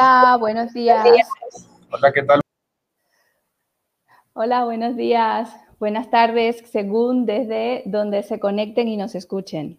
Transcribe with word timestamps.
Hola, 0.00 0.38
buenos 0.38 0.72
días. 0.72 1.06
Hola, 1.92 2.10
¿qué 2.10 2.22
tal? 2.22 2.40
Hola, 4.32 4.64
buenos 4.64 4.96
días. 4.96 5.54
Buenas 5.78 6.08
tardes, 6.08 6.64
según 6.70 7.26
desde 7.26 7.82
donde 7.84 8.22
se 8.22 8.40
conecten 8.40 8.88
y 8.88 8.96
nos 8.96 9.14
escuchen. 9.14 9.78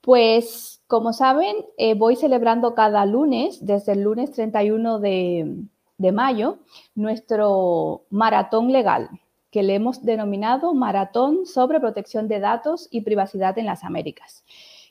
Pues, 0.00 0.80
como 0.86 1.12
saben, 1.12 1.56
eh, 1.76 1.94
voy 1.94 2.14
celebrando 2.14 2.76
cada 2.76 3.04
lunes, 3.04 3.58
desde 3.66 3.94
el 3.94 4.02
lunes 4.02 4.30
31 4.30 5.00
de, 5.00 5.64
de 5.96 6.12
mayo, 6.12 6.58
nuestro 6.94 8.04
maratón 8.10 8.70
legal, 8.70 9.10
que 9.50 9.64
le 9.64 9.74
hemos 9.74 10.04
denominado 10.04 10.72
Maratón 10.72 11.46
sobre 11.46 11.80
Protección 11.80 12.28
de 12.28 12.38
Datos 12.38 12.86
y 12.92 13.00
Privacidad 13.00 13.58
en 13.58 13.66
las 13.66 13.82
Américas. 13.82 14.44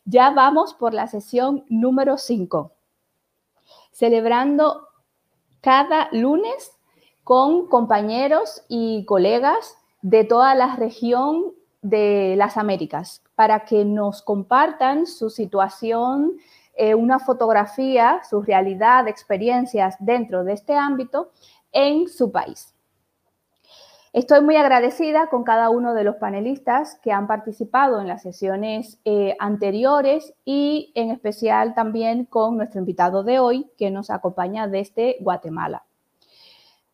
Ya 0.03 0.29
vamos 0.31 0.73
por 0.73 0.93
la 0.93 1.07
sesión 1.07 1.63
número 1.69 2.17
5 2.17 2.73
celebrando 3.97 4.89
cada 5.59 6.07
lunes 6.11 6.71
con 7.23 7.67
compañeros 7.67 8.63
y 8.69 9.05
colegas 9.05 9.75
de 10.03 10.23
toda 10.23 10.53
la 10.53 10.75
región 10.75 11.55
de 11.81 12.35
las 12.37 12.57
Américas 12.57 13.23
para 13.33 13.65
que 13.65 13.85
nos 13.85 14.21
compartan 14.21 15.07
su 15.07 15.31
situación, 15.31 16.37
eh, 16.75 16.93
una 16.93 17.17
fotografía, 17.17 18.21
su 18.29 18.43
realidad, 18.43 19.07
experiencias 19.07 19.95
dentro 19.99 20.43
de 20.43 20.53
este 20.53 20.75
ámbito 20.75 21.31
en 21.71 22.07
su 22.07 22.31
país. 22.31 22.75
Estoy 24.17 24.41
muy 24.41 24.55
agradecida 24.55 25.27
con 25.27 25.43
cada 25.43 25.69
uno 25.69 25.93
de 25.93 26.03
los 26.03 26.15
panelistas 26.15 26.99
que 27.03 27.11
han 27.11 27.27
participado 27.27 28.01
en 28.01 28.07
las 28.07 28.23
sesiones 28.23 28.99
eh, 29.05 29.35
anteriores 29.37 30.33
y 30.43 30.91
en 30.95 31.11
especial 31.11 31.75
también 31.75 32.25
con 32.25 32.57
nuestro 32.57 32.79
invitado 32.79 33.23
de 33.23 33.37
hoy 33.37 33.69
que 33.77 33.91
nos 33.91 34.09
acompaña 34.09 34.67
desde 34.67 35.17
Guatemala. 35.19 35.83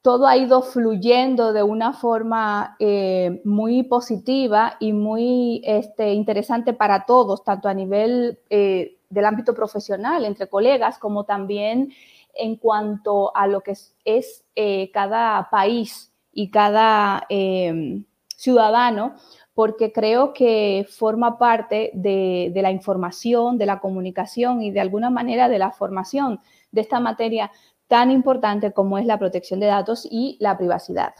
Todo 0.01 0.27
ha 0.27 0.35
ido 0.35 0.63
fluyendo 0.63 1.53
de 1.53 1.63
una 1.63 1.93
forma 1.93 2.75
eh, 2.77 3.39
muy 3.45 3.83
positiva 3.83 4.75
y 4.81 4.91
muy 4.91 5.61
este, 5.63 6.11
interesante 6.11 6.73
para 6.73 7.05
todos, 7.05 7.45
tanto 7.45 7.69
a 7.69 7.73
nivel 7.73 8.37
eh, 8.49 8.97
del 9.09 9.23
ámbito 9.23 9.53
profesional 9.53 10.25
entre 10.25 10.49
colegas 10.49 10.99
como 10.99 11.23
también 11.23 11.93
en 12.33 12.57
cuanto 12.57 13.33
a 13.33 13.47
lo 13.47 13.61
que 13.61 13.75
es 14.03 14.43
cada 14.91 15.47
país 15.49 16.12
y 16.33 16.49
cada 16.49 17.25
em, 17.29 18.05
ciudadano, 18.35 19.15
porque 19.53 19.91
creo 19.91 20.33
que 20.33 20.85
forma 20.89 21.37
parte 21.37 21.91
de, 21.93 22.51
la 22.55 22.71
información, 22.71 23.57
de 23.57 23.65
la 23.65 23.79
comunicación 23.79 24.61
y 24.61 24.71
de 24.71 24.81
alguna 24.81 25.09
manera 25.09 25.47
de 25.47 25.59
la 25.59 25.71
formación 25.71 26.41
de 26.71 26.81
esta 26.81 26.99
materia 26.99 27.51
tan 27.87 28.09
importante 28.09 28.73
como 28.73 28.97
es 28.97 29.05
la 29.05 29.19
protección 29.19 29.59
de 29.59 29.67
datos 29.67 30.07
y 30.09 30.37
la 30.39 30.57
privacidad. 30.57 31.13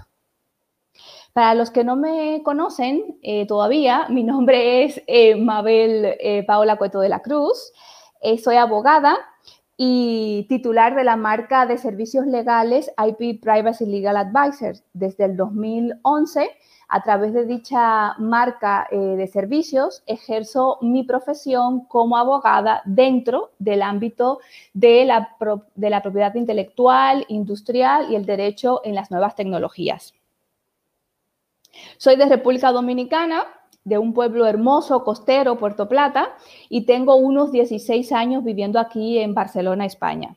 Para 1.33 1.55
los 1.55 1.71
que 1.71 1.83
no 1.83 1.95
me 1.95 2.41
conocen 2.43 3.17
eh, 3.21 3.45
todavía, 3.47 4.07
mi 4.09 4.23
nombre 4.23 4.83
es 4.83 5.01
eh, 5.07 5.35
Mabel 5.35 6.17
eh, 6.19 6.43
Paola 6.45 6.77
Cueto 6.77 6.99
de 6.99 7.09
la 7.09 7.21
Cruz. 7.21 7.71
soy 8.43 8.55
abogada, 8.55 9.17
y 9.85 10.43
titular 10.47 10.95
de 10.95 11.03
la 11.03 11.17
marca 11.17 11.65
de 11.65 11.77
servicios 11.77 12.25
legales 12.25 12.89
IP 12.97 13.41
Privacy 13.41 13.85
Legal 13.85 14.15
Advisor 14.15 14.75
desde 14.93 15.25
el 15.25 15.35
2011. 15.35 16.51
A 16.87 17.03
través 17.03 17.33
de 17.33 17.45
dicha 17.45 18.13
marca 18.17 18.87
eh, 18.91 18.95
de 18.97 19.27
servicios, 19.27 20.01
ejerzo 20.05 20.77
mi 20.79 21.03
profesión 21.03 21.83
como 21.85 22.15
abogada 22.15 22.81
dentro 22.85 23.51
del 23.59 23.81
ámbito 23.81 24.39
de 24.73 25.03
la, 25.03 25.35
de 25.75 25.89
la 25.89 26.01
propiedad 26.01 26.33
intelectual, 26.35 27.25
industrial 27.27 28.09
y 28.09 28.15
el 28.15 28.25
derecho 28.25 28.79
en 28.85 28.95
las 28.95 29.11
nuevas 29.11 29.35
tecnologías. 29.35 30.13
Soy 31.97 32.15
de 32.15 32.29
República 32.29 32.71
Dominicana, 32.71 33.43
de 33.83 33.97
un 33.97 34.13
pueblo 34.13 34.45
hermoso, 34.45 35.03
costero, 35.03 35.57
Puerto 35.57 35.89
Plata, 35.89 36.35
y 36.69 36.85
tengo 36.85 37.15
unos 37.15 37.51
16 37.51 38.11
años 38.11 38.43
viviendo 38.43 38.79
aquí 38.79 39.19
en 39.19 39.33
Barcelona, 39.33 39.85
España. 39.85 40.35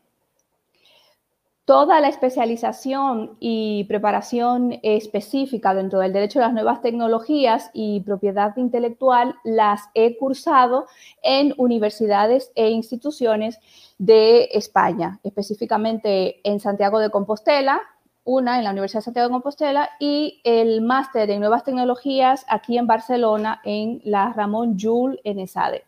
Toda 1.65 2.01
la 2.01 2.07
especialización 2.07 3.37
y 3.41 3.85
preparación 3.89 4.79
específica 4.85 5.75
dentro 5.75 5.99
del 5.99 6.13
derecho 6.13 6.39
a 6.39 6.43
las 6.43 6.53
nuevas 6.53 6.81
tecnologías 6.81 7.71
y 7.75 8.03
propiedad 8.03 8.57
intelectual 8.57 9.35
las 9.43 9.89
he 9.95 10.17
cursado 10.17 10.87
en 11.25 11.55
universidades 11.57 12.53
e 12.55 12.71
instituciones 12.71 13.59
de 13.99 14.45
España, 14.53 15.19
específicamente 15.25 16.41
en 16.49 16.61
Santiago 16.61 17.01
de 17.01 17.11
Compostela, 17.11 17.81
una 18.27 18.59
en 18.59 18.65
la 18.65 18.73
Universidad 18.73 19.01
de 19.01 19.05
Santiago 19.05 19.29
de 19.29 19.33
Compostela 19.33 19.91
y 19.99 20.41
el 20.45 20.83
máster 20.83 21.31
en 21.31 21.41
nuevas 21.41 21.65
tecnologías 21.65 22.45
aquí 22.49 22.77
en 22.77 22.87
Barcelona 22.87 23.61
en 23.65 24.03
la 24.05 24.33
Ramón 24.35 24.77
Llull 24.77 25.19
en 25.25 25.39
ESADE. 25.39 25.85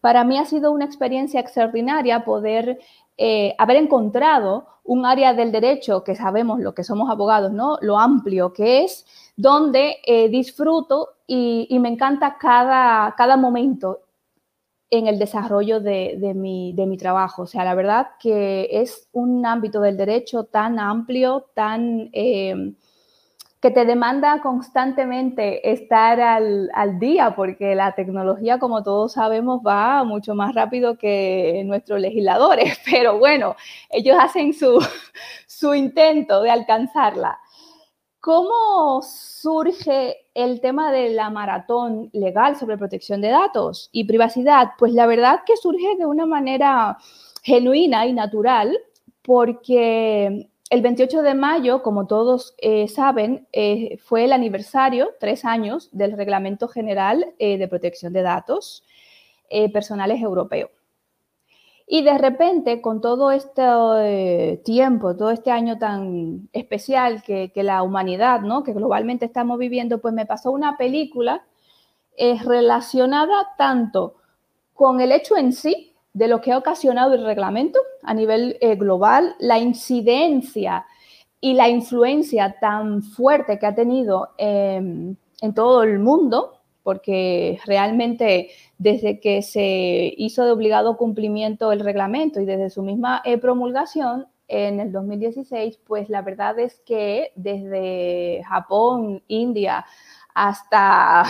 Para 0.00 0.24
mí 0.24 0.38
ha 0.38 0.44
sido 0.44 0.72
una 0.72 0.86
experiencia 0.86 1.38
extraordinaria 1.40 2.24
poder 2.24 2.78
eh, 3.18 3.54
haber 3.58 3.76
encontrado 3.76 4.66
un 4.84 5.04
área 5.04 5.34
del 5.34 5.52
derecho 5.52 6.02
que 6.02 6.14
sabemos 6.14 6.60
lo 6.60 6.74
que 6.74 6.84
somos 6.84 7.10
abogados, 7.10 7.52
¿no? 7.52 7.76
Lo 7.80 7.98
amplio 7.98 8.52
que 8.52 8.84
es, 8.84 9.04
donde 9.36 9.96
eh, 10.06 10.28
disfruto 10.28 11.10
y, 11.26 11.66
y, 11.68 11.78
me 11.80 11.88
encanta 11.88 12.36
cada, 12.38 13.14
cada 13.16 13.36
momento 13.36 14.05
en 14.90 15.06
el 15.06 15.18
desarrollo 15.18 15.80
de, 15.80 16.32
mi, 16.34 16.96
trabajo. 16.98 17.42
O 17.42 17.46
sea, 17.46 17.64
la 17.64 17.74
verdad 17.74 18.08
que 18.20 18.68
es 18.70 19.08
un 19.12 19.44
ámbito 19.46 19.80
del 19.80 19.96
derecho 19.96 20.44
tan 20.44 20.78
amplio, 20.78 21.46
tan... 21.54 22.10
Eh, 22.12 22.74
que 23.60 23.70
te 23.70 23.84
demanda 23.84 24.40
constantemente 24.42 25.72
estar 25.72 26.20
al, 26.20 26.98
día, 27.00 27.34
porque 27.34 27.74
la 27.74 27.96
tecnología, 27.96 28.58
como 28.58 28.82
todos 28.82 29.14
sabemos, 29.14 29.60
va 29.66 30.04
mucho 30.04 30.34
más 30.34 30.54
rápido 30.54 30.98
que 30.98 31.62
nuestros 31.66 32.00
legisladores, 32.00 32.78
pero 32.90 33.18
bueno, 33.18 33.56
ellos 33.90 34.16
hacen 34.20 34.52
su, 34.52 34.78
su 35.46 35.74
intento 35.74 36.42
de 36.42 36.50
alcanzarla. 36.50 37.40
¿Cómo 38.26 39.02
surge 39.02 40.16
el 40.34 40.60
tema 40.60 40.90
de 40.90 41.10
la 41.10 41.30
maratón 41.30 42.10
legal 42.12 42.56
sobre 42.56 42.76
protección 42.76 43.20
de 43.20 43.28
datos 43.28 43.88
y 43.92 44.02
privacidad? 44.02 44.70
Pues 44.80 44.92
la 44.94 45.06
verdad 45.06 45.42
que 45.46 45.56
surge 45.56 45.94
de 45.96 46.06
una 46.06 46.26
manera 46.26 46.98
genuina 47.44 48.04
y 48.04 48.12
natural 48.12 48.76
porque 49.22 50.50
el 50.70 50.82
28 50.82 51.22
de 51.22 51.34
mayo, 51.34 51.84
como 51.84 52.08
todos 52.08 52.56
eh, 52.58 52.88
saben, 52.88 53.46
eh, 53.52 53.96
fue 53.98 54.24
el 54.24 54.32
aniversario, 54.32 55.10
tres 55.20 55.44
años, 55.44 55.88
del 55.92 56.16
Reglamento 56.16 56.66
General 56.66 57.32
eh, 57.38 57.58
de 57.58 57.68
Protección 57.68 58.12
de 58.12 58.22
Datos 58.22 58.82
Personales 59.72 60.20
Europeo. 60.20 60.70
Y 61.88 62.02
de 62.02 62.18
repente, 62.18 62.80
con 62.80 63.00
todo 63.00 63.30
este 63.30 63.62
eh, 63.62 64.60
tiempo, 64.64 65.16
todo 65.16 65.30
este 65.30 65.52
año 65.52 65.78
tan 65.78 66.48
especial 66.52 67.22
que, 67.22 67.52
la 67.54 67.84
humanidad, 67.84 68.40
¿no? 68.40 68.64
que 68.64 68.72
globalmente 68.72 69.24
estamos 69.24 69.56
viviendo, 69.56 70.00
pues 70.00 70.12
me 70.12 70.26
pasó 70.26 70.50
una 70.50 70.76
película 70.76 71.44
eh, 72.16 72.40
relacionada 72.44 73.54
tanto 73.56 74.16
con 74.74 75.00
el 75.00 75.12
hecho 75.12 75.36
en 75.36 75.52
sí 75.52 75.94
de 76.12 76.26
lo 76.26 76.40
que 76.40 76.50
ha 76.50 76.58
ocasionado 76.58 77.14
el 77.14 77.24
reglamento 77.24 77.78
a 78.02 78.14
nivel 78.14 78.58
eh, 78.60 78.74
global, 78.74 79.36
la 79.38 79.58
incidencia 79.58 80.86
y 81.40 81.54
la 81.54 81.68
influencia 81.68 82.56
tan 82.58 83.02
fuerte 83.02 83.60
que 83.60 83.66
ha 83.66 83.74
tenido 83.76 84.30
en 84.38 85.16
todo 85.54 85.82
el 85.84 86.00
mundo, 86.00 86.54
porque 86.82 87.60
realmente 87.66 88.50
desde 88.78 89.20
que 89.20 89.42
se 89.42 90.12
hizo 90.16 90.44
de 90.44 90.50
obligado 90.50 90.96
cumplimiento 90.96 91.72
el 91.72 91.80
reglamento 91.80 92.40
y 92.40 92.44
desde 92.44 92.70
su 92.70 92.82
misma 92.82 93.22
eh, 93.24 93.38
promulgación 93.38 94.26
en 94.48 94.80
el 94.80 94.92
2016, 94.92 95.78
pues 95.86 96.08
la 96.08 96.22
verdad 96.22 96.58
es 96.58 96.80
que 96.80 97.32
desde 97.34 98.42
Japón, 98.48 99.22
India, 99.28 99.84
hasta 100.34 101.24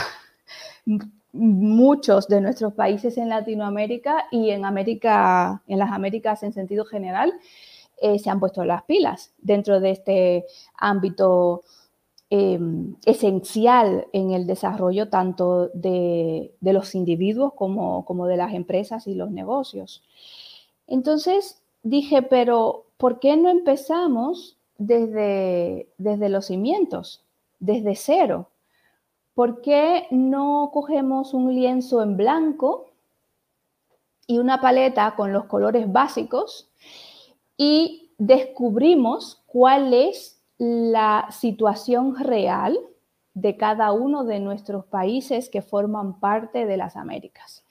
muchos 1.33 2.29
de 2.29 2.41
nuestros 2.41 2.73
países 2.75 3.17
en 3.19 3.29
Latinoamérica 3.29 4.27
y 4.31 4.51
en 4.51 4.65
América, 4.65 5.63
en 5.67 5.79
las 5.79 5.93
Américas 5.93 6.43
en 6.43 6.53
sentido 6.53 6.85
general, 6.85 7.33
eh, 7.99 8.19
se 8.19 8.29
han 8.29 8.41
puesto 8.41 8.65
las 8.65 8.83
pilas 8.85 9.33
dentro 9.39 9.81
de 9.81 9.91
este 9.91 10.47
ámbito 10.77 11.63
Em, 12.29 12.97
esencial 13.05 14.09
en 14.13 14.33
el 14.33 14.49
desarrollo 14.49 15.09
tanto 15.09 15.69
de, 15.75 16.53
los 16.61 16.97
individuos 16.97 17.53
como, 17.55 18.05
como, 18.05 18.27
de 18.27 18.37
las 18.37 18.53
empresas 18.53 19.07
y 19.07 19.15
los 19.15 19.31
negocios. 19.31 20.03
Entonces 20.89 21.63
dije, 21.85 22.23
pero 22.23 22.87
¿por 22.97 23.21
qué 23.21 23.37
no 23.37 23.49
empezamos 23.49 24.57
desde, 24.77 25.89
desde 25.99 26.29
los 26.29 26.47
cimientos, 26.47 27.23
desde 27.61 27.95
cero? 27.95 28.49
¿Por 29.35 29.61
qué 29.61 30.09
no 30.11 30.71
cogemos 30.73 31.33
un 31.33 31.55
lienzo 31.55 32.03
en 32.03 32.17
blanco 32.17 32.87
y 34.27 34.39
una 34.39 34.61
paleta 34.61 35.15
con 35.15 35.33
los 35.33 35.45
colores 35.45 35.93
básicos 35.93 36.69
y 37.57 38.11
descubrimos 38.19 39.41
cuál 39.47 39.95
es 39.95 40.36
la 40.59 41.29
situación 41.31 42.17
real 42.17 42.79
de 43.35 43.57
cada 43.57 43.93
uno 43.93 44.25
de 44.25 44.41
nuestros 44.41 44.87
países 44.87 45.51
que 45.51 45.61
forman 45.61 46.19
parte 46.21 46.65
de 46.65 46.77
las 46.79 46.97
Américas. 46.97 47.63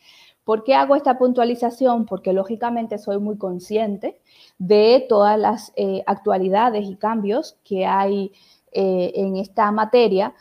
¿Por 0.43 0.63
qué 0.63 0.75
hago 0.75 0.95
esta 0.95 1.17
puntualización? 1.17 2.05
Porque 2.05 2.31
lógicamente 2.31 2.99
soy 2.99 3.17
muy 3.17 3.35
consciente 3.37 4.21
de 4.59 5.03
todas 5.09 5.39
las 5.39 5.73
eh, 5.75 6.03
actualidades 6.05 6.87
y 6.87 6.95
cambios 6.95 7.57
que 7.63 7.87
hay 7.87 8.31
eh, 8.71 9.11
en 9.15 9.37
esta 9.37 9.71
materia, 9.71 10.35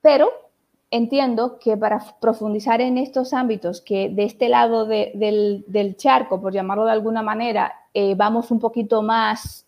pero 0.00 0.30
entiendo 0.90 1.58
que 1.58 1.76
para 1.76 2.02
profundizar 2.18 2.80
en 2.80 2.96
estos 2.96 3.34
ámbitos, 3.34 3.82
que 3.82 4.08
de 4.08 4.24
este 4.24 4.48
lado 4.48 4.86
del, 4.86 5.94
charco, 5.98 6.40
por 6.40 6.54
llamarlo 6.54 6.86
de 6.86 6.92
alguna 6.92 7.20
manera, 7.20 7.74
eh, 7.92 8.14
vamos 8.14 8.50
un 8.50 8.58
poquito 8.58 9.02
más 9.02 9.66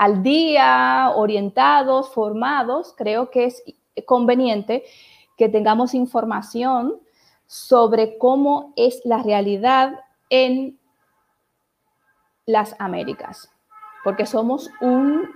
al 0.00 0.22
día, 0.22 1.12
orientados, 1.14 2.08
formados, 2.14 2.94
creo 2.96 3.30
que 3.30 3.44
es 3.44 3.62
conveniente 4.06 4.82
que 5.36 5.50
tengamos 5.50 5.92
información 5.92 6.94
sobre 7.46 8.16
cómo 8.16 8.72
es 8.76 9.02
la 9.04 9.22
realidad 9.22 10.00
en 10.30 10.78
las 12.46 12.74
Américas, 12.78 13.52
porque 14.02 14.24
somos 14.24 14.70
un 14.80 15.28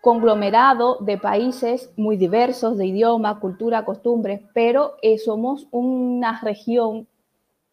conglomerado 0.00 0.98
de 1.00 1.18
países 1.18 1.92
muy 1.96 2.16
diversos 2.16 2.78
de 2.78 2.86
idioma, 2.86 3.40
cultura, 3.40 3.84
costumbres, 3.84 4.42
pero 4.54 4.94
eh, 5.02 5.18
somos 5.18 5.66
una 5.72 6.40
región 6.40 7.08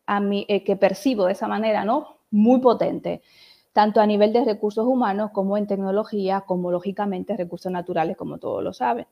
eh, 0.07 0.63
que 0.63 0.75
percibo 0.75 1.25
de 1.25 1.33
esa 1.33 1.47
manera, 1.47 1.85
¿no? 1.85 2.17
Muy 2.31 2.59
potente 2.61 3.21
tanto 3.73 4.01
a 4.01 4.05
nivel 4.05 4.33
de 4.33 4.43
recursos 4.43 4.85
humanos 4.85 5.31
como 5.31 5.57
en 5.57 5.67
tecnología, 5.67 6.41
como 6.41 6.71
lógicamente 6.71 7.37
recursos 7.37 7.71
naturales, 7.71 8.17
como 8.17 8.37
todos 8.37 8.63
lo 8.63 8.73
saben. 8.73 9.07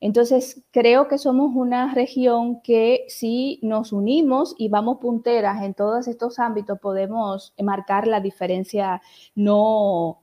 Entonces, 0.00 0.62
creo 0.70 1.08
que 1.08 1.16
somos 1.16 1.52
una 1.54 1.94
región 1.94 2.60
que 2.60 3.06
si 3.08 3.58
nos 3.62 3.90
unimos 3.92 4.54
y 4.58 4.68
vamos 4.68 4.98
punteras 4.98 5.62
en 5.62 5.72
todos 5.72 6.08
estos 6.08 6.38
ámbitos, 6.38 6.78
podemos 6.78 7.54
marcar 7.62 8.06
la 8.06 8.20
diferencia 8.20 9.00
no, 9.34 10.20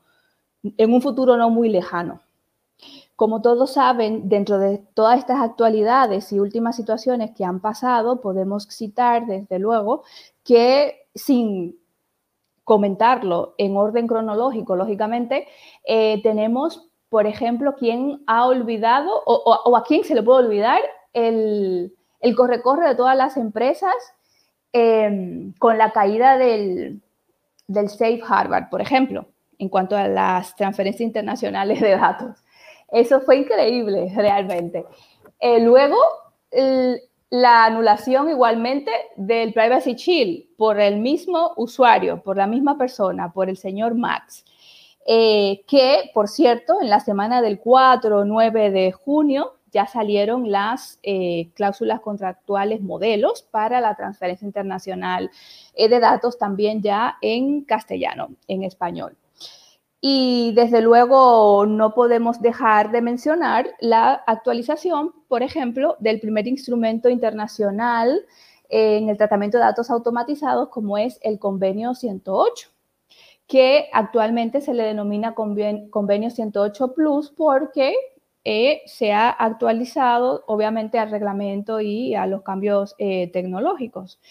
en 0.63 0.93
un 0.93 1.01
futuro 1.01 1.35
no 1.35 1.49
muy 1.49 1.69
lejano. 1.69 2.21
Como 3.15 3.41
todos 3.41 3.73
saben, 3.73 4.29
dentro 4.29 4.59
de 4.59 4.79
todas 4.93 5.19
estas 5.19 5.39
actualidades 5.41 6.31
y 6.31 6.39
últimas 6.39 6.75
situaciones 6.75 7.31
que 7.31 7.45
han 7.45 7.59
pasado, 7.59 8.21
podemos 8.21 8.67
citar, 8.69 9.25
desde 9.25 9.57
luego, 9.59 10.03
que 10.43 11.07
sin 11.15 11.80
comentarlo 12.71 13.53
en 13.57 13.75
orden 13.75 14.07
cronológico, 14.07 14.77
lógicamente, 14.77 15.45
eh, 15.83 16.21
tenemos, 16.23 16.89
por 17.09 17.27
ejemplo, 17.27 17.75
quién 17.75 18.23
ha 18.27 18.45
olvidado 18.45 19.23
o, 19.25 19.75
a 19.75 19.83
quién 19.83 20.05
se 20.05 20.15
le 20.15 20.23
puede 20.23 20.45
olvidar 20.45 20.79
el, 21.11 21.93
corre-corre 22.37 22.87
de 22.87 22.95
todas 22.95 23.17
las 23.17 23.35
empresas 23.35 23.93
em, 24.71 25.51
con 25.59 25.77
la 25.77 25.91
caída 25.91 26.37
del, 26.37 27.01
del 27.67 27.89
Safe 27.89 28.21
Harvard, 28.25 28.69
por 28.69 28.79
ejemplo, 28.79 29.25
en 29.59 29.67
cuanto 29.67 29.97
a 29.97 30.07
las 30.07 30.55
transferencias 30.55 31.01
internacionales 31.01 31.81
de 31.81 31.97
datos. 31.97 32.37
Eso 32.87 33.19
fue 33.19 33.39
increíble, 33.39 34.13
realmente. 34.15 34.85
Eh, 35.41 35.59
luego, 35.59 35.97
el, 36.51 37.01
la 37.31 37.63
anulación 37.63 38.29
igualmente 38.29 38.91
del 39.15 39.53
Privacy 39.53 39.95
Shield 39.95 40.57
por 40.57 40.79
el 40.81 40.99
mismo 40.99 41.53
usuario, 41.55 42.21
por 42.21 42.35
la 42.35 42.45
misma 42.45 42.77
persona, 42.77 43.31
por 43.31 43.49
el 43.49 43.55
señor 43.55 43.95
Max, 43.95 44.43
eh, 45.07 45.63
que, 45.65 46.11
por 46.13 46.27
cierto, 46.27 46.81
en 46.81 46.89
la 46.89 46.99
semana 46.99 47.41
del 47.41 47.59
4 47.59 48.19
o 48.19 48.25
9 48.25 48.71
de 48.71 48.91
junio 48.91 49.53
ya 49.71 49.87
salieron 49.87 50.51
las 50.51 50.99
eh, 51.03 51.51
cláusulas 51.55 52.01
contractuales 52.01 52.81
modelos 52.81 53.43
para 53.43 53.79
la 53.79 53.95
transferencia 53.95 54.45
internacional 54.45 55.31
eh, 55.73 55.87
de 55.87 55.99
datos 56.01 56.37
también 56.37 56.81
ya 56.81 57.17
en 57.21 57.63
castellano, 57.63 58.31
en 58.49 58.63
español. 58.63 59.15
Y 60.01 60.51
desde 60.55 60.81
luego 60.81 61.65
no 61.67 61.93
podemos 61.93 62.41
dejar 62.41 62.91
de 62.91 63.01
mencionar 63.01 63.69
la 63.79 64.15
actualización, 64.25 65.13
por 65.27 65.43
ejemplo, 65.43 65.95
del 65.99 66.19
primer 66.19 66.47
instrumento 66.47 67.07
internacional 67.07 68.25
en 68.67 69.09
el 69.09 69.17
tratamiento 69.17 69.57
de 69.57 69.65
datos 69.65 69.91
automatizados 69.91 70.69
como 70.69 70.97
es 70.97 71.19
el 71.21 71.37
convenio 71.39 71.93
108 71.93 72.69
que 73.51 73.89
actualmente 73.91 74.61
se 74.61 74.73
le 74.73 74.83
denomina 74.83 75.35
convenio 75.35 76.29
108 76.29 76.93
Plus 76.93 77.31
porque 77.31 77.93
eh, 78.45 78.81
se 78.85 79.11
ha 79.11 79.29
actualizado 79.29 80.45
obviamente 80.47 80.97
al 80.97 81.11
reglamento 81.11 81.81
y 81.81 82.15
a 82.15 82.27
los 82.27 82.43
cambios 82.43 82.95
eh, 82.97 83.29
tecnológicos. 83.33 84.21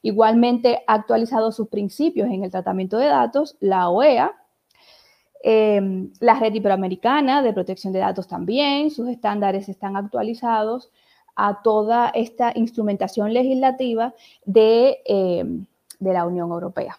Igualmente 0.00 0.84
ha 0.86 0.94
actualizado 0.94 1.50
sus 1.50 1.66
principios 1.66 2.28
en 2.28 2.44
el 2.44 2.52
tratamiento 2.52 2.98
de 2.98 3.06
datos, 3.06 3.56
la 3.58 3.88
OEA, 3.88 4.32
Em, 5.42 6.10
la 6.20 6.34
red 6.34 6.52
iberoamericana 6.52 7.42
de 7.42 7.52
protección 7.52 7.92
de 7.92 8.00
datos 8.00 8.26
también, 8.26 8.90
sus 8.90 9.08
estándares 9.08 9.68
están 9.68 9.96
actualizados 9.96 10.90
a 11.36 11.62
toda 11.62 12.08
esta 12.08 12.52
instrumentación 12.56 13.32
legislativa 13.32 14.14
de, 14.44 14.98
em, 15.04 15.66
de 16.00 16.12
la 16.12 16.26
Unión 16.26 16.50
Europea. 16.50 16.98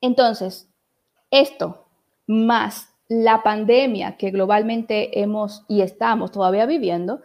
Entonces, 0.00 0.68
esto 1.30 1.84
más 2.26 2.88
la 3.08 3.42
pandemia 3.42 4.16
que 4.16 4.30
globalmente 4.30 5.20
hemos 5.20 5.64
y 5.68 5.82
estamos 5.82 6.32
todavía 6.32 6.66
viviendo, 6.66 7.20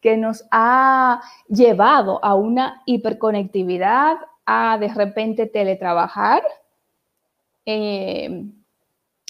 que 0.00 0.16
nos 0.16 0.44
ha 0.50 1.20
llevado 1.48 2.24
a 2.24 2.34
una 2.34 2.82
hiperconectividad, 2.86 4.16
a 4.46 4.78
de 4.78 4.88
repente 4.88 5.46
teletrabajar, 5.46 6.42
eh, 7.66 8.44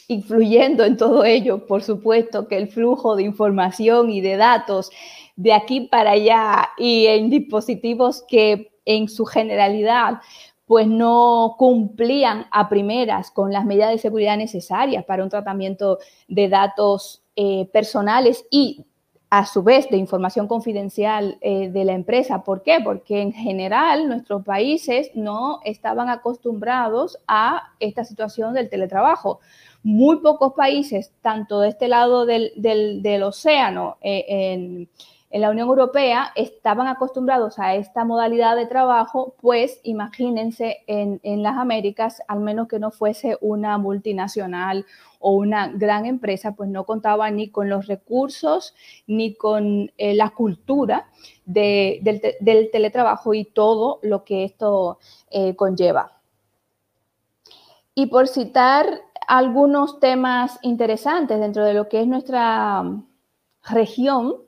influyendo 0.08 0.84
en 0.84 0.96
todo 0.96 1.25
ello, 1.25 1.66
por 1.66 1.82
supuesto, 1.82 2.48
que 2.48 2.56
el 2.56 2.68
flujo 2.68 3.16
de 3.16 3.25
información 3.25 4.10
y 4.10 4.20
de 4.20 4.36
datos 4.36 4.90
de 5.36 5.52
aquí 5.52 5.82
para 5.82 6.12
allá 6.12 6.70
y 6.78 7.06
en 7.06 7.30
dispositivos 7.30 8.25
que 8.28 8.72
en 8.84 9.08
su 9.08 9.25
generalidad 9.25 10.20
pues 10.66 10.88
no 10.88 11.54
cumplían 11.58 12.46
a 12.50 12.68
primeras 12.68 13.30
con 13.30 13.52
las 13.52 13.64
medidas 13.64 13.90
de 13.90 13.98
seguridad 13.98 14.36
necesarias 14.36 15.04
para 15.04 15.22
un 15.22 15.30
tratamiento 15.30 15.98
de 16.26 16.48
datos 16.48 17.22
eh, 17.36 17.68
personales 17.72 18.44
y 18.50 18.84
a 19.28 19.45
su 19.45 19.62
vez 19.62 19.88
de 19.90 19.97
información 19.97 20.47
confidencial 20.47 21.38
eh, 21.40 21.68
de 21.71 21.85
la 21.85 21.92
empresa. 21.92 22.45
¿Por 22.45 22.62
qué? 22.62 22.78
Porque 22.83 23.21
en 23.21 23.33
general 23.33 24.09
nuestros 24.09 24.45
países 24.45 25.11
no 25.14 25.61
estaban 25.64 26.09
acostumbrados 26.09 27.18
a 27.26 27.73
esta 27.80 28.04
situación 28.04 28.54
del 28.54 28.68
teletrabajo 28.68 29.40
muy 29.83 30.16
pocos 30.18 30.52
países, 30.54 31.12
tanto 31.23 31.61
de 31.61 31.68
este 31.68 31.87
lado 31.87 32.26
del, 32.26 33.23
océano, 33.23 33.99
eh, 34.00 34.25
en, 34.28 34.88
la 35.30 35.50
Unión 35.50 35.68
Europea, 35.68 36.33
estaban 36.37 36.87
acostumbrados 36.87 37.59
a 37.59 37.75
esta 37.75 38.04
modalidad 38.04 38.56
de 38.56 38.66
trabajo, 38.66 39.35
pues 39.40 39.80
imagínense 39.83 40.78
en, 40.87 41.21
las 41.42 41.56
Américas, 41.56 42.23
al 42.28 42.40
menos 42.40 42.68
que 42.68 42.78
no 42.78 42.90
fuese 42.90 43.37
una 43.40 43.76
multinacional 43.76 44.87
o 45.18 45.33
una 45.33 45.68
gran 45.68 46.06
empresa, 46.06 46.52
pues 46.52 46.71
no 46.71 46.85
contaba 46.85 47.30
ni 47.30 47.50
con 47.50 47.68
los 47.68 47.87
recursos 47.87 48.75
ni 49.06 49.35
con 49.35 49.90
eh, 49.99 50.14
la 50.14 50.30
cultura 50.30 51.09
del, 51.45 52.00
teletrabajo 52.71 53.35
y 53.35 53.45
todo 53.45 53.99
lo 54.02 54.25
que 54.25 54.45
esto 54.45 54.99
eh, 55.30 55.56
conlleva. 55.56 56.12
Y 57.95 58.06
por 58.06 58.28
citar 58.28 58.87
algunos 59.26 59.99
temas 59.99 60.59
interesantes 60.62 61.40
dentro 61.40 61.64
de 61.64 61.75
lo 61.75 61.88
que 61.88 62.00
es 62.00 62.06
nuestra 62.06 62.85
región 63.68 64.46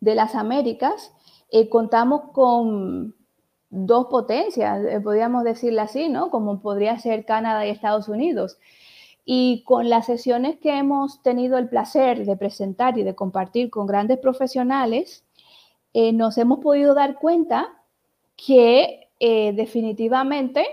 de 0.00 0.14
las 0.14 0.34
Américas. 0.34 1.12
Eh, 1.50 1.68
contamos 1.68 2.32
con 2.32 3.14
dos 3.70 4.06
potencias, 4.06 4.84
eh, 4.84 5.00
podríamos 5.00 5.44
decirlo 5.44 5.82
así, 5.82 6.08
¿no? 6.08 6.30
Como 6.30 6.60
podría 6.60 6.98
ser 6.98 7.24
Canadá 7.24 7.66
y 7.66 7.70
Estados 7.70 8.08
Unidos. 8.08 8.58
Y 9.24 9.62
con 9.64 9.88
las 9.88 10.06
sesiones 10.06 10.58
que 10.58 10.76
hemos 10.76 11.22
tenido 11.22 11.58
el 11.58 11.68
placer 11.68 12.24
de 12.24 12.36
presentar 12.36 12.98
y 12.98 13.04
de 13.04 13.14
compartir 13.14 13.70
con 13.70 13.86
grandes 13.86 14.18
profesionales, 14.18 15.24
eh, 15.92 16.12
nos 16.12 16.38
hemos 16.38 16.60
podido 16.60 16.94
dar 16.94 17.18
cuenta 17.18 17.68
que 18.36 19.08
definitivamente 19.20 20.64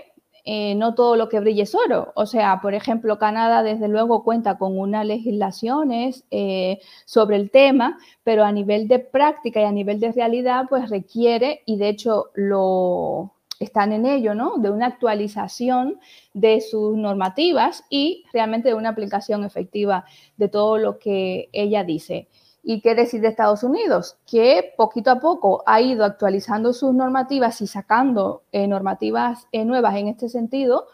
eh, 0.50 0.74
no 0.76 0.94
todo 0.94 1.14
lo 1.14 1.28
que 1.28 1.40
brille 1.40 1.64
es 1.64 1.74
oro. 1.74 2.10
O 2.14 2.24
sea, 2.24 2.60
por 2.62 2.72
ejemplo, 2.72 3.18
Canadá 3.18 3.62
desde 3.62 3.86
luego 3.86 4.24
cuenta 4.24 4.56
con 4.56 4.78
unas 4.78 5.04
legislaciones 5.04 6.24
eh, 6.30 6.78
sobre 7.04 7.36
el 7.36 7.50
tema, 7.50 7.98
pero 8.24 8.44
a 8.44 8.50
nivel 8.50 8.88
de 8.88 8.98
práctica 8.98 9.60
y 9.60 9.64
a 9.64 9.72
nivel 9.72 10.00
de 10.00 10.10
realidad, 10.10 10.64
pues 10.70 10.88
requiere, 10.88 11.60
y 11.66 11.76
de 11.76 11.90
hecho 11.90 12.30
lo, 12.32 13.34
están 13.60 13.92
en 13.92 14.06
ello, 14.06 14.34
¿no? 14.34 14.56
De 14.56 14.70
una 14.70 14.86
actualización 14.86 16.00
de 16.32 16.62
sus 16.62 16.96
normativas 16.96 17.84
y 17.90 18.24
realmente 18.32 18.70
de 18.70 18.74
una 18.74 18.88
aplicación 18.88 19.44
efectiva 19.44 20.06
de 20.38 20.48
todo 20.48 20.78
lo 20.78 20.98
que 20.98 21.50
ella 21.52 21.84
dice. 21.84 22.26
¿Y 22.62 22.80
qué 22.80 22.94
decide 22.94 23.28
Estados 23.28 23.62
Unidos? 23.62 24.18
Que 24.26 24.74
poquito 24.76 25.10
a 25.10 25.20
poco 25.20 25.62
ha 25.66 25.80
ido 25.80 26.04
actualizando 26.04 26.72
sus 26.72 26.92
normativas 26.92 27.60
y 27.60 27.66
sacando 27.66 28.42
eh, 28.52 28.66
normativas 28.66 29.46
eh, 29.52 29.64
nuevas 29.64 29.96
en 29.96 30.08
este 30.08 30.28
sentido, 30.28 30.86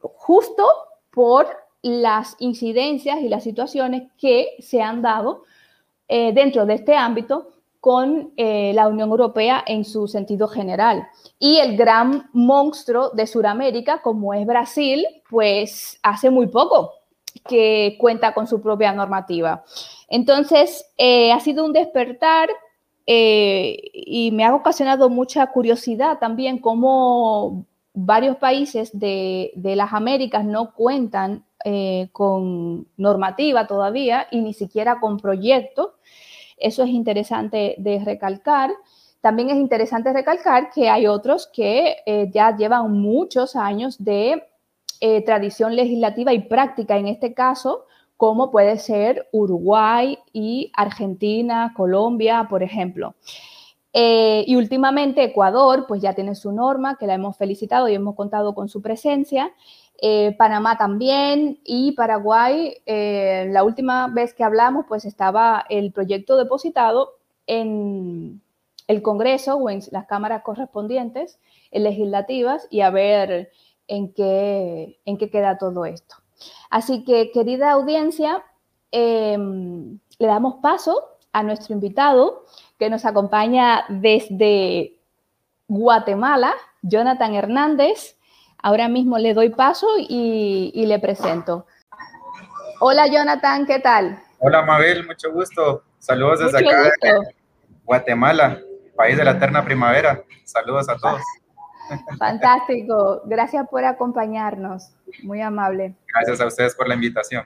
justo 0.00 0.66
por 1.12 1.46
las 1.82 2.36
incidencias 2.38 3.20
y 3.20 3.28
las 3.28 3.44
situaciones 3.44 4.10
que 4.18 4.56
se 4.58 4.80
han 4.80 5.02
dado 5.02 5.42
eh, 6.08 6.32
dentro 6.32 6.66
de 6.66 6.74
este 6.74 6.96
ámbito 6.96 7.50
con 7.80 8.32
la 8.36 8.88
Unión 8.88 9.10
Europea 9.10 9.62
en 9.66 9.84
su 9.84 10.08
sentido 10.08 10.48
general. 10.48 11.06
Y 11.38 11.58
el 11.58 11.76
gran 11.76 12.30
monstruo 12.32 13.10
de 13.10 13.26
Sudamérica, 13.26 14.00
como 14.00 14.32
es 14.32 14.46
Brasil, 14.46 15.04
pues 15.28 16.00
hace 16.02 16.30
muy 16.30 16.46
poco 16.46 16.92
que 17.46 17.96
cuenta 17.98 18.32
con 18.32 18.46
su 18.46 18.60
propia 18.60 18.92
normativa. 18.92 19.64
Entonces, 20.14 20.86
eh, 20.96 21.32
ha 21.32 21.40
sido 21.40 21.64
un 21.64 21.72
despertar 21.72 22.48
eh, 23.04 23.76
y 23.92 24.30
me 24.30 24.44
ha 24.44 24.54
ocasionado 24.54 25.10
mucha 25.10 25.44
curiosidad 25.48 26.20
también 26.20 26.58
cómo 26.58 27.66
varios 27.94 28.36
países 28.36 28.96
de, 28.96 29.50
las 29.56 29.92
Américas 29.92 30.44
no 30.44 30.72
cuentan 30.72 31.44
eh, 31.64 32.10
con 32.12 32.86
normativa 32.96 33.66
todavía 33.66 34.28
y 34.30 34.40
ni 34.40 34.54
siquiera 34.54 35.00
con 35.00 35.18
proyectos. 35.18 35.90
Eso 36.58 36.84
es 36.84 36.90
interesante 36.90 37.74
de 37.78 37.98
recalcar. 38.04 38.70
También 39.20 39.50
es 39.50 39.56
interesante 39.56 40.12
recalcar 40.12 40.70
que 40.70 40.88
hay 40.88 41.08
otros 41.08 41.48
que 41.52 42.30
ya 42.32 42.56
llevan 42.56 42.92
muchos 42.92 43.56
años 43.56 43.96
de 43.98 44.44
tradición 45.26 45.74
legislativa 45.74 46.32
y 46.32 46.38
práctica, 46.38 46.96
en 46.96 47.08
este 47.08 47.34
caso, 47.34 47.86
como 48.16 48.50
puede 48.50 48.78
ser 48.78 49.28
Uruguay 49.32 50.18
y 50.32 50.70
Argentina, 50.74 51.72
Colombia, 51.76 52.46
por 52.48 52.62
ejemplo. 52.62 53.14
Eh, 53.92 54.44
y 54.48 54.56
últimamente 54.56 55.22
Ecuador, 55.22 55.86
pues 55.86 56.02
ya 56.02 56.14
tiene 56.14 56.34
su 56.34 56.50
norma, 56.52 56.96
que 56.98 57.06
la 57.06 57.14
hemos 57.14 57.36
felicitado 57.36 57.88
y 57.88 57.94
hemos 57.94 58.16
contado 58.16 58.54
con 58.54 58.68
su 58.68 58.82
presencia. 58.82 59.52
Eh, 60.02 60.34
Panamá 60.36 60.76
también 60.76 61.60
y 61.64 61.92
Paraguay, 61.92 62.76
eh, 62.86 63.46
la 63.50 63.62
última 63.62 64.08
vez 64.08 64.34
que 64.34 64.42
hablamos, 64.42 64.86
pues 64.88 65.04
estaba 65.04 65.64
el 65.68 65.92
proyecto 65.92 66.36
depositado 66.36 67.12
en 67.46 68.42
el 68.88 69.02
Congreso 69.02 69.56
o 69.56 69.70
en 69.70 69.80
las 69.92 70.06
cámaras 70.06 70.42
correspondientes, 70.42 71.38
en 71.70 71.84
legislativas, 71.84 72.66
y 72.70 72.80
a 72.80 72.90
ver 72.90 73.52
en 73.86 74.12
qué, 74.12 74.98
en 75.04 75.18
qué 75.18 75.30
queda 75.30 75.58
todo 75.58 75.84
esto. 75.84 76.16
Así 76.70 77.04
que, 77.04 77.30
querida 77.32 77.72
audiencia, 77.72 78.44
em, 78.90 79.98
le 80.18 80.26
damos 80.26 80.56
paso 80.62 81.14
a 81.32 81.42
nuestro 81.42 81.74
invitado 81.74 82.44
que 82.78 82.88
nos 82.90 83.04
acompaña 83.04 83.84
desde 83.88 84.98
Guatemala, 85.68 86.54
Jonathan 86.82 87.34
Hernández. 87.34 88.16
Ahora 88.58 88.88
mismo 88.88 89.18
le 89.18 89.34
doy 89.34 89.50
paso 89.50 89.86
y, 89.98 90.84
le 90.86 90.98
presento. 90.98 91.66
Hola 92.80 93.06
Jonathan, 93.06 93.66
¿qué 93.66 93.78
tal? 93.78 94.18
Hola 94.38 94.62
Mabel, 94.62 95.06
mucho 95.06 95.32
gusto. 95.32 95.84
Saludos 95.98 96.40
desde 96.40 96.68
acá, 96.68 96.92
Guatemala, 97.84 98.60
país 98.96 99.16
de 99.16 99.24
la 99.24 99.32
eterna 99.32 99.64
primavera. 99.64 100.22
Saludos 100.44 100.88
a 100.88 100.96
todos. 100.96 101.20
Fantástico, 102.18 103.22
gracias 103.24 103.68
por 103.68 103.84
acompañarnos, 103.84 104.92
muy 105.22 105.40
amable. 105.40 105.94
Gracias 106.12 106.40
a 106.40 106.46
ustedes 106.46 106.74
por 106.74 106.88
la 106.88 106.94
invitación. 106.94 107.44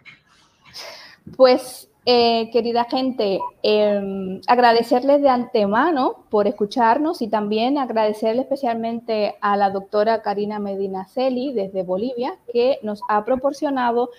Pues, 1.37 1.88
eh, 2.07 2.49
querida 2.52 2.85
gente, 2.85 3.38
em, 3.62 4.40
agradecerles 4.47 5.21
de 5.21 5.28
antemano 5.28 6.25
por 6.30 6.47
escucharnos 6.47 7.21
y 7.21 7.28
también 7.28 7.76
agradecerle 7.76 8.42
especialmente 8.42 9.37
a 9.40 9.57
la 9.57 9.71
doctora 9.71 10.23
Karina 10.23 10.59
Medina 10.59 11.07
Celi 11.07 11.52
desde 11.52 11.83
Bolivia, 11.83 12.37
que 12.50 12.78
nos 12.83 13.02
ha 13.09 13.25
proporcionado 13.25 14.11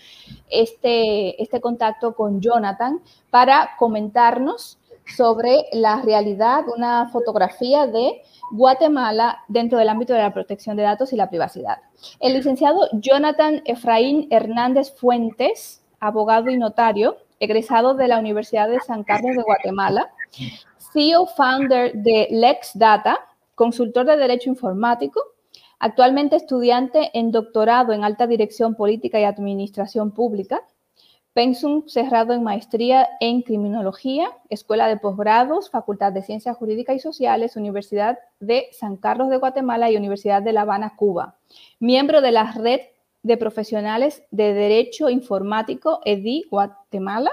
este, 0.49 1.41
este 1.41 1.61
contacto 1.61 2.13
con 2.13 2.41
Jonathan 2.41 3.01
para 3.31 3.71
comentarnos 3.79 4.78
sobre 5.15 5.65
la 5.73 6.01
realidad, 6.01 6.65
una 6.75 7.09
fotografía 7.09 7.87
de 7.87 8.21
Guatemala 8.51 9.39
dentro 9.47 9.77
del 9.77 9.89
ámbito 9.89 10.13
de 10.13 10.21
la 10.21 10.33
protección 10.33 10.75
de 10.75 10.83
datos 10.83 11.13
y 11.13 11.15
la 11.15 11.29
privacidad. 11.29 11.77
El 12.19 12.33
licenciado 12.33 12.87
Jonathan 12.93 13.61
Efraín 13.65 14.27
Hernández 14.31 14.95
Fuentes, 14.95 15.83
abogado 15.99 16.49
y 16.49 16.57
notario, 16.57 17.17
egresado 17.39 17.93
de 17.93 18.07
la 18.07 18.19
Universidad 18.19 18.69
de 18.69 18.79
San 18.79 19.03
Carlos 19.03 19.35
de 19.35 19.43
Guatemala, 19.43 20.11
CEO 20.93 21.27
founder 21.27 21.93
de 21.93 22.27
LexData, 22.31 23.19
consultor 23.55 24.05
de 24.05 24.17
Derecho 24.17 24.49
Informático, 24.49 25.21
actualmente 25.79 26.35
estudiante 26.35 27.11
en 27.13 27.31
doctorado 27.31 27.93
en 27.93 28.03
Alta 28.03 28.27
Dirección 28.27 28.75
Política 28.75 29.19
y 29.19 29.23
Administración 29.23 30.11
Pública, 30.11 30.61
Pensum 31.33 31.88
cerrado 31.88 32.33
en 32.33 32.43
maestría 32.43 33.07
en 33.19 33.43
criminología, 33.43 34.29
Escuela 34.50 34.88
de 34.88 34.98
Posgrados, 34.98 35.69
Facultad 35.69 36.12
de 36.12 36.24
Ciencias 36.24 36.57
Jurídicas 36.57 36.95
y 36.95 37.00
Sociales, 37.00 37.55
Universidad 37.55 38.17
de 38.39 38.67
San 38.71 38.98
Carlos 38.98 39.29
de 39.29 39.38
Guatemala 39.38 39.91
y 39.91 39.98
Universidad 39.98 40.41
de 40.41 40.53
La 40.53 40.62
Habana, 40.62 40.95
Cuba. 40.95 41.36
Miembro 41.79 42.21
de 42.21 42.31
la 42.31 42.51
Red 42.51 42.81
de 43.21 43.38
Profesionales 43.38 44.24
de 44.31 44.53
Derecho 44.53 45.09
Informático, 45.09 46.01
EDI 46.03 46.45
Guatemala. 46.50 47.31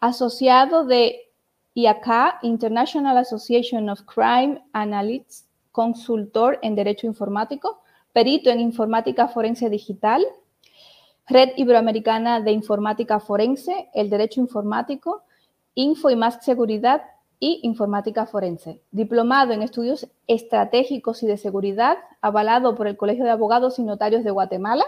Asociado 0.00 0.86
de 0.86 1.30
IACA, 1.74 2.38
International 2.42 3.18
Association 3.18 3.88
of 3.90 4.02
Crime 4.02 4.62
Analysts, 4.72 5.46
consultor 5.72 6.58
en 6.62 6.74
Derecho 6.74 7.06
Informático, 7.06 7.82
perito 8.12 8.50
en 8.50 8.60
Informática 8.60 9.28
Forense 9.28 9.68
Digital, 9.68 10.24
Red 11.30 11.50
Iberoamericana 11.54 12.40
de 12.40 12.50
Informática 12.50 13.20
Forense, 13.20 13.88
el 13.94 14.10
Derecho 14.10 14.40
Informático, 14.40 15.22
Info 15.76 16.10
y 16.10 16.16
Más 16.16 16.44
Seguridad 16.44 17.02
y 17.38 17.60
Informática 17.62 18.26
Forense. 18.26 18.82
Diplomado 18.90 19.52
en 19.52 19.62
Estudios 19.62 20.08
Estratégicos 20.26 21.22
y 21.22 21.28
de 21.28 21.36
Seguridad, 21.36 21.98
avalado 22.20 22.74
por 22.74 22.88
el 22.88 22.96
Colegio 22.96 23.24
de 23.24 23.30
Abogados 23.30 23.78
y 23.78 23.84
Notarios 23.84 24.24
de 24.24 24.32
Guatemala 24.32 24.84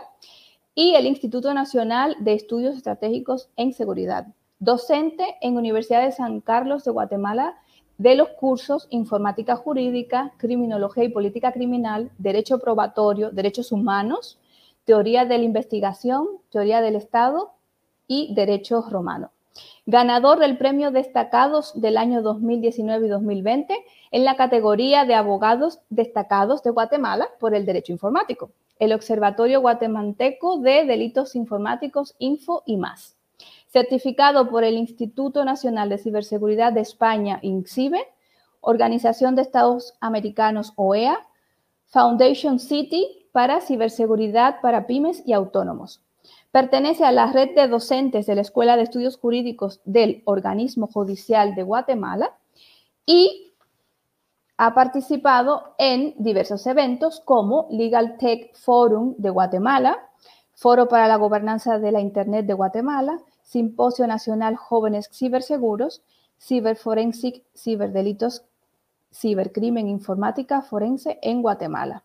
y 0.74 0.96
el 0.96 1.06
Instituto 1.06 1.54
Nacional 1.54 2.16
de 2.18 2.32
Estudios 2.32 2.76
Estratégicos 2.76 3.48
en 3.54 3.72
Seguridad. 3.72 4.26
Docente 4.58 5.36
en 5.42 5.56
Universidad 5.56 6.02
de 6.02 6.10
San 6.10 6.40
Carlos 6.40 6.82
de 6.82 6.90
Guatemala 6.90 7.54
de 7.98 8.16
los 8.16 8.30
cursos 8.30 8.88
Informática 8.90 9.54
Jurídica, 9.54 10.32
Criminología 10.38 11.04
y 11.04 11.10
Política 11.10 11.52
Criminal, 11.52 12.10
Derecho 12.18 12.58
Probatorio, 12.58 13.30
Derechos 13.30 13.70
Humanos, 13.70 14.40
Teoría 14.84 15.24
de 15.24 15.38
la 15.38 15.44
Investigación, 15.44 16.26
Teoría 16.50 16.80
del 16.80 16.96
Estado 16.96 17.52
y 18.06 18.34
Derecho 18.34 18.82
Romano. 18.90 19.30
Ganador 19.86 20.38
del 20.38 20.56
Premio 20.58 20.90
Destacados 20.90 21.80
del 21.80 21.96
año 21.96 22.22
2019 22.22 23.06
y 23.06 23.10
2020 23.10 23.84
en 24.10 24.24
la 24.24 24.36
categoría 24.36 25.04
de 25.04 25.14
Abogados 25.14 25.80
Destacados 25.90 26.62
de 26.62 26.70
Guatemala 26.70 27.28
por 27.38 27.54
el 27.54 27.66
Derecho 27.66 27.92
Informático, 27.92 28.50
el 28.78 28.92
Observatorio 28.92 29.60
Guatemalteco 29.60 30.58
de 30.58 30.84
Delitos 30.84 31.36
Informáticos 31.36 32.14
Info 32.18 32.62
y 32.66 32.76
más. 32.76 33.16
Certificado 33.68 34.48
por 34.48 34.64
el 34.64 34.74
Instituto 34.74 35.44
Nacional 35.44 35.88
de 35.88 35.98
Ciberseguridad 35.98 36.72
de 36.72 36.80
España, 36.80 37.38
INCIBE, 37.42 38.06
Organización 38.60 39.34
de 39.34 39.42
Estados 39.42 39.94
Americanos, 40.00 40.72
OEA, 40.76 41.18
Foundation 41.86 42.58
City 42.58 43.21
para 43.32 43.60
ciberseguridad 43.60 44.60
para 44.60 44.86
pymes 44.86 45.22
y 45.26 45.32
autónomos. 45.32 46.00
Pertenece 46.50 47.04
a 47.04 47.12
la 47.12 47.32
red 47.32 47.54
de 47.54 47.66
docentes 47.66 48.26
de 48.26 48.34
la 48.34 48.42
Escuela 48.42 48.76
de 48.76 48.82
Estudios 48.82 49.16
Jurídicos 49.16 49.80
del 49.84 50.22
Organismo 50.26 50.86
Judicial 50.86 51.54
de 51.54 51.62
Guatemala 51.62 52.36
y 53.06 53.54
ha 54.58 54.74
participado 54.74 55.74
en 55.78 56.14
diversos 56.18 56.66
eventos 56.66 57.20
como 57.24 57.66
Legal 57.70 58.16
Tech 58.18 58.54
Forum 58.54 59.14
de 59.18 59.30
Guatemala, 59.30 59.98
Foro 60.54 60.86
para 60.86 61.08
la 61.08 61.16
Gobernanza 61.16 61.78
de 61.78 61.90
la 61.90 62.00
Internet 62.00 62.46
de 62.46 62.52
Guatemala, 62.52 63.18
Simposio 63.42 64.06
Nacional 64.06 64.56
Jóvenes 64.56 65.08
Ciberseguros, 65.12 66.02
Ciberforensic, 66.38 67.42
Ciberdelitos, 67.56 68.44
Cibercrimen 69.12 69.88
Informática 69.88 70.62
Forense 70.62 71.18
en 71.22 71.42
Guatemala. 71.42 72.04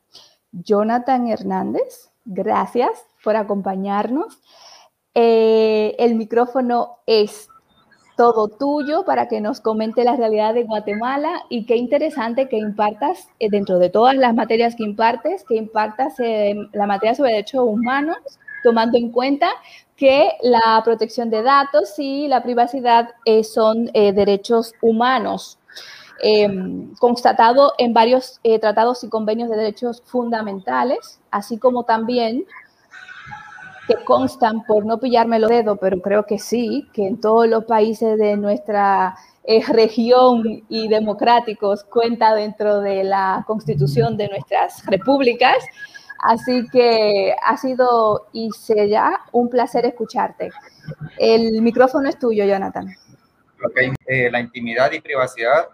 Jonathan 0.63 1.27
Hernández, 1.27 2.11
gracias 2.25 2.89
por 3.23 3.35
acompañarnos. 3.35 4.41
Eh, 5.13 5.95
el 5.99 6.15
micrófono 6.15 6.97
es 7.05 7.49
todo 8.15 8.47
tuyo 8.47 9.05
para 9.05 9.27
que 9.27 9.41
nos 9.41 9.61
comente 9.61 10.03
la 10.03 10.15
realidad 10.15 10.53
de 10.53 10.63
Guatemala 10.63 11.43
y 11.49 11.65
qué 11.65 11.75
interesante 11.75 12.49
que 12.49 12.57
impartas 12.57 13.27
eh, 13.39 13.49
dentro 13.49 13.79
de 13.79 13.89
todas 13.89 14.15
las 14.15 14.33
materias 14.33 14.75
que 14.75 14.83
impartes, 14.83 15.43
que 15.47 15.55
impartas 15.55 16.15
la 16.19 16.87
materia 16.87 17.15
sobre 17.15 17.31
derechos 17.31 17.61
humanos, 17.63 18.17
tomando 18.63 18.97
en 18.97 19.11
cuenta 19.11 19.47
que 19.95 20.31
la 20.41 20.81
protección 20.85 21.29
de 21.29 21.41
datos 21.41 21.97
y 21.97 22.27
la 22.27 22.43
privacidad 22.43 23.09
eh, 23.25 23.43
son 23.43 23.89
eh, 23.93 24.13
derechos 24.13 24.73
humanos, 24.81 25.57
em, 26.21 26.93
constatado 26.95 27.73
en 27.77 27.93
varios 27.93 28.39
tratados 28.61 29.03
y 29.03 29.09
convenios 29.09 29.49
de 29.49 29.57
derechos 29.57 30.01
fundamentales, 30.05 31.19
así 31.31 31.57
como 31.57 31.83
también 31.83 32.45
que 33.87 33.95
constan, 34.03 34.63
por 34.65 34.85
no 34.85 34.99
pillarme 34.99 35.39
los 35.39 35.49
dedos, 35.49 35.77
pero 35.79 36.01
creo 36.01 36.25
que 36.25 36.37
sí, 36.37 36.87
que 36.93 37.07
en 37.07 37.21
todos 37.21 37.47
los 37.47 37.63
países 37.65 38.17
de 38.17 38.35
nuestra 38.35 39.15
eh, 39.45 39.63
región 39.69 40.43
y 40.67 40.89
democráticos 40.89 41.85
cuenta 41.85 42.35
dentro 42.35 42.81
de 42.81 43.05
la 43.05 43.45
constitución 43.47 44.17
de 44.17 44.27
nuestras 44.27 44.85
repúblicas. 44.85 45.55
Así 46.19 46.67
que 46.69 47.33
ha 47.41 47.55
sido 47.55 48.27
y 48.33 48.49
será 48.51 49.21
un 49.31 49.49
placer 49.49 49.85
escucharte. 49.85 50.49
El 51.17 51.61
micrófono 51.61 52.09
es 52.09 52.19
tuyo, 52.19 52.43
Jonathan. 52.43 52.87
Ok, 53.63 53.95
eh, 54.05 54.29
la 54.29 54.41
intimidad 54.41 54.91
y 54.91 54.99
privacidad, 54.99 55.67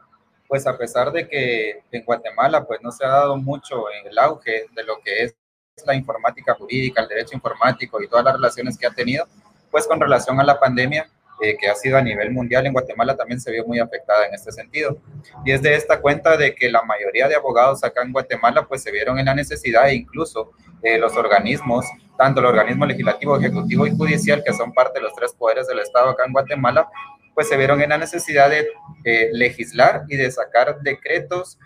pues 0.53 0.67
a 0.67 0.77
pesar 0.77 1.11
de 1.11 1.27
que 1.27 1.81
en 1.91 2.05
Guatemala 2.05 2.63
pues 2.63 2.79
no 2.83 2.91
se 2.91 3.03
ha 3.03 3.09
dado 3.09 3.37
mucho 3.37 3.85
en 3.89 4.05
el 4.05 4.19
auge 4.19 4.67
de 4.75 4.83
lo 4.83 4.99
que 5.03 5.23
es 5.23 5.35
la 5.83 5.95
informática 5.95 6.53
jurídica, 6.53 7.01
el 7.01 7.07
derecho 7.07 7.33
informático 7.33 7.99
y 7.99 8.07
todas 8.07 8.23
las 8.23 8.35
relaciones 8.35 8.77
que 8.77 8.85
ha 8.85 8.91
tenido, 8.91 9.25
pues 9.71 9.87
con 9.87 9.99
relación 9.99 10.39
a 10.39 10.43
la 10.43 10.59
pandemia 10.59 11.09
eh, 11.41 11.57
que 11.59 11.67
ha 11.67 11.73
sido 11.73 11.97
a 11.97 12.03
nivel 12.03 12.29
mundial 12.29 12.67
en 12.67 12.73
Guatemala 12.73 13.17
también 13.17 13.41
se 13.41 13.49
vio 13.49 13.65
muy 13.65 13.79
afectada 13.79 14.27
en 14.27 14.35
este 14.35 14.51
sentido. 14.51 14.95
Y 15.43 15.53
es 15.53 15.63
de 15.63 15.73
esta 15.73 15.99
cuenta 15.99 16.37
de 16.37 16.53
que 16.53 16.69
la 16.69 16.83
mayoría 16.83 17.27
de 17.27 17.33
abogados 17.33 17.83
acá 17.83 18.03
en 18.03 18.11
Guatemala 18.11 18.67
pues 18.67 18.83
se 18.83 18.91
vieron 18.91 19.17
en 19.17 19.25
la 19.25 19.33
necesidad 19.33 19.89
e 19.89 19.95
incluso 19.95 20.51
eh, 20.83 20.99
los 20.99 21.17
organismos, 21.17 21.83
tanto 22.15 22.41
el 22.41 22.45
organismo 22.45 22.85
legislativo, 22.85 23.39
ejecutivo 23.39 23.87
y 23.87 23.97
judicial, 23.97 24.43
que 24.45 24.53
son 24.53 24.71
parte 24.71 24.99
de 24.99 25.05
los 25.05 25.15
tres 25.15 25.33
poderes 25.33 25.65
del 25.65 25.79
Estado 25.79 26.11
acá 26.11 26.25
en 26.27 26.33
Guatemala, 26.33 26.87
pues 27.33 27.49
se 27.49 27.57
vieron 27.57 27.81
en 27.81 27.89
la 27.89 27.97
necesidad 27.97 28.49
de 28.49 28.67
eh, 29.03 29.29
legislar 29.33 30.03
y 30.07 30.15
de 30.17 30.31
sacar 30.31 30.79
decretos, 30.81 31.59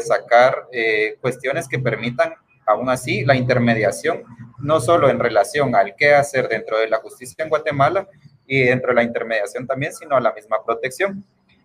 sacar 0.00 0.68
cuestiones 1.20 1.66
que 1.66 1.80
permitan 1.80 2.34
Aún 2.66 2.88
así, 2.88 3.24
la 3.24 3.34
intermediación, 3.34 4.22
no 4.58 4.80
solo 4.80 5.10
en 5.10 5.18
relación 5.18 5.74
al 5.74 5.94
qué 5.96 6.14
hacer 6.14 6.48
dentro 6.48 6.78
de 6.78 6.88
la 6.88 6.98
justicia 6.98 7.42
en 7.42 7.50
Guatemala 7.50 8.08
y 8.46 8.62
dentro 8.62 8.88
de 8.88 8.94
la 8.94 9.02
intermediación 9.02 9.66
también, 9.66 9.92
sino 9.92 10.16
a 10.16 10.20
la 10.20 10.32
misma 10.32 10.64
protección. 10.64 11.24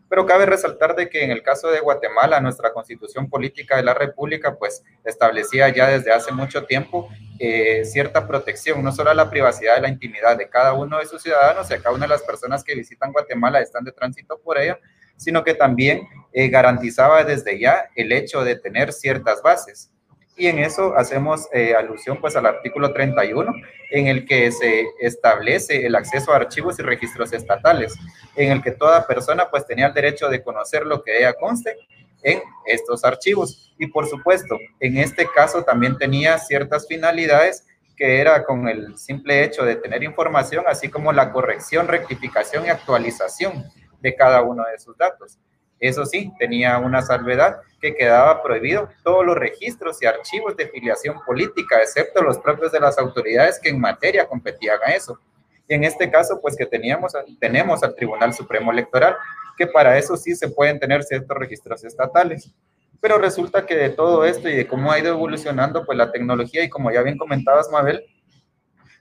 Pero 0.09 0.25
cabe 0.25 0.45
resaltar 0.45 0.95
de 0.95 1.09
que 1.09 1.23
en 1.23 1.31
el 1.31 1.43
caso 1.43 1.69
de 1.69 1.79
Guatemala, 1.79 2.41
nuestra 2.41 2.73
constitución 2.73 3.29
política 3.29 3.77
de 3.77 3.83
la 3.83 3.93
República, 3.93 4.57
pues 4.57 4.83
establecía 5.05 5.69
ya 5.69 5.87
desde 5.87 6.11
hace 6.11 6.31
mucho 6.31 6.65
tiempo 6.65 7.09
eh, 7.37 7.85
cierta 7.85 8.27
protección, 8.27 8.83
no 8.83 8.91
solo 8.91 9.11
a 9.11 9.13
la 9.13 9.29
privacidad 9.29 9.77
y 9.77 9.81
la 9.81 9.89
intimidad 9.89 10.37
de 10.37 10.49
cada 10.49 10.73
uno 10.73 10.97
de 10.97 11.05
sus 11.05 11.21
ciudadanos 11.21 11.69
y 11.69 11.75
a 11.75 11.81
cada 11.81 11.95
una 11.95 12.05
de 12.05 12.09
las 12.09 12.23
personas 12.23 12.63
que 12.63 12.75
visitan 12.75 13.11
Guatemala 13.11 13.61
están 13.61 13.83
de 13.83 13.91
tránsito 13.91 14.39
por 14.39 14.59
ella, 14.59 14.79
sino 15.15 15.43
que 15.43 15.53
también 15.53 16.07
eh, 16.33 16.49
garantizaba 16.49 17.23
desde 17.23 17.59
ya 17.59 17.89
el 17.95 18.11
hecho 18.11 18.43
de 18.43 18.55
tener 18.55 18.91
ciertas 18.91 19.41
bases 19.41 19.91
y 20.39 20.47
en 20.47 20.59
eso 20.59 20.95
hacemos 20.95 21.47
eh, 21.53 21.75
alusión 21.75 22.17
pues 22.19 22.35
al 22.37 22.45
artículo 22.45 22.93
31 22.93 23.53
en 23.91 24.07
el 24.07 24.25
que 24.25 24.51
se 24.51 24.87
establece 25.01 25.85
el 25.85 25.95
acceso 25.95 26.31
a 26.31 26.37
archivos 26.37 26.79
y 26.79 26.81
registros 26.81 27.33
estatales, 27.33 27.93
en 28.35 28.53
el 28.53 28.63
que 28.63 28.71
toda 28.71 29.05
persona 29.05 29.49
pues 29.51 29.67
tenía 29.67 29.87
el 29.87 29.93
derecho 29.93 30.29
de 30.29 30.41
conocer 30.41 30.85
lo 30.85 31.03
que 31.03 31.17
ella 31.17 31.33
conste 31.33 31.75
en 32.23 32.41
estos 32.65 33.03
archivos. 33.03 33.75
Y 33.77 33.87
por 33.87 34.07
supuesto, 34.07 34.57
en 34.79 34.97
este 34.97 35.27
caso 35.27 35.63
también 35.63 35.97
tenía 35.97 36.37
ciertas 36.37 36.87
finalidades 36.87 37.65
que 37.97 38.21
era 38.21 38.45
con 38.45 38.69
el 38.69 38.97
simple 38.97 39.43
hecho 39.43 39.65
de 39.65 39.75
tener 39.75 40.03
información, 40.03 40.63
así 40.69 40.87
como 40.87 41.11
la 41.11 41.33
corrección, 41.33 41.89
rectificación 41.89 42.65
y 42.65 42.69
actualización 42.69 43.65
de 43.99 44.15
cada 44.15 44.41
uno 44.41 44.63
de 44.71 44.79
sus 44.79 44.97
datos. 44.97 45.37
Eso 45.79 46.05
sí, 46.05 46.31
tenía 46.37 46.77
una 46.77 47.01
salvedad 47.01 47.61
que 47.79 47.95
quedaba 47.95 48.43
prohibido 48.43 48.89
todos 49.03 49.25
los 49.25 49.35
registros 49.35 50.01
y 50.01 50.05
archivos 50.05 50.55
de 50.57 50.67
filiación 50.67 51.17
política, 51.25 51.77
excepto 51.81 52.21
los 52.21 52.37
propios 52.37 52.71
de 52.71 52.79
las 52.79 52.97
autoridades 52.97 53.59
que 53.59 53.69
en 53.69 53.79
materia 53.79 54.27
competían 54.27 54.79
a 54.85 54.91
eso. 54.91 55.17
Y 55.67 55.75
en 55.75 55.83
este 55.83 56.09
caso, 56.09 56.39
pues 56.41 56.55
que 56.57 56.65
teníamos, 56.65 57.13
tenemos 57.39 57.83
al 57.83 57.95
Tribunal 57.95 58.33
Supremo 58.33 58.71
Electoral, 58.71 59.15
que 59.57 59.67
para 59.67 59.97
eso 59.97 60.17
sí 60.17 60.35
se 60.35 60.49
pueden 60.49 60.79
tener 60.79 61.03
ciertos 61.03 61.37
registros 61.37 61.83
estatales. 61.83 62.51
Pero 63.01 63.17
resulta 63.17 63.65
que 63.65 63.75
de 63.75 63.89
todo 63.89 64.25
esto 64.25 64.49
y 64.49 64.55
de 64.55 64.67
cómo 64.67 64.91
ha 64.91 64.99
ido 64.99 65.09
evolucionando 65.09 65.85
pues 65.85 65.97
la 65.97 66.11
tecnología 66.11 66.63
y 66.63 66.69
como 66.69 66.91
ya 66.91 67.01
bien 67.01 67.17
comentabas, 67.17 67.69
Mabel, 67.69 68.03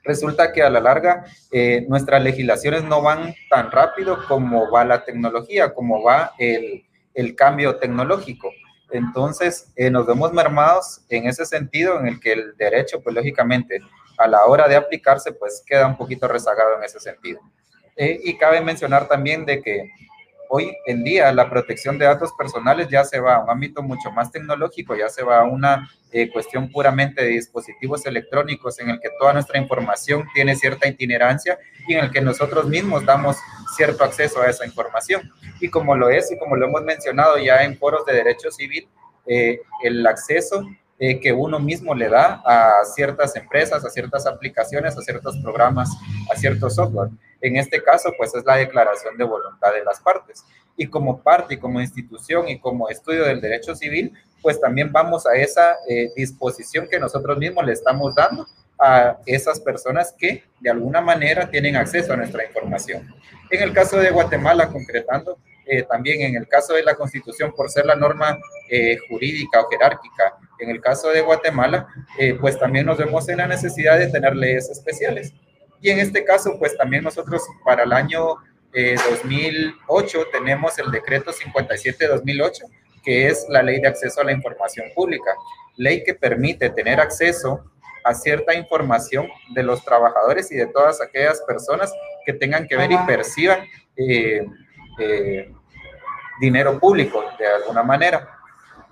resulta 0.09 0.51
que 0.51 0.61
a 0.63 0.69
la 0.69 0.79
larga 0.79 1.25
eh, 1.51 1.85
nuestras 1.87 2.21
legislaciones 2.21 2.83
no 2.83 3.01
van 3.01 3.33
tan 3.49 3.71
rápido 3.71 4.17
como 4.27 4.69
va 4.71 4.83
la 4.83 5.05
tecnología, 5.05 5.73
como 5.73 6.03
va 6.03 6.33
el, 6.39 6.83
el 7.13 7.35
cambio 7.35 7.77
tecnológico. 7.77 8.49
Entonces, 8.91 9.71
eh, 9.75 9.91
nos 9.91 10.07
vemos 10.07 10.33
mermados 10.33 11.01
en 11.09 11.27
ese 11.27 11.45
sentido, 11.45 11.99
en 11.99 12.07
el 12.07 12.19
que 12.19 12.33
el 12.33 12.57
derecho, 12.57 13.01
pues 13.01 13.15
lógicamente, 13.15 13.81
a 14.17 14.27
la 14.27 14.45
hora 14.45 14.67
de 14.67 14.75
aplicarse, 14.75 15.31
pues 15.31 15.63
queda 15.65 15.85
un 15.85 15.95
poquito 15.95 16.27
rezagado 16.27 16.77
en 16.77 16.83
ese 16.83 16.99
sentido. 16.99 17.39
Eh, 17.95 18.19
y 18.23 18.37
cabe 18.37 18.61
mencionar 18.61 19.07
también 19.07 19.45
de 19.45 19.61
que 19.61 19.91
hoy 20.49 20.75
en 20.87 21.03
día 21.03 21.31
la 21.31 21.49
protección 21.49 21.97
de 21.97 22.05
datos 22.05 22.31
personales 22.37 22.89
ya 22.89 23.03
se 23.05 23.19
va 23.19 23.35
a 23.35 23.43
un 23.43 23.49
ámbito 23.49 23.81
mucho 23.81 24.11
más 24.11 24.31
tecnológico, 24.31 24.95
ya 24.95 25.07
se 25.07 25.23
va 25.23 25.41
a 25.41 25.43
una 25.43 25.89
eh, 26.11 26.29
cuestión 26.31 26.71
puramente 26.71 27.23
de 27.23 27.29
dispositivos 27.29 28.05
electrónicos 28.07 28.79
en 28.79 28.89
el 28.89 28.99
que 28.99 29.09
toda 29.19 29.33
nuestra 29.33 29.59
información 29.59 30.25
tiene 30.33 30.55
cierta 30.55 30.87
itinerancia 30.87 31.59
y 31.87 31.93
en 31.93 32.05
el 32.05 32.11
que 32.11 32.19
nosotros 32.19 32.67
mismos 32.67 33.05
damos 33.05 33.37
cierto 33.77 34.03
acceso 34.03 34.41
a 34.41 34.49
esa 34.49 34.65
información. 34.65 35.31
Y 35.61 35.69
como 35.69 35.95
lo 35.95 36.09
es 36.09 36.31
y 36.31 36.37
como 36.39 36.55
lo 36.55 36.65
hemos 36.65 36.81
mencionado 36.81 37.37
ya 37.37 37.63
en 37.63 37.77
foros 37.77 38.03
de 38.05 38.13
derecho 38.13 38.49
civil, 38.49 38.87
eh, 39.27 39.61
el 39.83 40.05
acceso 40.07 40.65
eh, 40.97 41.19
que 41.19 41.31
uno 41.31 41.59
mismo 41.59 41.93
le 41.93 42.09
da 42.09 42.41
a 42.43 42.83
ciertas 42.85 43.35
empresas, 43.35 43.85
a 43.85 43.89
ciertas 43.89 44.25
aplicaciones, 44.25 44.97
a 44.97 45.01
ciertos 45.01 45.37
programas, 45.37 45.89
a 46.33 46.35
ciertos 46.35 46.73
software. 46.73 47.09
En 47.41 47.55
este 47.57 47.81
caso, 47.81 48.13
pues 48.17 48.33
es 48.35 48.45
la 48.45 48.55
declaración 48.55 49.17
de 49.17 49.23
voluntad 49.23 49.73
de 49.73 49.83
las 49.83 49.99
partes. 49.99 50.43
Y 50.75 50.87
como 50.87 51.21
parte 51.21 51.55
y 51.55 51.57
como 51.57 51.81
institución 51.81 52.47
y 52.47 52.59
como 52.59 52.89
estudio 52.89 53.25
del 53.25 53.41
derecho 53.41 53.75
civil, 53.75 54.13
pues 54.41 54.59
también 54.59 54.91
vamos 54.91 55.25
a 55.25 55.35
esa 55.35 55.75
eh, 55.87 56.11
disposición 56.15 56.87
que 56.89 56.99
nosotros 56.99 57.37
mismos 57.37 57.65
le 57.65 57.73
estamos 57.73 58.15
dando 58.15 58.47
a 58.77 59.17
esas 59.25 59.59
personas 59.59 60.15
que 60.17 60.43
de 60.59 60.69
alguna 60.69 61.01
manera 61.01 61.49
tienen 61.49 61.75
acceso 61.75 62.13
a 62.13 62.17
nuestra 62.17 62.45
información. 62.45 63.13
En 63.49 63.61
el 63.61 63.73
caso 63.73 63.97
de 63.97 64.09
Guatemala, 64.09 64.69
concretando, 64.69 65.37
eh, 65.65 65.83
también 65.83 66.21
en 66.21 66.35
el 66.35 66.47
caso 66.47 66.73
de 66.73 66.83
la 66.83 66.95
Constitución, 66.95 67.53
por 67.53 67.69
ser 67.69 67.85
la 67.85 67.95
norma 67.95 68.37
jurídica 69.09 69.59
o 69.61 69.67
jerárquica 69.67 70.37
en 70.59 70.69
el 70.69 70.81
caso 70.81 71.09
de 71.09 71.21
Guatemala, 71.21 71.87
eh, 72.17 72.37
pues 72.39 72.59
también 72.59 72.85
nos 72.85 72.97
vemos 72.97 73.27
en 73.29 73.37
la 73.37 73.47
necesidad 73.47 73.97
de 73.97 74.07
tener 74.07 74.35
leyes 74.35 74.69
especiales. 74.69 75.33
Y 75.81 75.89
en 75.89 75.99
este 75.99 76.23
caso, 76.25 76.57
pues 76.59 76.77
también 76.77 77.03
nosotros 77.03 77.41
para 77.63 77.83
el 77.83 77.93
año 77.93 78.35
2008 78.73 80.21
eh, 80.21 80.25
tenemos 80.31 80.77
el 80.77 80.91
decreto 80.91 81.31
57-2008, 81.31 82.63
que 83.03 83.27
es 83.27 83.45
la 83.49 83.63
ley 83.63 83.79
de 83.79 83.87
acceso 83.87 84.21
a 84.21 84.23
la 84.23 84.31
información 84.31 84.87
pública, 84.93 85.31
ley 85.77 86.03
que 86.03 86.13
permite 86.13 86.69
tener 86.69 86.99
acceso 86.99 87.63
a 88.03 88.13
cierta 88.13 88.53
información 88.53 89.27
de 89.53 89.63
los 89.63 89.83
trabajadores 89.83 90.51
y 90.51 90.55
de 90.55 90.67
todas 90.67 91.01
aquellas 91.01 91.41
personas 91.41 91.93
que 92.25 92.33
tengan 92.33 92.67
que 92.67 92.77
ver 92.77 92.91
y 92.91 92.97
perciban 93.05 93.65
eh, 93.95 94.45
dinero 96.39 96.79
público 96.79 97.23
de 97.37 97.47
alguna 97.47 97.83
manera. 97.83 98.39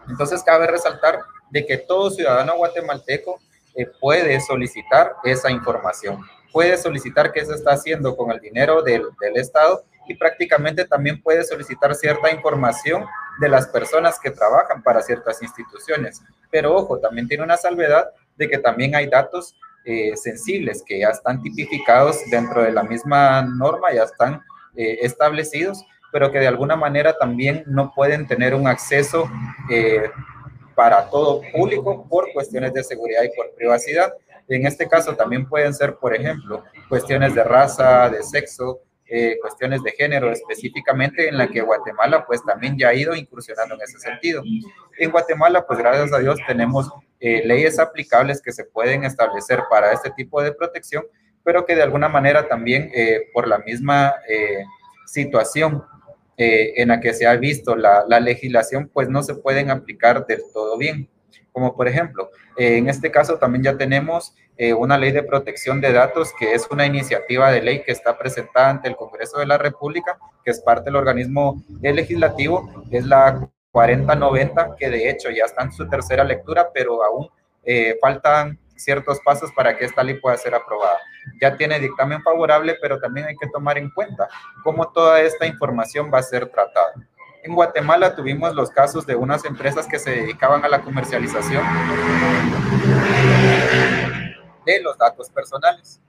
Entonces 0.10 0.44
cabe 0.44 0.68
resaltar 0.68 1.20
de 1.50 1.66
que 1.66 1.78
todo 1.78 2.10
ciudadano 2.10 2.56
guatemalteco 2.58 3.40
eh, 3.76 3.86
puede 4.00 4.40
solicitar 4.42 5.14
esa 5.24 5.50
información, 5.52 6.26
puede 6.58 6.76
solicitar 6.76 7.32
qué 7.32 7.46
se 7.46 7.54
está 7.54 7.74
haciendo 7.74 8.18
con 8.18 8.32
el 8.32 8.40
dinero 8.40 8.82
del, 8.82 9.04
Estado 9.36 9.84
y 10.08 10.16
prácticamente 10.16 10.86
también 10.86 11.22
puede 11.22 11.44
solicitar 11.44 11.94
cierta 11.94 12.32
información 12.32 13.06
de 13.40 13.48
las 13.48 13.68
personas 13.68 14.20
que 14.20 14.32
trabajan 14.32 14.82
para 14.82 15.04
ciertas 15.04 15.40
instituciones. 15.44 16.24
Pero 16.50 16.76
ojo, 16.76 16.98
también 16.98 17.28
tiene 17.28 17.44
una 17.44 17.58
salvedad 17.58 18.10
de 18.38 18.50
que 18.50 18.58
también 18.58 18.96
hay 18.96 19.08
datos 19.08 19.56
eh, 19.86 20.18
sensibles 20.18 20.82
que 20.84 20.98
ya 20.98 21.10
están 21.10 21.44
tipificados 21.44 22.18
dentro 22.32 22.64
de 22.64 22.72
la 22.72 22.82
misma 22.82 23.44
norma, 23.44 23.94
ya 23.94 24.06
están 24.06 24.42
eh, 24.76 24.98
establecidos, 25.04 25.86
pero 26.12 26.32
que 26.32 26.40
de 26.40 26.48
alguna 26.48 26.76
manera 26.76 27.16
también 27.20 27.66
no 27.68 27.94
pueden 27.94 28.26
tener 28.26 28.56
un 28.56 28.66
acceso 28.66 29.30
para 30.74 31.08
todo 31.12 31.42
público 31.54 32.08
por 32.10 32.34
cuestiones 32.34 32.74
de 32.74 32.84
seguridad 32.84 33.22
y 33.22 33.36
por 33.36 33.54
privacidad. 33.54 34.12
En 34.48 34.66
este 34.66 34.88
caso 34.88 35.16
también 35.16 35.48
pueden 35.48 35.74
ser, 35.74 35.96
por 35.98 36.16
ejemplo, 36.16 36.64
cuestiones 36.88 37.36
de 37.36 37.44
raza, 37.44 38.10
de 38.10 38.24
sexo, 38.24 38.82
eh, 39.10 39.38
cuestiones 39.42 39.82
de 39.84 39.92
género 39.92 40.30
específicamente 40.32 41.30
en 41.30 41.38
la 41.38 41.48
que 41.48 41.62
Guatemala 41.62 42.26
pues 42.26 42.44
también 42.44 42.78
ya 42.78 42.90
ha 42.90 42.94
ido 42.94 43.16
incursionando 43.16 43.76
en 43.76 43.82
ese 43.82 44.00
sentido. 44.00 44.44
En 44.98 45.12
Guatemala 45.12 45.66
pues 45.66 45.80
gracias 45.80 46.12
a 46.12 46.20
Dios 46.20 46.38
tenemos 46.46 46.90
eh, 47.22 47.42
leyes 47.46 47.80
aplicables 47.80 48.42
que 48.42 48.52
se 48.52 48.66
pueden 48.66 49.06
establecer 49.06 49.62
para 49.70 49.94
este 49.94 50.12
tipo 50.12 50.42
de 50.44 50.52
protección, 50.52 51.06
pero 51.42 51.66
que 51.66 51.76
de 51.76 51.84
alguna 51.84 52.10
manera 52.10 52.50
también 52.50 52.92
eh, 52.94 53.30
por 53.34 53.48
la 53.48 53.60
misma 53.60 54.14
situación 55.06 55.86
en 56.36 56.90
la 56.90 57.00
que 57.00 57.14
se 57.14 57.26
ha 57.26 57.36
visto 57.38 57.76
la, 57.76 58.04
la 58.08 58.20
legislación 58.20 58.92
pues 58.94 59.08
no 59.08 59.24
se 59.24 59.36
pueden 59.36 59.72
aplicar 59.72 60.28
del 60.28 60.42
todo 60.54 60.78
bien 60.78 61.10
como 61.58 61.76
por 61.76 61.88
ejemplo, 61.88 62.30
en 62.56 62.88
este 62.88 63.10
caso 63.10 63.40
también 63.40 63.64
ya 63.64 63.78
tenemos 63.78 64.36
eh, 64.58 64.76
una 64.76 64.96
ley 64.96 65.12
de 65.12 65.24
protección 65.24 65.82
de 65.82 65.92
datos 65.92 66.32
que 66.38 66.54
es 66.54 66.68
una 66.70 66.86
iniciativa 66.86 67.50
de 67.50 67.64
ley 67.64 67.82
que 67.82 67.92
está 67.92 68.16
presentada 68.16 68.70
ante 68.70 68.88
el 68.90 68.96
Congreso 68.96 69.40
de 69.40 69.48
la 69.48 69.58
República, 69.58 70.20
que 70.46 70.52
es 70.52 70.62
parte 70.62 70.84
del 70.84 70.98
organismo 70.98 71.64
legislativo, 71.82 72.86
es 72.92 73.08
la 73.08 73.50
4090, 73.72 74.76
que 74.78 74.92
de 74.92 75.10
hecho 75.10 75.32
ya 75.32 75.46
está 75.46 75.64
en 75.64 75.72
su 75.72 75.90
tercera 75.90 76.24
lectura, 76.24 76.70
pero 76.72 77.04
aún 77.04 77.28
eh, 77.64 77.98
faltan 78.00 78.60
ciertos 78.76 79.20
pasos 79.26 79.52
para 79.52 79.76
que 79.76 79.86
esta 79.86 80.04
ley 80.04 80.20
pueda 80.22 80.38
ser 80.38 80.54
aprobada. 80.54 81.00
Ya 81.42 81.58
tiene 81.58 81.80
dictamen 81.80 82.22
favorable, 82.22 82.78
pero 82.80 83.00
también 83.00 83.26
hay 83.26 83.36
que 83.36 83.48
tomar 83.48 83.80
en 83.80 83.90
cuenta 83.90 84.28
cómo 84.64 84.92
toda 84.92 85.22
esta 85.22 85.48
información 85.48 86.12
va 86.14 86.20
a 86.20 86.22
ser 86.24 86.46
tratada. 86.50 86.94
En 87.48 87.56
Guatemala 87.56 88.14
tuvimos 88.14 88.54
los 88.54 88.70
casos 88.70 89.06
de 89.06 89.16
unas 89.16 89.46
empresas 89.46 89.88
que 89.88 90.00
se 90.00 90.12
dedicaban 90.12 90.66
a 90.66 90.68
la 90.68 90.82
comercialización 90.82 91.64
de 94.66 94.82
los 94.82 94.98
datos 94.98 95.30
personales. 95.30 96.02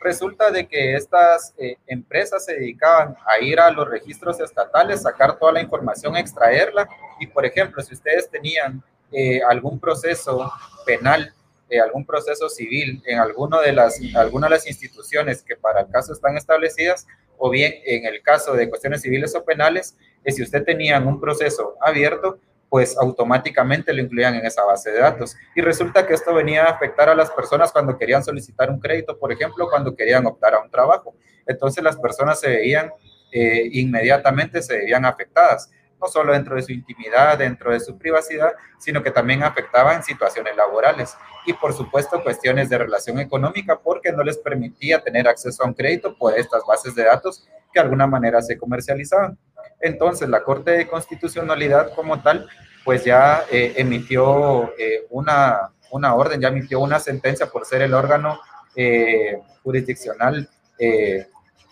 Resulta 0.00 0.52
de 0.52 0.68
que 0.68 0.94
estas 0.94 1.52
eh, 1.58 1.78
empresas 1.88 2.44
se 2.44 2.54
dedicaban 2.54 3.16
a 3.26 3.40
ir 3.40 3.58
a 3.58 3.72
los 3.72 3.88
registros 3.88 4.38
estatales, 4.38 5.02
sacar 5.02 5.36
toda 5.36 5.50
la 5.50 5.60
información, 5.60 6.16
extraerla 6.16 6.88
y, 7.18 7.26
por 7.26 7.44
ejemplo, 7.44 7.82
si 7.82 7.94
ustedes 7.94 8.30
tenían 8.30 8.80
eh, 9.10 9.40
algún 9.42 9.80
proceso 9.80 10.48
penal, 10.86 11.34
eh, 11.70 11.80
algún 11.80 12.06
proceso 12.06 12.48
civil 12.48 13.02
en 13.04 13.18
alguno 13.18 13.60
de 13.60 13.72
las, 13.72 14.00
alguna 14.14 14.46
de 14.46 14.54
las 14.54 14.68
instituciones 14.68 15.42
que 15.42 15.56
para 15.56 15.80
el 15.80 15.90
caso 15.90 16.12
están 16.12 16.36
establecidas, 16.36 17.04
o 17.38 17.50
bien 17.50 17.74
en 17.84 18.04
el 18.04 18.22
caso 18.22 18.54
de 18.54 18.68
cuestiones 18.68 19.02
civiles 19.02 19.34
o 19.34 19.44
penales, 19.44 19.96
que 20.24 20.32
si 20.32 20.42
usted 20.42 20.64
tenía 20.64 20.98
un 20.98 21.20
proceso 21.20 21.76
abierto, 21.80 22.40
pues 22.68 22.96
automáticamente 22.98 23.92
lo 23.92 24.02
incluían 24.02 24.34
en 24.34 24.44
esa 24.44 24.64
base 24.64 24.90
de 24.90 24.98
datos. 24.98 25.36
Y 25.54 25.62
resulta 25.62 26.06
que 26.06 26.14
esto 26.14 26.34
venía 26.34 26.64
a 26.64 26.70
afectar 26.70 27.08
a 27.08 27.14
las 27.14 27.30
personas 27.30 27.72
cuando 27.72 27.96
querían 27.96 28.22
solicitar 28.22 28.70
un 28.70 28.78
crédito, 28.78 29.18
por 29.18 29.32
ejemplo, 29.32 29.68
cuando 29.70 29.94
querían 29.96 30.26
optar 30.26 30.54
a 30.54 30.60
un 30.60 30.70
trabajo. 30.70 31.14
Entonces 31.46 31.82
las 31.82 31.96
personas 31.96 32.40
se 32.40 32.48
veían 32.48 32.92
eh, 33.32 33.68
inmediatamente, 33.72 34.62
se 34.62 34.76
veían 34.78 35.04
afectadas, 35.04 35.70
no 36.00 36.08
solo 36.08 36.32
dentro 36.32 36.56
de 36.56 36.62
su 36.62 36.72
intimidad, 36.72 37.38
dentro 37.38 37.72
de 37.72 37.80
su 37.80 37.98
privacidad, 37.98 38.52
sino 38.78 39.02
que 39.02 39.10
también 39.10 39.42
afectaban 39.42 40.02
situaciones 40.02 40.56
laborales 40.56 41.16
y 41.46 41.52
por 41.52 41.72
supuesto 41.72 42.22
cuestiones 42.22 42.68
de 42.68 42.78
relación 42.78 43.18
económica 43.18 43.78
porque 43.78 44.12
no 44.12 44.22
les 44.22 44.38
permitía 44.38 45.02
tener 45.02 45.26
acceso 45.28 45.62
a 45.62 45.66
un 45.66 45.74
crédito 45.74 46.16
por 46.16 46.38
estas 46.38 46.62
bases 46.66 46.94
de 46.94 47.04
datos 47.04 47.46
que 47.72 47.80
de 47.80 47.84
alguna 47.84 48.06
manera 48.06 48.40
se 48.42 48.56
comercializaban. 48.56 49.38
Entonces, 49.80 50.28
la 50.28 50.42
Corte 50.42 50.72
de 50.72 50.88
Constitucionalidad 50.88 51.94
como 51.94 52.20
tal, 52.20 52.48
pues 52.84 53.04
ya 53.04 53.44
eh, 53.50 53.74
emitió 53.76 54.72
eh, 54.78 55.06
una, 55.10 55.72
una, 55.90 56.14
orden, 56.14 56.40
ya 56.40 56.48
emitió 56.48 56.80
una 56.80 56.98
sentencia 56.98 57.46
por 57.46 57.64
ser 57.64 57.82
el 57.82 57.94
órgano 57.94 58.40
eh, 58.74 59.38
jurisdiccional 59.62 60.48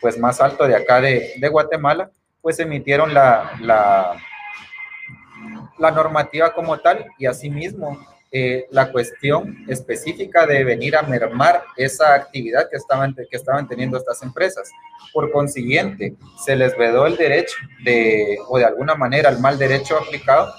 pues 0.01 0.19
más 0.19 0.41
alto 0.41 0.67
de 0.67 0.75
acá 0.75 1.01
de 1.01 1.49
Guatemala, 1.49 2.11
pues 2.47 2.61
emitieron 2.61 3.13
la, 3.13 3.59
la, 3.61 4.15
normativa 5.91 6.55
como 6.55 6.79
tal 6.79 7.05
y 7.19 7.27
asimismo 7.27 7.99
eh, 8.31 8.67
la 8.71 8.93
cuestión 8.93 9.65
específica 9.67 10.47
de 10.47 10.63
venir 10.63 10.95
a 10.95 11.03
mermar 11.03 11.65
esa 11.77 12.15
actividad 12.15 12.71
que 12.71 12.77
estaban, 12.77 13.17
que 13.17 13.37
estaban 13.37 13.67
teniendo 13.67 13.99
estas 13.99 14.23
empresas. 14.23 14.71
Por 15.13 15.33
consiguiente, 15.33 16.15
se 16.45 16.55
les 16.55 16.79
vedó 16.79 17.07
el 17.07 17.17
derecho 17.17 17.57
de, 17.83 18.39
o 18.47 18.59
de 18.59 18.65
alguna 18.65 18.95
manera 18.95 19.29
el 19.29 19.41
mal 19.41 19.59
derecho 19.59 19.99
aplicado 19.99 20.55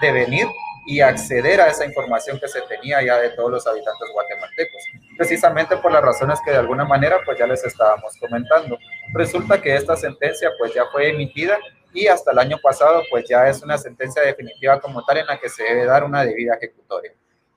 de 0.00 0.12
venir 0.12 0.46
y 0.86 1.00
acceder 1.00 1.60
a 1.60 1.68
esa 1.68 1.84
información 1.84 2.38
que 2.40 2.48
se 2.48 2.60
tenía 2.62 3.02
ya 3.02 3.18
de 3.18 3.30
todos 3.30 3.50
los 3.50 3.66
habitantes 3.66 4.08
guatemaltecos, 4.12 4.82
precisamente 5.16 5.76
por 5.76 5.92
las 5.92 6.02
razones 6.02 6.40
que 6.44 6.50
de 6.50 6.58
alguna 6.58 6.84
manera 6.84 7.18
pues 7.24 7.38
ya 7.38 7.46
les 7.46 7.64
estábamos 7.64 8.16
comentando. 8.18 8.78
Resulta 9.12 9.60
que 9.60 9.74
esta 9.74 9.96
sentencia 9.96 10.50
pues 10.58 10.74
ya 10.74 10.86
fue 10.86 11.10
emitida 11.10 11.58
y 11.92 12.06
hasta 12.06 12.32
el 12.32 12.38
año 12.38 12.58
pasado 12.62 13.02
pues 13.10 13.28
ya 13.28 13.48
es 13.48 13.62
una 13.62 13.78
sentencia 13.78 14.22
definitiva 14.22 14.80
como 14.80 15.04
tal 15.04 15.18
en 15.18 15.26
la 15.26 15.38
que 15.38 15.48
se 15.48 15.62
debe 15.62 15.84
dar 15.84 16.04
una 16.04 16.24
debida 16.24 16.54
ejecutoria. 16.54 17.12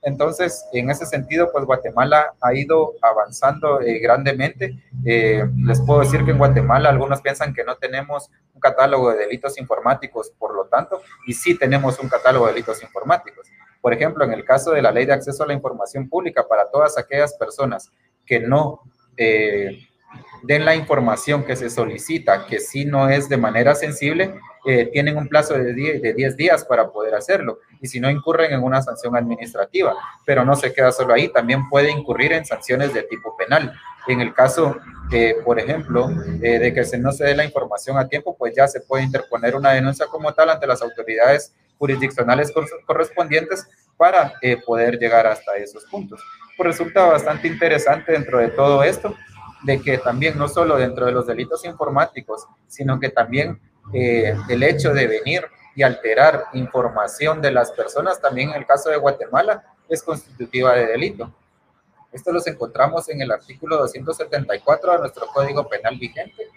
Entonces, 0.06 0.68
en 0.72 0.92
ese 0.92 1.08
sentido, 1.08 1.52
pues 1.52 1.66
Guatemala 1.66 2.36
ha 2.40 2.54
ido 2.54 2.94
avanzando 3.02 3.82
eh, 3.82 3.98
grandemente. 3.98 4.78
Eh, 5.04 5.44
les 5.64 5.82
puedo 5.82 6.02
decir 6.02 6.24
que 6.24 6.30
en 6.30 6.38
Guatemala 6.38 6.90
algunos 6.90 7.22
piensan 7.22 7.56
que 7.56 7.64
no 7.64 7.76
tenemos 7.78 8.30
un 8.54 8.62
catálogo 8.62 9.12
de 9.12 9.18
delitos 9.18 9.58
informáticos, 9.58 10.32
por 10.38 10.56
lo 10.56 10.66
tanto, 10.66 11.02
y 11.26 11.34
sí 11.34 11.58
tenemos 11.58 11.98
un 12.00 12.08
catálogo 12.08 12.46
de 12.46 12.54
delitos 12.54 12.84
informáticos. 12.84 13.48
Por 13.82 13.94
ejemplo, 13.94 14.24
en 14.24 14.34
el 14.34 14.46
caso 14.46 14.72
de 14.72 14.84
la 14.84 14.92
ley 14.92 15.08
de 15.08 15.14
acceso 15.14 15.44
a 15.44 15.48
la 15.48 15.54
información 15.54 16.08
pública 16.08 16.48
para 16.48 16.70
todas 16.70 17.00
aquellas 17.00 17.34
personas 17.34 17.92
que 18.28 18.40
no 18.40 18.82
eh, 19.18 19.88
den 20.44 20.66
la 20.66 20.76
información 20.76 21.44
que 21.44 21.56
se 21.56 21.70
solicita, 21.70 22.46
que 22.46 22.60
si 22.60 22.86
no 22.86 23.10
es 23.10 23.30
de 23.30 23.38
manera 23.38 23.74
sensible, 23.76 24.36
eh, 24.68 24.90
tienen 24.92 25.18
un 25.18 25.28
plazo 25.28 25.54
de 25.54 25.74
10, 25.74 26.02
de 26.02 26.14
10 26.14 26.38
días 26.38 26.66
para 26.66 26.90
poder 26.90 27.14
hacerlo 27.14 27.60
y 27.82 27.88
si 27.88 28.00
no 28.00 28.10
incurren 28.10 28.52
en 28.52 28.64
una 28.64 28.82
sanción 28.82 29.16
administrativa, 29.16 29.96
pero 30.26 30.44
no 30.44 30.56
se 30.56 30.74
queda 30.74 30.92
solo 30.92 31.14
ahí, 31.14 31.30
también 31.30 31.70
puede 31.70 31.92
incurrir 31.92 32.34
en 32.34 32.46
sanciones 32.46 32.94
de 32.94 33.04
tipo 33.04 33.36
penal. 33.38 33.74
En 34.08 34.22
el 34.22 34.34
caso, 34.34 34.78
eh, 35.12 35.36
por 35.44 35.60
ejemplo, 35.60 36.10
eh, 36.42 36.60
de 36.60 36.74
que 36.74 36.84
se 36.84 36.98
no 36.98 37.12
se 37.12 37.26
dé 37.26 37.36
la 37.36 37.46
información 37.46 37.98
a 37.98 38.08
tiempo, 38.08 38.36
pues 38.38 38.56
ya 38.56 38.68
se 38.68 38.82
puede 38.82 39.04
interponer 39.04 39.56
una 39.56 39.72
denuncia 39.72 40.08
como 40.08 40.34
tal 40.34 40.50
ante 40.50 40.68
las 40.68 40.82
autoridades 40.82 41.54
jurisdiccionales 41.78 42.52
correspondientes 42.86 43.68
para 43.98 44.34
poder 44.66 44.98
llegar 44.98 45.28
hasta 45.28 45.58
esos 45.58 45.84
puntos. 45.86 46.22
Pues 46.56 46.68
resulta 46.68 47.06
bastante 47.06 47.48
interesante 47.48 48.14
dentro 48.14 48.40
de 48.40 48.48
todo 48.48 48.82
esto 48.82 49.16
de 49.66 49.82
que 49.82 49.98
también 49.98 50.38
no 50.38 50.48
solo 50.48 50.78
dentro 50.78 51.06
de 51.06 51.12
los 51.12 51.26
delitos 51.26 51.66
informáticos, 51.66 52.48
sino 52.68 53.00
que 53.00 53.10
también 53.10 53.60
eh, 53.94 54.36
el 54.48 54.64
hecho 54.64 54.94
de 54.94 55.08
venir 55.08 55.46
y 55.76 55.84
alterar 55.84 56.46
información 56.54 57.42
de 57.42 57.52
las 57.52 57.72
personas, 57.72 58.22
también 58.22 58.50
en 58.50 58.56
el 58.56 58.66
caso 58.66 58.90
de 58.90 58.98
Guatemala, 58.98 59.64
es 59.90 60.04
constitutiva 60.04 60.74
de 60.74 60.86
delito. 60.86 61.34
Esto 62.12 62.32
los 62.32 62.48
encontramos 62.48 63.10
en 63.10 63.22
el 63.22 63.32
artículo 63.32 63.78
274 63.78 64.94
de 64.94 65.00
nuestro 65.00 65.28
Código 65.28 65.68
Penal 65.68 65.98
vigente, 65.98 66.48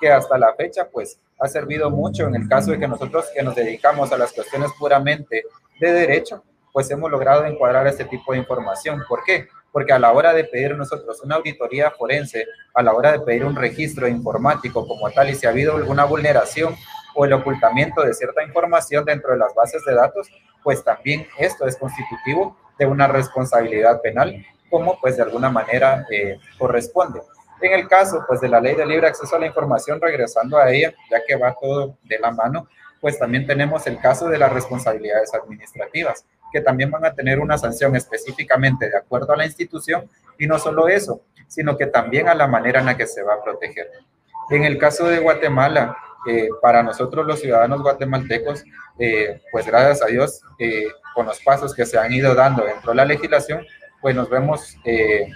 que 0.00 0.10
hasta 0.10 0.38
la 0.38 0.54
fecha 0.54 0.88
pues 0.88 1.18
ha 1.38 1.48
servido 1.48 1.90
mucho 1.90 2.26
en 2.26 2.36
el 2.36 2.48
caso 2.48 2.70
de 2.70 2.78
que 2.78 2.88
nosotros 2.88 3.26
que 3.34 3.42
nos 3.42 3.54
dedicamos 3.54 4.12
a 4.12 4.16
las 4.16 4.32
cuestiones 4.32 4.70
puramente 4.78 5.44
de 5.80 5.92
derecho, 5.92 6.42
pues 6.72 6.90
hemos 6.90 7.10
logrado 7.10 7.44
encuadrar 7.44 7.86
este 7.88 8.04
tipo 8.04 8.32
de 8.32 8.38
información. 8.38 9.02
¿Por 9.08 9.22
qué? 9.24 9.48
Porque 9.72 9.92
a 9.92 9.98
la 9.98 10.12
hora 10.12 10.34
de 10.34 10.44
pedir 10.44 10.76
nosotros 10.76 11.20
una 11.22 11.36
auditoría 11.36 11.90
forense, 11.90 12.46
a 12.74 12.82
la 12.82 12.92
hora 12.92 13.12
de 13.12 13.20
pedir 13.20 13.44
un 13.44 13.56
registro 13.56 14.06
informático 14.06 14.86
como 14.86 15.10
tal, 15.10 15.30
y 15.30 15.34
si 15.34 15.46
ha 15.46 15.50
habido 15.50 15.76
alguna 15.76 16.04
vulneración 16.04 16.76
o 17.14 17.24
el 17.24 17.32
ocultamiento 17.32 18.02
de 18.02 18.14
cierta 18.14 18.44
información 18.44 19.04
dentro 19.04 19.32
de 19.32 19.38
las 19.38 19.54
bases 19.54 19.82
de 19.84 19.94
datos, 19.94 20.28
pues 20.62 20.84
también 20.84 21.26
esto 21.38 21.66
es 21.66 21.76
constitutivo 21.76 22.56
de 22.78 22.86
una 22.86 23.06
responsabilidad 23.06 24.00
penal, 24.00 24.44
como 24.70 24.98
pues 25.00 25.16
de 25.16 25.22
alguna 25.22 25.50
manera 25.50 26.06
eh, 26.10 26.38
corresponde. 26.58 27.20
En 27.60 27.72
el 27.72 27.88
caso 27.88 28.24
pues 28.26 28.40
de 28.40 28.48
la 28.48 28.60
ley 28.60 28.74
de 28.74 28.86
libre 28.86 29.06
acceso 29.06 29.36
a 29.36 29.38
la 29.38 29.46
información, 29.46 30.00
regresando 30.00 30.58
a 30.58 30.70
ella, 30.70 30.92
ya 31.10 31.20
que 31.26 31.36
va 31.36 31.54
todo 31.60 31.96
de 32.02 32.18
la 32.18 32.30
mano, 32.30 32.68
pues 33.00 33.18
también 33.18 33.46
tenemos 33.46 33.86
el 33.86 33.98
caso 33.98 34.28
de 34.28 34.38
las 34.38 34.52
responsabilidades 34.52 35.34
administrativas 35.34 36.24
que 36.52 36.60
también 36.60 36.90
van 36.90 37.04
a 37.04 37.14
tener 37.14 37.40
una 37.40 37.58
sanción 37.58 37.96
específicamente 37.96 38.88
de 38.88 38.96
acuerdo 38.96 39.32
a 39.32 39.36
la 39.36 39.46
institución 39.46 40.08
y 40.38 40.46
no 40.46 40.58
solo 40.58 40.88
eso, 40.88 41.22
sino 41.48 41.76
que 41.76 41.86
también 41.86 42.28
a 42.28 42.34
la 42.34 42.46
manera 42.46 42.80
en 42.80 42.86
la 42.86 42.96
que 42.96 43.06
se 43.06 43.22
va 43.22 43.34
a 43.34 43.42
proteger. 43.42 43.90
En 44.50 44.64
el 44.64 44.78
caso 44.78 45.06
de 45.06 45.18
Guatemala, 45.18 45.96
eh, 46.26 46.48
para 46.60 46.82
nosotros 46.82 47.26
los 47.26 47.40
ciudadanos 47.40 47.82
guatemaltecos, 47.82 48.64
eh, 48.98 49.40
pues 49.50 49.66
gracias 49.66 50.02
a 50.02 50.06
Dios, 50.06 50.42
eh, 50.58 50.86
con 51.14 51.26
los 51.26 51.40
pasos 51.40 51.74
que 51.74 51.84
se 51.84 51.98
han 51.98 52.12
ido 52.12 52.34
dando 52.34 52.64
dentro 52.64 52.92
de 52.92 52.96
la 52.96 53.04
legislación, 53.04 53.66
pues 54.00 54.14
nos 54.14 54.28
vemos 54.28 54.76
de 54.84 55.28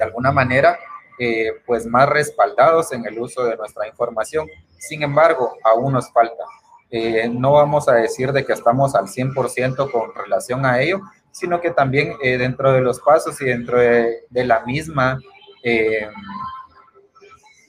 alguna 0.00 0.32
manera 0.32 0.78
pues 1.64 1.86
más 1.86 2.08
respaldados 2.08 2.92
en 2.92 3.06
el 3.06 3.18
uso 3.18 3.44
de 3.44 3.56
nuestra 3.56 3.86
información. 3.88 4.48
Sin 4.76 5.02
embargo, 5.02 5.56
aún 5.64 5.92
nos 5.92 6.12
falta. 6.12 6.44
Eh, 6.90 7.28
no 7.28 7.52
vamos 7.52 7.88
a 7.88 7.94
decir 7.94 8.32
de 8.32 8.44
que 8.44 8.52
estamos 8.52 8.94
al 8.94 9.06
100% 9.06 9.90
con 9.90 10.14
relación 10.14 10.64
a 10.64 10.80
ello, 10.80 11.00
sino 11.36 11.60
que 11.60 11.70
también 11.70 12.14
eh, 12.22 12.38
dentro 12.38 12.72
de 12.72 12.80
los 12.80 13.00
pasos 13.00 13.40
y 13.42 13.44
dentro 13.44 13.78
de, 13.78 14.24
la 14.30 14.64
misma, 14.64 15.18
eh, 15.62 16.08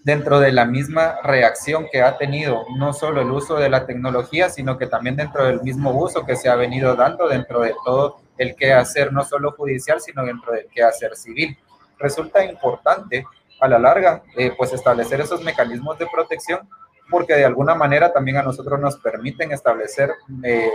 dentro 0.04 0.40
de 0.40 0.52
la 0.54 0.66
misma 0.66 1.18
reacción 1.24 1.88
que 1.92 2.02
ha 2.02 2.18
tenido 2.18 2.64
no 2.78 2.94
solo 2.94 3.22
el 3.22 3.30
uso 3.30 3.56
de 3.56 3.70
la 3.70 3.86
tecnología, 3.86 4.50
sino 4.50 4.78
que 4.78 4.88
también 4.88 5.18
dentro 5.18 5.46
del 5.46 5.62
mismo 5.62 5.92
uso 5.92 6.26
que 6.26 6.36
se 6.36 6.48
ha 6.48 6.56
venido 6.56 6.96
dando 6.96 7.28
dentro 7.28 7.62
de 7.62 7.76
todo 7.84 8.22
el 8.38 8.56
quehacer, 8.56 9.12
no 9.12 9.26
solo 9.26 9.52
judicial, 9.52 10.00
sino 10.00 10.24
dentro 10.24 10.54
del 10.54 10.68
quehacer 10.68 11.16
civil. 11.16 11.58
Resulta 12.00 12.46
importante 12.46 13.26
a 13.60 13.68
la 13.68 13.80
larga, 13.80 14.24
eh, 14.38 14.54
pues 14.56 14.72
establecer 14.72 15.20
esos 15.20 15.44
mecanismos 15.44 15.98
de 15.98 16.08
protección, 16.08 16.70
porque 17.10 17.34
de 17.34 17.46
alguna 17.46 17.76
manera 17.76 18.12
también 18.12 18.38
a 18.38 18.44
nosotros 18.44 18.80
nos 18.80 18.98
permiten 18.98 19.52
establecer 19.52 20.12
eh, 20.44 20.70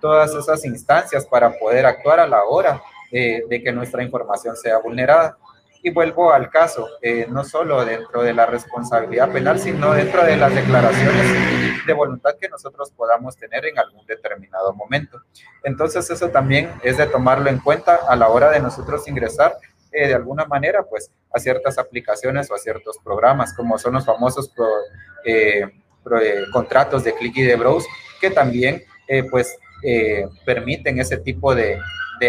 todas 0.00 0.34
esas 0.34 0.64
instancias 0.64 1.26
para 1.26 1.52
poder 1.58 1.86
actuar 1.86 2.20
a 2.20 2.26
la 2.26 2.44
hora 2.44 2.82
de 3.10 3.62
que 3.64 3.72
nuestra 3.72 4.02
información 4.02 4.56
sea 4.56 4.78
vulnerada. 4.78 5.38
Y 5.86 5.90
vuelvo 5.90 6.32
al 6.32 6.50
caso, 6.50 6.88
eh, 7.00 7.28
no 7.30 7.44
solo 7.44 7.84
dentro 7.84 8.24
de 8.24 8.34
la 8.34 8.44
responsabilidad 8.44 9.30
penal, 9.30 9.58
sino 9.60 9.92
dentro 9.92 10.24
de 10.24 10.36
las 10.36 10.52
declaraciones 10.52 11.86
de 11.86 11.92
voluntad 11.92 12.32
que 12.40 12.48
nosotros 12.48 12.90
podamos 12.90 13.36
tener 13.36 13.66
en 13.66 13.78
algún 13.78 14.04
determinado 14.04 14.72
momento. 14.74 15.20
Entonces 15.62 16.10
eso 16.10 16.28
también 16.30 16.72
es 16.82 16.96
de 16.96 17.06
tomarlo 17.06 17.50
en 17.50 17.60
cuenta 17.60 18.00
a 18.08 18.16
la 18.16 18.28
hora 18.28 18.50
de 18.50 18.58
nosotros 18.58 19.06
ingresar 19.06 19.56
eh, 19.96 20.08
de 20.08 20.14
alguna 20.14 20.44
manera 20.44 20.84
pues 20.84 21.10
a 21.32 21.38
ciertas 21.38 21.78
aplicaciones 21.78 22.50
o 22.50 22.54
a 22.54 22.58
ciertos 22.58 22.98
programas, 23.02 23.54
como 23.54 23.78
son 23.78 23.94
los 23.94 24.04
famosos 24.04 24.52
eh, 25.24 25.62
contratos 26.52 27.04
de 27.04 27.14
click 27.14 27.36
y 27.38 27.42
de 27.42 27.56
browse, 27.56 27.88
que 28.20 28.30
también 28.30 28.84
pues 29.30 29.56
permiten 30.44 30.98
ese 31.00 31.18
tipo 31.18 31.54
de 31.54 31.80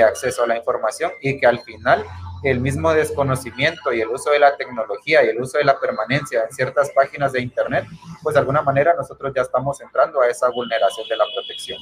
acceso 0.03 0.43
a 0.43 0.47
la 0.47 0.57
información 0.57 1.11
y 1.21 1.39
que 1.39 1.47
al 1.47 1.59
final 1.59 2.05
el 2.43 2.59
mismo 2.59 2.93
desconocimiento 2.93 3.93
y 3.93 4.01
el 4.01 4.09
uso 4.09 4.31
de 4.31 4.39
la 4.39 4.55
tecnología 4.55 5.23
y 5.23 5.29
el 5.29 5.41
uso 5.41 5.57
de 5.57 5.63
la 5.63 5.79
permanencia 5.79 6.43
en 6.43 6.51
ciertas 6.51 6.91
páginas 6.91 7.31
de 7.33 7.41
Internet, 7.41 7.85
pues 8.21 8.33
de 8.33 8.39
alguna 8.39 8.61
manera 8.61 8.93
nosotros 8.95 9.33
ya 9.35 9.41
estamos 9.41 9.81
entrando 9.81 10.21
a 10.21 10.27
esa 10.27 10.49
vulneración 10.49 11.07
de 11.07 11.17
la 11.17 11.25
protección. 11.33 11.79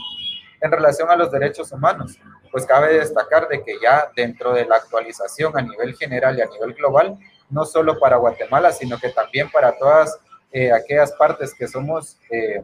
En 0.65 0.71
relación 0.71 1.11
a 1.11 1.15
los 1.15 1.29
derechos 1.29 1.71
humanos, 1.71 2.19
pues 2.51 2.65
cabe 2.65 2.97
destacar 2.97 3.47
de 3.47 3.61
que 3.63 3.75
ya 3.79 4.09
dentro 4.15 4.51
de 4.51 4.65
la 4.65 4.77
actualización 4.77 5.55
a 5.55 5.61
nivel 5.61 5.95
general 5.95 6.35
y 6.35 6.41
a 6.41 6.47
nivel 6.47 6.73
global, 6.73 7.19
no 7.51 7.65
solo 7.65 7.99
para 7.99 8.17
Guatemala, 8.17 8.71
sino 8.71 8.97
que 8.97 9.09
también 9.09 9.47
para 9.51 9.77
todas 9.77 10.17
eh, 10.51 10.71
aquellas 10.71 11.11
partes 11.11 11.53
que 11.53 11.67
somos, 11.67 12.17
eh, 12.31 12.63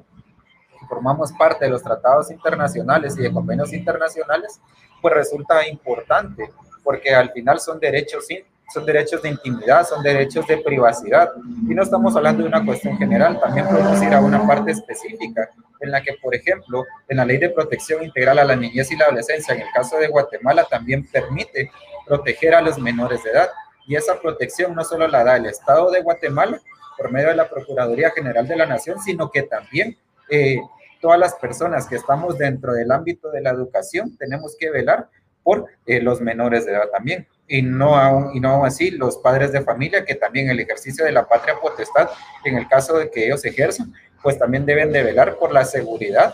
formamos 0.89 1.31
parte 1.33 1.65
de 1.65 1.71
los 1.71 1.83
tratados 1.83 2.31
internacionales 2.31 3.15
y 3.19 3.21
de 3.21 3.31
convenios 3.31 3.71
internacionales, 3.71 4.59
pues 4.99 5.13
resulta 5.13 5.67
importante 5.67 6.51
porque 6.83 7.13
al 7.13 7.31
final 7.31 7.59
son 7.59 7.79
derechos, 7.79 8.25
son 8.73 8.83
derechos 8.83 9.21
de 9.21 9.29
intimidad, 9.29 9.85
son 9.85 10.01
derechos 10.01 10.47
de 10.47 10.57
privacidad. 10.57 11.33
Y 11.69 11.75
no 11.75 11.83
estamos 11.83 12.15
hablando 12.15 12.41
de 12.41 12.49
una 12.49 12.65
cuestión 12.65 12.97
general, 12.97 13.39
también 13.39 13.67
podemos 13.67 14.01
ir 14.01 14.11
a 14.11 14.21
una 14.21 14.47
parte 14.47 14.71
específica 14.71 15.51
en 15.81 15.91
la 15.91 16.01
que, 16.01 16.13
por 16.21 16.33
ejemplo, 16.35 16.85
en 17.07 17.17
la 17.17 17.25
Ley 17.25 17.37
de 17.37 17.49
Protección 17.49 18.03
Integral 18.03 18.39
a 18.39 18.43
la 18.43 18.55
Niñez 18.55 18.91
y 18.91 18.95
la 18.95 19.05
Adolescencia, 19.05 19.53
en 19.53 19.61
el 19.61 19.67
caso 19.73 19.97
de 19.97 20.07
Guatemala, 20.07 20.65
también 20.69 21.07
permite 21.07 21.71
proteger 22.05 22.55
a 22.55 22.61
los 22.61 22.77
menores 22.77 23.23
de 23.23 23.31
edad. 23.31 23.49
Y 23.87 23.95
esa 23.95 24.19
protección 24.19 24.75
no 24.75 24.83
solo 24.83 25.07
la 25.07 25.23
da 25.23 25.37
el 25.37 25.47
Estado 25.47 25.89
de 25.91 26.01
Guatemala 26.01 26.59
por 26.97 27.11
medio 27.11 27.29
de 27.29 27.35
la 27.35 27.49
Procuraduría 27.49 28.11
General 28.11 28.47
de 28.47 28.55
la 28.55 28.65
Nación, 28.65 28.99
sino 29.01 29.31
que 29.31 29.43
también 29.43 29.97
eh, 30.29 30.59
todas 31.01 31.19
las 31.19 31.33
personas 31.35 31.87
que 31.87 31.95
estamos 31.95 32.37
dentro 32.37 32.73
del 32.73 32.91
ámbito 32.91 33.31
de 33.31 33.41
la 33.41 33.49
educación 33.49 34.15
tenemos 34.17 34.55
que 34.57 34.69
velar 34.69 35.09
por 35.43 35.65
eh, 35.85 35.99
los 36.01 36.21
menores 36.21 36.65
de 36.65 36.73
edad 36.73 36.89
también. 36.91 37.27
Y 37.47 37.61
no, 37.61 37.95
aún, 37.95 38.31
y 38.35 38.39
no 38.39 38.63
así 38.63 38.91
los 38.91 39.17
padres 39.17 39.51
de 39.51 39.61
familia, 39.61 40.05
que 40.05 40.15
también 40.15 40.49
el 40.49 40.59
ejercicio 40.59 41.03
de 41.03 41.11
la 41.11 41.27
patria 41.27 41.55
potestad, 41.59 42.09
en 42.45 42.57
el 42.57 42.67
caso 42.67 42.97
de 42.97 43.09
que 43.09 43.25
ellos 43.25 43.43
ejerzan, 43.43 43.93
pues 44.21 44.37
también 44.37 44.65
deben 44.65 44.91
de 44.91 45.03
velar 45.03 45.37
por 45.37 45.51
la 45.51 45.65
seguridad 45.65 46.33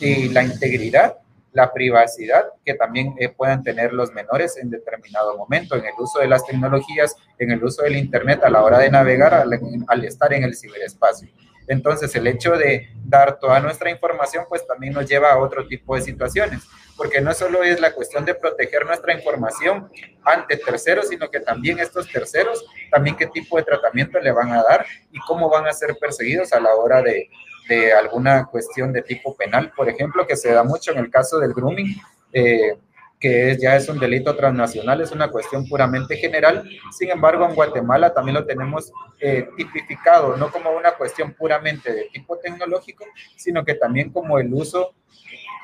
y 0.00 0.28
la 0.28 0.42
integridad, 0.42 1.18
la 1.52 1.72
privacidad 1.72 2.46
que 2.64 2.74
también 2.74 3.14
eh, 3.18 3.28
puedan 3.28 3.62
tener 3.62 3.92
los 3.92 4.12
menores 4.12 4.56
en 4.58 4.70
determinado 4.70 5.36
momento, 5.36 5.76
en 5.76 5.84
el 5.84 5.94
uso 5.98 6.20
de 6.20 6.28
las 6.28 6.46
tecnologías, 6.46 7.16
en 7.38 7.50
el 7.50 7.62
uso 7.62 7.82
del 7.82 7.96
Internet 7.96 8.40
a 8.44 8.50
la 8.50 8.62
hora 8.62 8.78
de 8.78 8.90
navegar, 8.90 9.34
al 9.34 10.04
estar 10.04 10.32
en 10.32 10.44
el 10.44 10.56
ciberespacio. 10.56 11.28
Entonces, 11.66 12.14
el 12.14 12.26
hecho 12.26 12.52
de 12.52 12.88
dar 13.04 13.38
toda 13.38 13.60
nuestra 13.60 13.90
información, 13.90 14.46
pues 14.48 14.66
también 14.66 14.94
nos 14.94 15.06
lleva 15.06 15.32
a 15.32 15.38
otro 15.38 15.66
tipo 15.66 15.94
de 15.94 16.00
situaciones 16.00 16.62
porque 16.98 17.20
no 17.20 17.32
solo 17.32 17.62
es 17.62 17.80
la 17.80 17.94
cuestión 17.94 18.24
de 18.24 18.34
proteger 18.34 18.84
nuestra 18.84 19.14
información 19.14 19.88
ante 20.24 20.56
terceros, 20.56 21.08
sino 21.08 21.30
que 21.30 21.40
también 21.40 21.78
estos 21.78 22.10
terceros, 22.10 22.66
también 22.90 23.16
qué 23.16 23.28
tipo 23.28 23.56
de 23.56 23.62
tratamiento 23.62 24.18
le 24.18 24.32
van 24.32 24.52
a 24.52 24.62
dar 24.62 24.84
y 25.12 25.18
cómo 25.20 25.48
van 25.48 25.66
a 25.66 25.72
ser 25.72 25.96
perseguidos 25.98 26.52
a 26.52 26.60
la 26.60 26.74
hora 26.74 27.00
de, 27.00 27.30
de 27.68 27.92
alguna 27.92 28.46
cuestión 28.46 28.92
de 28.92 29.02
tipo 29.02 29.36
penal, 29.36 29.72
por 29.76 29.88
ejemplo, 29.88 30.26
que 30.26 30.36
se 30.36 30.52
da 30.52 30.64
mucho 30.64 30.90
en 30.90 30.98
el 30.98 31.10
caso 31.10 31.38
del 31.38 31.54
grooming. 31.54 31.94
Eh, 32.32 32.76
que 33.20 33.56
ya 33.60 33.74
es 33.76 33.88
un 33.88 33.98
delito 33.98 34.36
transnacional, 34.36 35.00
es 35.00 35.10
una 35.10 35.28
cuestión 35.28 35.66
puramente 35.66 36.16
general. 36.16 36.68
Sin 36.96 37.10
embargo, 37.10 37.44
en 37.46 37.54
Guatemala 37.54 38.14
también 38.14 38.36
lo 38.36 38.46
tenemos 38.46 38.92
eh, 39.20 39.48
tipificado, 39.56 40.36
no 40.36 40.50
como 40.50 40.70
una 40.70 40.92
cuestión 40.92 41.32
puramente 41.32 41.92
de 41.92 42.04
tipo 42.12 42.38
tecnológico, 42.38 43.04
sino 43.36 43.64
que 43.64 43.74
también 43.74 44.12
como 44.12 44.38
el 44.38 44.52
uso 44.54 44.94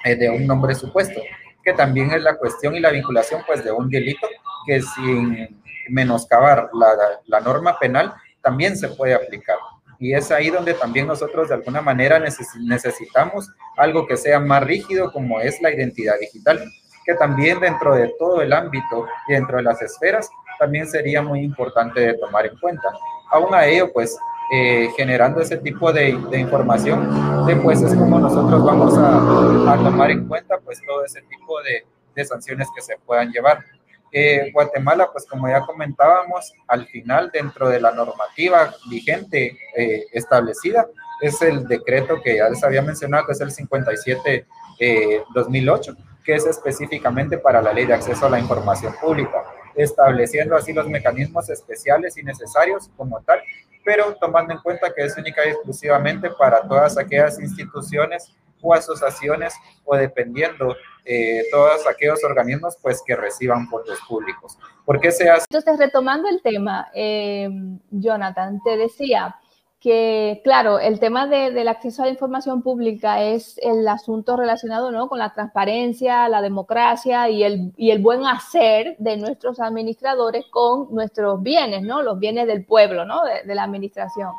eh, 0.04 0.16
de 0.16 0.30
un 0.30 0.46
nombre 0.46 0.74
supuesto, 0.74 1.20
que 1.62 1.72
también 1.72 2.10
es 2.12 2.22
la 2.22 2.36
cuestión 2.36 2.74
y 2.76 2.80
la 2.80 2.90
vinculación 2.90 3.42
pues 3.46 3.64
de 3.64 3.72
un 3.72 3.88
delito 3.88 4.26
que 4.66 4.80
sin 4.80 5.60
menoscabar 5.88 6.70
la, 6.72 6.86
la 7.26 7.40
norma 7.40 7.78
penal 7.78 8.14
también 8.42 8.76
se 8.76 8.88
puede 8.88 9.14
aplicar. 9.14 9.56
Y 9.98 10.12
es 10.12 10.30
ahí 10.30 10.50
donde 10.50 10.74
también 10.74 11.06
nosotros 11.06 11.48
de 11.48 11.54
alguna 11.54 11.80
manera 11.80 12.18
necesitamos 12.18 13.50
algo 13.76 14.06
que 14.06 14.16
sea 14.16 14.40
más 14.40 14.62
rígido 14.62 15.10
como 15.12 15.40
es 15.40 15.60
la 15.62 15.72
identidad 15.72 16.18
digital, 16.20 16.62
que 17.04 17.14
también 17.14 17.60
dentro 17.60 17.94
de 17.94 18.12
todo 18.18 18.42
el 18.42 18.52
ámbito 18.52 19.06
y 19.28 19.32
dentro 19.32 19.56
de 19.56 19.62
las 19.62 19.80
esferas 19.80 20.28
también 20.58 20.86
sería 20.86 21.22
muy 21.22 21.40
importante 21.40 22.00
de 22.00 22.14
tomar 22.14 22.46
en 22.46 22.56
cuenta. 22.58 22.88
Aún 23.30 23.54
a 23.54 23.66
ello, 23.66 23.92
pues 23.92 24.16
eh, 24.56 24.88
generando 24.96 25.40
ese 25.40 25.56
tipo 25.56 25.92
de, 25.92 26.10
información, 26.10 27.44
después 27.44 27.82
es 27.82 27.92
como 27.96 28.20
nosotros 28.20 28.64
vamos 28.64 28.96
a, 28.96 29.76
tomar 29.82 30.12
en 30.12 30.28
cuenta 30.28 30.60
pues 30.64 30.80
todo 30.86 31.04
ese 31.04 31.22
tipo 31.22 31.60
de, 31.62 31.84
sanciones 32.24 32.68
que 32.72 32.80
se 32.80 32.96
puedan 33.04 33.32
llevar. 33.32 33.64
Eh, 34.12 34.52
Guatemala, 34.52 35.08
pues 35.10 35.26
como 35.26 35.48
ya 35.48 35.62
comentábamos, 35.62 36.52
al 36.68 36.86
final 36.86 37.32
dentro 37.32 37.68
de 37.68 37.80
la 37.80 37.90
normativa 37.90 38.72
vigente 38.88 39.58
eh, 39.76 40.04
establecida 40.12 40.86
es 41.20 41.42
el 41.42 41.66
decreto 41.66 42.22
que 42.22 42.36
ya 42.36 42.48
les 42.48 42.62
había 42.62 42.82
mencionado, 42.82 43.26
que 43.26 43.32
es 43.32 43.40
el 43.40 43.50
57-2008, 43.50 45.96
que 46.22 46.34
es 46.34 46.46
específicamente 46.46 47.38
para 47.38 47.60
la 47.60 47.72
ley 47.72 47.86
de 47.86 47.94
acceso 47.94 48.26
a 48.26 48.30
la 48.30 48.38
información 48.38 48.94
pública, 49.00 49.42
estableciendo 49.74 50.54
así 50.54 50.72
los 50.72 50.88
mecanismos 50.88 51.50
especiales 51.50 52.16
y 52.16 52.22
necesarios 52.22 52.88
como 52.96 53.20
tal 53.22 53.40
pero 53.84 54.14
tomando 54.16 54.54
en 54.54 54.60
cuenta 54.60 54.92
que 54.92 55.04
es 55.04 55.16
única 55.16 55.46
y 55.46 55.50
exclusivamente 55.50 56.30
para 56.30 56.62
todas 56.66 56.96
aquellas 56.98 57.38
instituciones 57.38 58.34
o 58.60 58.74
asociaciones 58.74 59.54
o 59.84 59.94
dependiendo 59.94 60.74
eh, 61.04 61.42
todos 61.50 61.86
aquellos 61.86 62.24
organismos 62.24 62.78
pues 62.80 63.02
que 63.06 63.14
reciban 63.14 63.68
fondos 63.68 63.98
públicos. 64.08 64.58
¿Por 64.86 64.98
qué 65.00 65.12
se 65.12 65.28
hace? 65.28 65.46
Entonces, 65.50 65.78
retomando 65.78 66.28
el 66.28 66.40
tema, 66.40 66.88
eh, 66.94 67.48
Jonathan, 67.90 68.60
te 68.64 68.76
decía, 68.78 69.36
que, 69.84 70.40
claro, 70.42 70.78
el 70.78 70.98
tema 70.98 71.26
del 71.26 71.68
acceso 71.68 72.00
a 72.00 72.06
la 72.06 72.12
información 72.12 72.62
pública 72.62 73.22
es 73.22 73.60
el 73.62 73.86
asunto 73.86 74.34
relacionado 74.34 74.90
¿no? 74.90 75.10
con 75.10 75.18
la 75.18 75.34
transparencia, 75.34 76.26
la 76.30 76.40
democracia 76.40 77.28
y 77.28 77.44
el, 77.44 77.74
y 77.76 77.90
el 77.90 77.98
buen 77.98 78.24
hacer 78.24 78.96
de 78.98 79.18
nuestros 79.18 79.60
administradores 79.60 80.46
con 80.46 80.88
nuestros 80.94 81.42
bienes, 81.42 81.82
¿no? 81.82 82.00
los 82.00 82.18
bienes 82.18 82.46
del 82.46 82.64
pueblo, 82.64 83.04
¿no? 83.04 83.24
de, 83.24 83.42
de 83.46 83.54
la 83.54 83.64
administración. 83.64 84.30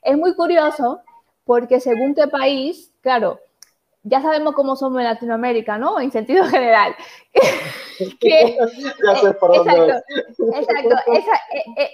Es 0.00 0.16
muy 0.16 0.34
curioso 0.34 1.00
porque 1.44 1.80
según 1.80 2.14
qué 2.14 2.26
país, 2.26 2.90
claro, 3.02 3.40
ya 4.02 4.22
sabemos 4.22 4.54
cómo 4.54 4.76
somos 4.76 4.98
en 5.00 5.04
Latinoamérica, 5.04 5.78
¿no? 5.78 6.00
En 6.00 6.10
sentido 6.10 6.44
general. 6.48 6.94
exacto, 8.00 8.66
exacto. 10.54 10.96
Esa, 11.12 11.32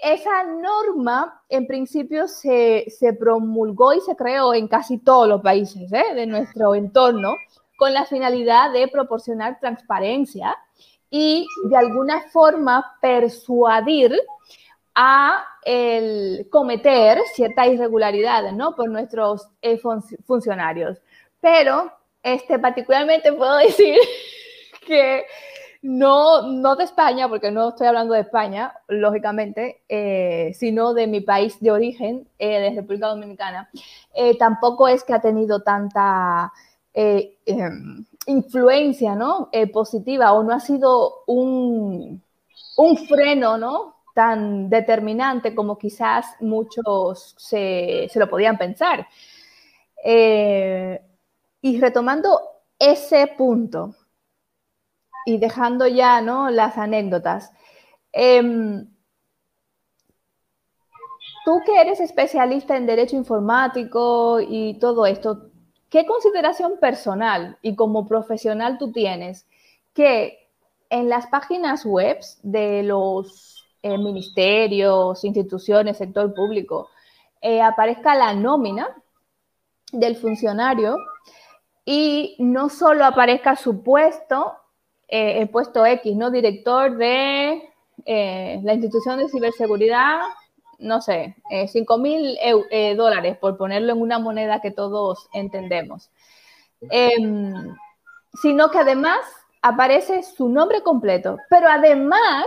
esa, 0.02 0.44
norma, 0.44 1.42
en 1.48 1.66
principio, 1.66 2.28
se, 2.28 2.84
se, 2.88 3.12
promulgó 3.14 3.94
y 3.94 4.00
se 4.00 4.16
creó 4.16 4.54
en 4.54 4.68
casi 4.68 4.98
todos 4.98 5.28
los 5.28 5.40
países 5.40 5.92
¿eh? 5.92 6.14
de 6.14 6.26
nuestro 6.26 6.74
entorno 6.74 7.34
con 7.76 7.92
la 7.92 8.04
finalidad 8.04 8.72
de 8.72 8.88
proporcionar 8.88 9.58
transparencia 9.58 10.56
y 11.10 11.46
de 11.68 11.76
alguna 11.76 12.22
forma 12.32 12.96
persuadir 13.00 14.16
a 14.94 15.44
el 15.64 16.48
cometer 16.50 17.18
ciertas 17.34 17.68
irregularidades, 17.68 18.52
¿no? 18.52 18.76
Por 18.76 18.88
nuestros 18.90 19.48
eh, 19.62 19.80
funcionarios. 20.26 20.98
Pero 21.44 21.92
este, 22.22 22.58
particularmente 22.58 23.30
puedo 23.34 23.56
decir 23.58 23.98
que 24.86 25.26
no, 25.82 26.50
no 26.50 26.74
de 26.74 26.84
España, 26.84 27.28
porque 27.28 27.50
no 27.50 27.68
estoy 27.68 27.86
hablando 27.86 28.14
de 28.14 28.22
España, 28.22 28.72
lógicamente, 28.88 29.82
eh, 29.86 30.52
sino 30.54 30.94
de 30.94 31.06
mi 31.06 31.20
país 31.20 31.60
de 31.60 31.70
origen, 31.70 32.26
eh, 32.38 32.60
de 32.60 32.70
República 32.70 33.08
Dominicana, 33.08 33.68
eh, 34.14 34.38
tampoco 34.38 34.88
es 34.88 35.04
que 35.04 35.12
ha 35.12 35.20
tenido 35.20 35.60
tanta 35.60 36.50
em, 36.94 38.06
influencia 38.26 39.14
¿no? 39.14 39.50
positiva 39.70 40.32
o 40.32 40.42
no 40.44 40.54
ha 40.54 40.60
sido 40.60 41.24
un, 41.26 42.22
un 42.78 42.96
freno 43.06 43.58
¿no? 43.58 43.96
tan 44.14 44.70
determinante 44.70 45.54
como 45.54 45.76
quizás 45.76 46.24
muchos 46.40 47.34
se, 47.36 48.08
se 48.10 48.18
lo 48.18 48.30
podían 48.30 48.56
pensar. 48.56 49.06
Y 51.64 51.80
retomando 51.80 52.42
ese 52.78 53.26
punto, 53.26 53.94
y 55.24 55.38
dejando 55.38 55.86
ya 55.86 56.20
¿no? 56.20 56.50
las 56.50 56.76
anécdotas, 56.76 57.52
em, 58.12 58.86
tú 61.46 61.62
que 61.64 61.80
eres 61.80 62.00
especialista 62.00 62.76
en 62.76 62.84
derecho 62.84 63.16
informático 63.16 64.40
y 64.46 64.78
todo 64.78 65.06
esto, 65.06 65.52
¿qué 65.88 66.04
consideración 66.04 66.78
personal 66.78 67.56
y 67.62 67.74
como 67.74 68.06
profesional 68.06 68.76
tú 68.76 68.92
tienes 68.92 69.46
que 69.94 70.50
en 70.90 71.08
las 71.08 71.28
páginas 71.28 71.86
web 71.86 72.18
de 72.42 72.82
los 72.82 73.64
eh, 73.80 73.96
ministerios, 73.96 75.24
instituciones, 75.24 75.96
sector 75.96 76.34
público, 76.34 76.90
eh, 77.40 77.62
aparezca 77.62 78.14
la 78.14 78.34
nómina 78.34 78.94
del 79.92 80.16
funcionario 80.16 80.98
y 81.84 82.36
no 82.38 82.68
solo 82.68 83.04
aparezca 83.04 83.56
su 83.56 83.82
puesto 83.82 84.54
eh, 85.08 85.40
el 85.40 85.48
puesto 85.48 85.84
X, 85.84 86.16
¿no? 86.16 86.30
Director 86.30 86.96
de 86.96 87.62
eh, 88.06 88.60
la 88.62 88.74
institución 88.74 89.18
de 89.18 89.28
ciberseguridad, 89.28 90.20
no 90.78 91.00
sé, 91.00 91.36
eh, 91.50 91.68
5 91.68 91.98
mil 91.98 92.36
eh, 92.40 92.94
dólares, 92.94 93.36
por 93.38 93.56
ponerlo 93.56 93.92
en 93.92 94.00
una 94.00 94.18
moneda 94.18 94.60
que 94.60 94.70
todos 94.70 95.28
entendemos. 95.32 96.10
Em, 96.90 97.74
sino 98.42 98.70
que 98.70 98.78
además 98.78 99.20
aparece 99.62 100.22
su 100.22 100.48
nombre 100.48 100.82
completo, 100.82 101.38
pero 101.48 101.68
además 101.68 102.44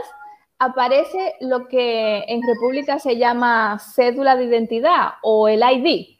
aparece 0.59 1.35
lo 1.39 1.67
que 1.67 2.23
en 2.27 2.41
República 2.41 2.99
se 2.99 3.17
llama 3.17 3.79
cédula 3.79 4.35
de 4.35 4.45
identidad 4.45 5.13
o 5.23 5.47
el 5.47 5.61
ID. 5.63 6.17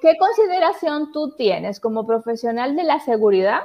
¿Qué 0.00 0.16
consideración 0.18 1.12
tú 1.12 1.34
tienes 1.36 1.80
como 1.80 2.06
profesional 2.06 2.76
de 2.76 2.84
la 2.84 3.00
seguridad 3.00 3.64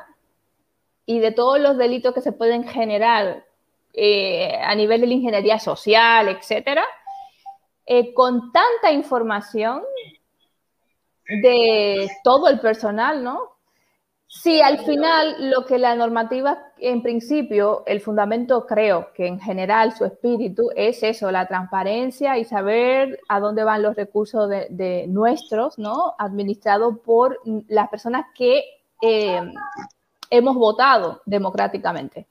y 1.06 1.20
de 1.20 1.32
todos 1.32 1.60
los 1.60 1.78
delitos 1.78 2.14
que 2.14 2.22
se 2.22 2.32
pueden 2.32 2.68
generar 2.68 3.46
eh, 3.94 4.56
a 4.62 4.76
nivel 4.76 5.02
de 5.02 5.08
la 5.08 5.14
ingeniería 5.14 5.60
social, 5.60 6.30
etcétera, 6.30 6.84
eh, 7.86 8.14
con 8.14 8.52
tanta 8.52 8.92
información 8.92 9.84
de 11.28 12.10
todo 12.24 12.50
el 12.50 12.60
personal, 12.60 13.24
¿no? 13.24 13.51
Si 14.34 14.62
al 14.62 14.80
final 14.80 15.50
lo 15.52 15.66
que 15.66 15.78
la 15.78 15.94
normativa, 15.94 16.72
en 16.78 17.04
principio, 17.04 17.84
el 17.86 18.00
fundamento 18.00 18.66
creo 18.66 19.12
que 19.14 19.28
en 19.28 19.42
general 19.42 19.92
su 19.92 20.06
espíritu 20.06 20.70
es 20.74 21.04
eso, 21.04 21.30
la 21.32 21.48
transparencia 21.48 22.38
y 22.38 22.46
saber 22.46 23.20
a 23.28 23.42
dónde 23.42 23.66
van 23.66 23.82
los 23.82 23.94
recursos 23.98 24.48
de, 24.48 25.06
nuestros, 25.10 25.78
¿no? 25.78 26.16
Administrados 26.18 27.00
por 27.00 27.40
las 27.68 27.90
personas 27.90 28.26
que 28.34 28.64
eh, 29.02 29.42
hemos 30.30 30.56
votado 30.56 31.22
democráticamente. 31.26 32.26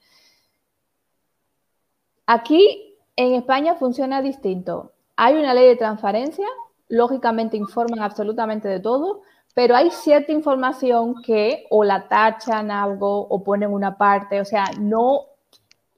Aquí 2.24 2.96
en 3.14 3.34
España 3.34 3.74
funciona 3.74 4.22
distinto. 4.22 4.92
Hay 5.16 5.34
una 5.34 5.52
ley 5.52 5.66
de 5.66 5.76
transparencia, 5.76 6.46
lógicamente 6.88 7.58
informan 7.58 8.00
absolutamente 8.00 8.68
de 8.68 8.80
todo, 8.80 9.20
pero 9.60 9.76
hay 9.76 9.90
cierta 9.90 10.32
información 10.32 11.20
que 11.20 11.66
o 11.68 11.84
la 11.84 12.08
tachan 12.08 12.70
algo 12.70 13.26
o 13.28 13.44
ponen 13.44 13.74
una 13.74 13.98
parte, 13.98 14.40
o 14.40 14.44
sea, 14.46 14.64
no 14.80 15.26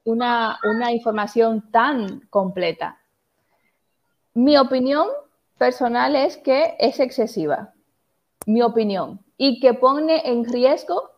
una, 0.03 0.59
información 0.91 1.71
tan 1.71 2.27
completa. 2.29 2.99
Mi 4.33 4.57
opinión 4.57 5.07
personal 5.57 6.17
es 6.17 6.35
que 6.35 6.75
es 6.77 6.99
excesiva, 6.99 7.73
mi 8.45 8.61
opinión, 8.61 9.21
y 9.37 9.61
que 9.61 9.73
pone 9.73 10.29
en 10.29 10.43
riesgo 10.43 11.11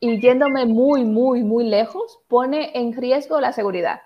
y 0.00 0.20
yéndome 0.20 0.66
muy, 0.66 1.04
muy, 1.04 1.44
muy 1.44 1.62
lejos, 1.62 2.18
pone 2.26 2.76
en 2.76 2.92
riesgo 2.92 3.40
la 3.40 3.52
seguridad 3.52 4.00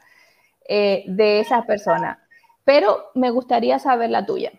eh, 0.68 1.04
de 1.06 1.40
esa 1.40 1.62
persona. 1.62 2.22
Pero 2.64 3.06
me 3.14 3.30
gustaría 3.30 3.78
saber 3.78 4.10
la 4.10 4.26
tuya. 4.26 4.52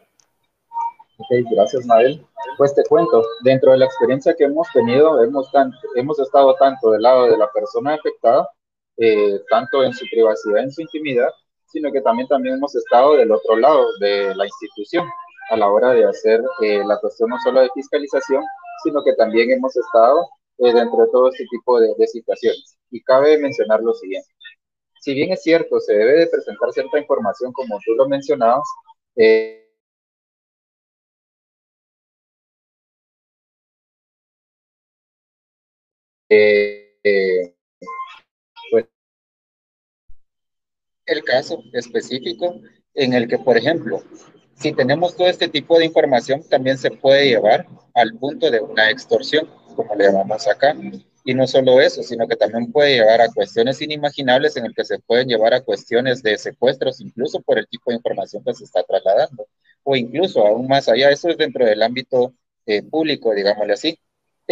Ok, 1.19 1.51
gracias, 1.51 1.86
Mabel. 1.86 2.25
Pues 2.58 2.73
te 2.73 2.84
cuento, 2.86 3.21
dentro 3.43 3.73
de 3.73 3.79
la 3.79 3.86
experiencia 3.86 4.34
que 4.36 4.45
hemos 4.45 4.67
tenido, 4.73 5.21
hemos, 5.21 5.49
hemos 5.95 6.17
estado 6.17 6.55
tanto 6.55 6.91
del 6.91 7.01
lado 7.01 7.25
de 7.25 7.38
la 7.38 7.51
persona 7.51 7.95
afectada, 7.95 8.49
eh, 8.97 9.41
tanto 9.49 9.84
en 9.84 9.93
su 9.93 10.05
privacidad, 10.10 10.63
en 10.63 10.71
su 10.71 10.82
intimidad, 10.82 11.29
sino 11.67 11.91
que 11.91 11.99
también, 11.99 12.27
también 12.29 12.55
hemos 12.55 12.73
estado 12.73 13.17
del 13.17 13.32
otro 13.34 13.58
lado 13.58 13.86
de 13.99 14.34
la 14.34 14.45
institución 14.45 15.05
a 15.49 15.58
la 15.58 15.69
hora 15.69 15.91
de 15.91 16.05
hacer 16.05 16.41
eh, 16.62 16.84
la 16.86 16.97
cuestión 16.99 17.29
no 17.29 17.38
solo 17.43 17.62
de 17.62 17.69
fiscalización, 17.73 18.43
sino 18.84 19.03
que 19.03 19.13
también 19.15 19.51
hemos 19.51 19.75
estado 19.75 20.25
eh, 20.60 20.73
dentro 20.73 20.99
de 21.03 21.12
todo 21.12 21.29
este 21.29 21.45
tipo 21.51 21.82
de, 21.82 22.08
situaciones. 22.08 22.77
Y 22.91 23.01
cabe 23.01 23.38
mencionar 23.38 23.82
lo 23.82 23.93
siguiente. 23.93 24.29
Si 25.01 25.13
bien 25.13 25.34
es 25.34 25.43
cierto, 25.43 25.82
se 25.82 25.93
debe 25.93 26.13
de 26.13 26.27
presentar 26.27 26.71
cierta 26.71 26.97
información, 26.97 27.51
como 27.51 27.77
tú 27.86 27.93
lo 27.95 28.08
mencionabas, 28.08 28.67
eh, 29.17 29.68
eh, 36.29 37.55
pues, 38.71 38.85
el 41.05 41.23
caso 41.23 41.63
específico 41.73 42.61
en 42.93 43.13
el 43.13 43.27
que, 43.27 43.39
por 43.39 43.57
ejemplo, 43.57 44.03
si 44.55 44.73
tenemos 44.73 45.15
todo 45.15 45.27
este 45.27 45.47
tipo 45.47 45.77
de 45.77 45.85
información, 45.85 46.43
también 46.49 46.77
se 46.77 46.91
puede 46.91 47.27
llevar 47.27 47.65
al 47.93 48.13
punto 48.17 48.51
de 48.51 48.59
una 48.59 48.89
extorsión 48.89 49.49
como 49.75 49.95
le 49.95 50.05
llamamos 50.05 50.47
acá. 50.47 50.75
Y 51.23 51.33
no 51.33 51.47
solo 51.47 51.79
eso, 51.79 52.01
sino 52.03 52.27
que 52.27 52.35
también 52.35 52.71
puede 52.71 52.95
llevar 52.95 53.21
a 53.21 53.29
cuestiones 53.29 53.81
inimaginables 53.81 54.57
en 54.57 54.65
el 54.65 54.73
que 54.73 54.83
se 54.83 54.99
pueden 54.99 55.27
llevar 55.27 55.53
a 55.53 55.61
cuestiones 55.61 56.23
de 56.23 56.37
secuestros, 56.37 57.01
incluso 57.01 57.41
por 57.41 57.59
el 57.59 57.67
tipo 57.67 57.91
de 57.91 57.97
información 57.97 58.43
que 58.43 58.53
se 58.53 58.63
está 58.63 58.83
trasladando, 58.83 59.47
o 59.83 59.95
incluso 59.95 60.45
aún 60.45 60.67
más 60.67 60.89
allá, 60.89 61.09
eso 61.11 61.29
es 61.29 61.37
dentro 61.37 61.65
del 61.65 61.81
ámbito 61.83 62.33
eh, 62.65 62.81
público, 62.83 63.33
digámosle 63.33 63.73
así, 63.73 63.99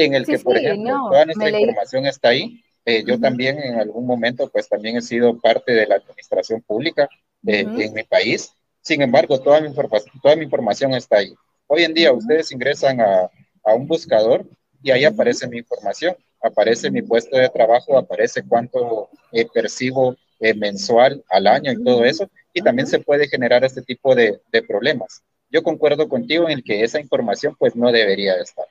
en 0.05 0.13
el 0.13 0.25
que, 0.25 0.39
por 0.39 0.57
ejemplo, 0.57 1.09
toda 1.09 1.25
nuestra 1.25 1.49
información 1.49 2.05
está 2.05 2.29
ahí. 2.29 2.63
Eh, 2.85 3.03
yo 3.05 3.19
también 3.19 3.59
en 3.59 3.79
algún 3.79 4.05
momento, 4.05 4.49
pues 4.49 4.69
también 4.69 4.95
he 4.95 5.01
sido 5.01 5.37
parte 5.39 5.73
de 5.73 5.85
la 5.85 5.95
administración 5.95 6.61
pública 6.61 7.09
eh, 7.45 7.65
en 7.77 7.93
mi 7.93 8.03
país. 8.03 8.53
Sin 8.81 9.01
embargo, 9.01 9.39
toda 9.39 9.59
mi, 9.59 9.73
toda 9.73 10.35
mi 10.35 10.43
información 10.43 10.93
está 10.93 11.17
ahí. 11.17 11.33
Hoy 11.67 11.83
en 11.83 11.93
día 11.93 12.13
ustedes 12.13 12.51
ingresan 12.53 13.01
a, 13.01 13.29
a 13.63 13.73
un 13.73 13.87
buscador 13.87 14.45
y 14.81 14.91
ahí 14.91 15.03
aparece 15.03 15.47
mi 15.47 15.57
información, 15.57 16.15
aparece 16.41 16.89
mi 16.89 17.01
puesto 17.01 17.35
de 17.35 17.49
trabajo, 17.49 17.97
aparece 17.97 18.43
cuánto 18.47 19.09
eh, 19.31 19.45
percibo 19.53 20.15
eh, 20.39 20.53
mensual 20.53 21.23
al 21.29 21.47
año 21.47 21.71
y 21.71 21.83
todo 21.83 22.05
eso, 22.05 22.29
y 22.53 22.61
también 22.61 22.87
se 22.87 22.99
puede 22.99 23.27
generar 23.27 23.63
este 23.63 23.81
tipo 23.81 24.15
de, 24.15 24.39
de, 24.51 24.61
problemas. 24.61 25.21
Yo 25.49 25.63
concuerdo 25.63 26.07
contigo 26.07 26.45
en 26.45 26.51
el 26.51 26.63
que 26.63 26.83
esa 26.83 26.99
información 26.99 27.55
pues 27.57 27.75
no 27.75 27.91
debería 27.91 28.35
estar. 28.35 28.65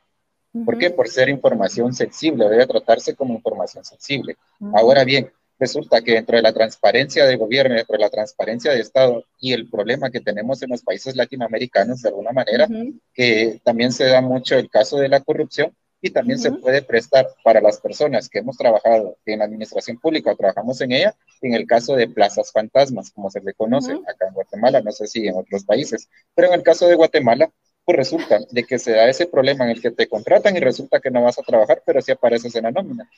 ¿Por 0.64 0.78
qué? 0.78 0.90
Por 0.90 1.08
ser 1.08 1.28
información 1.28 1.92
sensible, 1.92 2.48
debe 2.48 2.66
tratarse 2.66 3.14
como 3.14 3.34
información 3.34 3.84
sensible. 3.84 4.36
Ahora 4.74 5.04
bien, 5.04 5.30
resulta 5.58 6.02
que 6.02 6.12
dentro 6.12 6.36
de 6.36 6.42
la 6.42 6.52
transparencia 6.52 7.24
de 7.26 7.36
gobierno, 7.36 7.74
dentro 7.74 7.94
de 7.94 8.04
la 8.04 8.10
transparencia 8.10 8.72
de 8.72 8.80
Estado 8.80 9.24
y 9.38 9.52
el 9.52 9.68
problema 9.68 10.10
que 10.10 10.20
tenemos 10.20 10.62
en 10.62 10.70
los 10.70 10.82
países 10.82 11.16
latinoamericanos 11.16 12.02
de 12.02 12.08
alguna 12.08 12.32
manera, 12.32 12.68
que 13.12 13.60
también 13.64 13.92
se 13.92 14.04
da 14.04 14.20
mucho 14.20 14.56
el 14.56 14.70
caso 14.70 14.98
de 14.98 15.08
la 15.08 15.20
corrupción, 15.20 15.74
y 16.00 16.10
también 16.10 16.38
se 16.38 16.52
puede 16.52 16.82
prestar 16.82 17.26
para 17.42 17.60
las 17.60 17.80
personas 17.80 18.28
que 18.28 18.38
hemos 18.38 18.56
trabajado 18.56 19.16
en 19.24 19.38
la 19.38 19.46
administración 19.46 19.98
pública 19.98 20.32
o 20.32 20.36
trabajamos 20.36 20.80
en 20.80 20.92
ella, 20.92 21.14
en 21.40 21.54
el 21.54 21.66
caso 21.66 21.96
de 21.96 22.08
plazas 22.08 22.52
fantasmas, 22.52 23.10
como 23.10 23.30
se 23.30 23.40
le 23.40 23.54
conoce 23.54 23.92
acá 23.92 24.28
en 24.28 24.34
Guatemala, 24.34 24.82
no 24.82 24.92
sé 24.92 25.06
si 25.06 25.26
en 25.26 25.34
otros 25.36 25.64
países, 25.64 26.08
pero 26.34 26.48
en 26.48 26.54
el 26.54 26.62
caso 26.62 26.86
de 26.86 26.94
Guatemala, 26.94 27.50
pues 27.86 27.96
resulta 27.96 28.40
de 28.50 28.64
que 28.64 28.80
se 28.80 28.90
da 28.90 29.08
ese 29.08 29.26
problema 29.26 29.64
en 29.64 29.70
el 29.70 29.80
que 29.80 29.92
te 29.92 30.08
contratan 30.08 30.56
y 30.56 30.60
resulta 30.60 30.98
que 30.98 31.08
no 31.08 31.22
vas 31.22 31.38
a 31.38 31.42
trabajar, 31.42 31.82
pero 31.86 32.02
sí 32.02 32.10
apareces 32.10 32.52
en 32.56 32.64
la 32.64 32.72
nómina. 32.72 33.08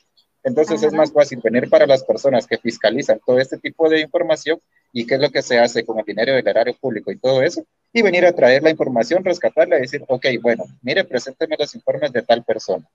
Entonces 0.45 0.83
es 0.83 0.93
más 0.93 1.11
fácil 1.11 1.41
venir 1.43 1.71
para 1.71 1.87
las 1.87 2.05
personas 2.05 2.47
que 2.47 2.59
fiscalizan 2.59 3.19
todo 3.25 3.39
este 3.39 3.57
tipo 3.57 3.89
de 3.89 4.01
información 4.01 4.61
y 4.93 5.07
qué 5.07 5.15
es 5.15 5.21
lo 5.23 5.31
que 5.31 5.41
se 5.41 5.59
hace 5.59 5.87
con 5.87 5.99
el 5.99 6.05
dinero 6.05 6.35
del 6.35 6.47
erario 6.47 6.77
público 6.79 7.11
y 7.11 7.19
todo 7.19 7.43
eso, 7.43 7.65
y 7.95 8.03
venir 8.03 8.27
a 8.27 8.33
traer 8.33 8.63
la 8.63 8.69
información, 8.69 9.25
rescatarla 9.25 9.79
y 9.79 9.83
decir, 9.83 10.05
ok, 10.07 10.27
bueno, 10.43 10.65
mire, 10.83 11.03
presénteme 11.05 11.57
los 11.59 11.75
informes 11.75 12.13
de 12.13 12.21
tal 12.21 12.45
persona. 12.45 12.87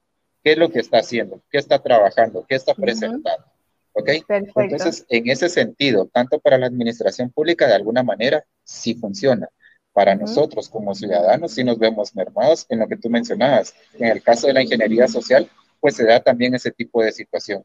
qué 0.43 0.51
es 0.51 0.57
lo 0.59 0.69
que 0.69 0.79
está 0.79 0.99
haciendo, 0.99 1.41
qué 1.49 1.57
está 1.57 1.79
trabajando, 1.79 2.45
qué 2.47 2.55
está 2.55 2.75
presentando. 2.75 3.45
¿Ok? 3.93 4.09
Entonces, 4.55 5.05
en 5.09 5.29
ese 5.29 5.49
sentido, 5.49 6.07
tanto 6.11 6.39
para 6.39 6.57
la 6.57 6.67
administración 6.67 7.31
pública, 7.31 7.67
de 7.67 7.75
alguna 7.75 8.03
manera, 8.03 8.43
sí 8.63 8.93
funciona. 8.95 9.49
Para 9.93 10.15
nosotros 10.15 10.69
como 10.69 10.95
ciudadanos, 10.95 11.51
sí 11.51 11.63
nos 11.63 11.77
vemos 11.77 12.15
mermados 12.15 12.65
en 12.69 12.79
lo 12.79 12.87
que 12.87 12.97
tú 12.97 13.09
mencionabas. 13.09 13.75
En 13.93 14.07
el 14.07 14.23
caso 14.23 14.47
de 14.47 14.53
la 14.53 14.63
ingeniería 14.63 15.07
social, 15.07 15.47
pues 15.79 15.95
se 15.95 16.05
da 16.05 16.19
también 16.19 16.55
ese 16.55 16.71
tipo 16.71 17.03
de 17.03 17.11
situación. 17.11 17.63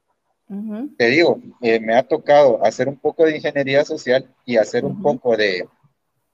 Te 0.96 1.08
digo, 1.08 1.40
eh, 1.60 1.78
me 1.78 1.94
ha 1.94 2.02
tocado 2.02 2.64
hacer 2.64 2.88
un 2.88 2.98
poco 2.98 3.24
de 3.24 3.36
ingeniería 3.36 3.84
social 3.84 4.26
y 4.46 4.56
hacer 4.56 4.84
un 4.84 5.02
poco 5.02 5.36
de 5.36 5.68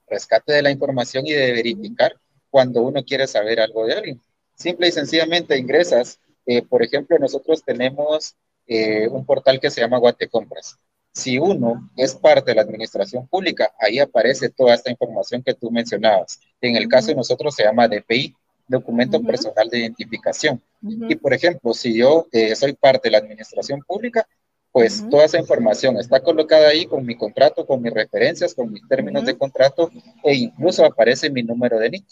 rescate 0.09 0.53
de 0.53 0.63
la 0.63 0.71
información 0.71 1.27
y 1.27 1.33
de 1.33 1.53
verificar 1.53 2.15
cuando 2.49 2.83
uno 2.83 3.03
quiere 3.05 3.27
saber 3.27 3.61
algo 3.61 3.87
de 3.87 3.95
alguien. 3.95 4.21
Simple 4.55 4.89
y 4.89 4.93
sencillamente 4.93 5.59
ingresas. 5.59 6.21
Eh, 6.47 6.63
por 6.63 6.85
ejemplo, 6.85 7.19
nosotros 7.19 7.65
tenemos 7.65 8.37
eh, 8.67 9.09
un 9.09 9.27
portal 9.27 9.59
que 9.59 9.71
se 9.71 9.81
llama 9.81 9.99
Guatecompras. 9.99 10.79
Si 11.15 11.39
uno 11.39 11.91
es 11.97 12.15
parte 12.15 12.51
de 12.51 12.57
la 12.57 12.62
administración 12.62 13.29
pública, 13.29 13.73
ahí 13.79 14.01
aparece 14.01 14.49
toda 14.49 14.75
esta 14.75 14.91
información 14.91 15.45
que 15.45 15.55
tú 15.55 15.71
mencionabas. 15.71 16.41
En 16.61 16.75
el 16.75 16.89
caso 16.89 17.09
de 17.09 17.15
nosotros 17.15 17.55
se 17.55 17.62
llama 17.62 17.87
DPI, 17.87 18.35
Documento 18.67 19.23
Personal 19.23 19.69
de 19.69 19.79
Identificación. 19.79 20.61
Y 20.83 21.15
por 21.15 21.33
ejemplo, 21.33 21.73
si 21.73 21.97
yo 21.97 22.27
eh, 22.33 22.57
soy 22.57 22.73
parte 22.73 23.09
de 23.09 23.12
la 23.12 23.19
administración 23.19 23.81
pública, 23.87 24.27
pues 24.73 25.09
toda 25.09 25.27
esa 25.27 25.39
información 25.39 25.99
está 25.99 26.19
colocada 26.19 26.69
ahí 26.69 26.85
con 26.87 27.07
mi 27.07 27.15
contrato, 27.15 27.65
con 27.65 27.81
mis 27.81 27.95
referencias, 27.95 28.53
con 28.53 28.73
mis 28.73 28.87
términos 28.89 29.25
de 29.25 29.39
contrato 29.39 29.89
e 30.25 30.35
incluso 30.35 30.85
aparece 30.85 31.31
mi 31.31 31.45
número 31.45 31.79
de 31.79 31.91
NIT. 31.91 32.05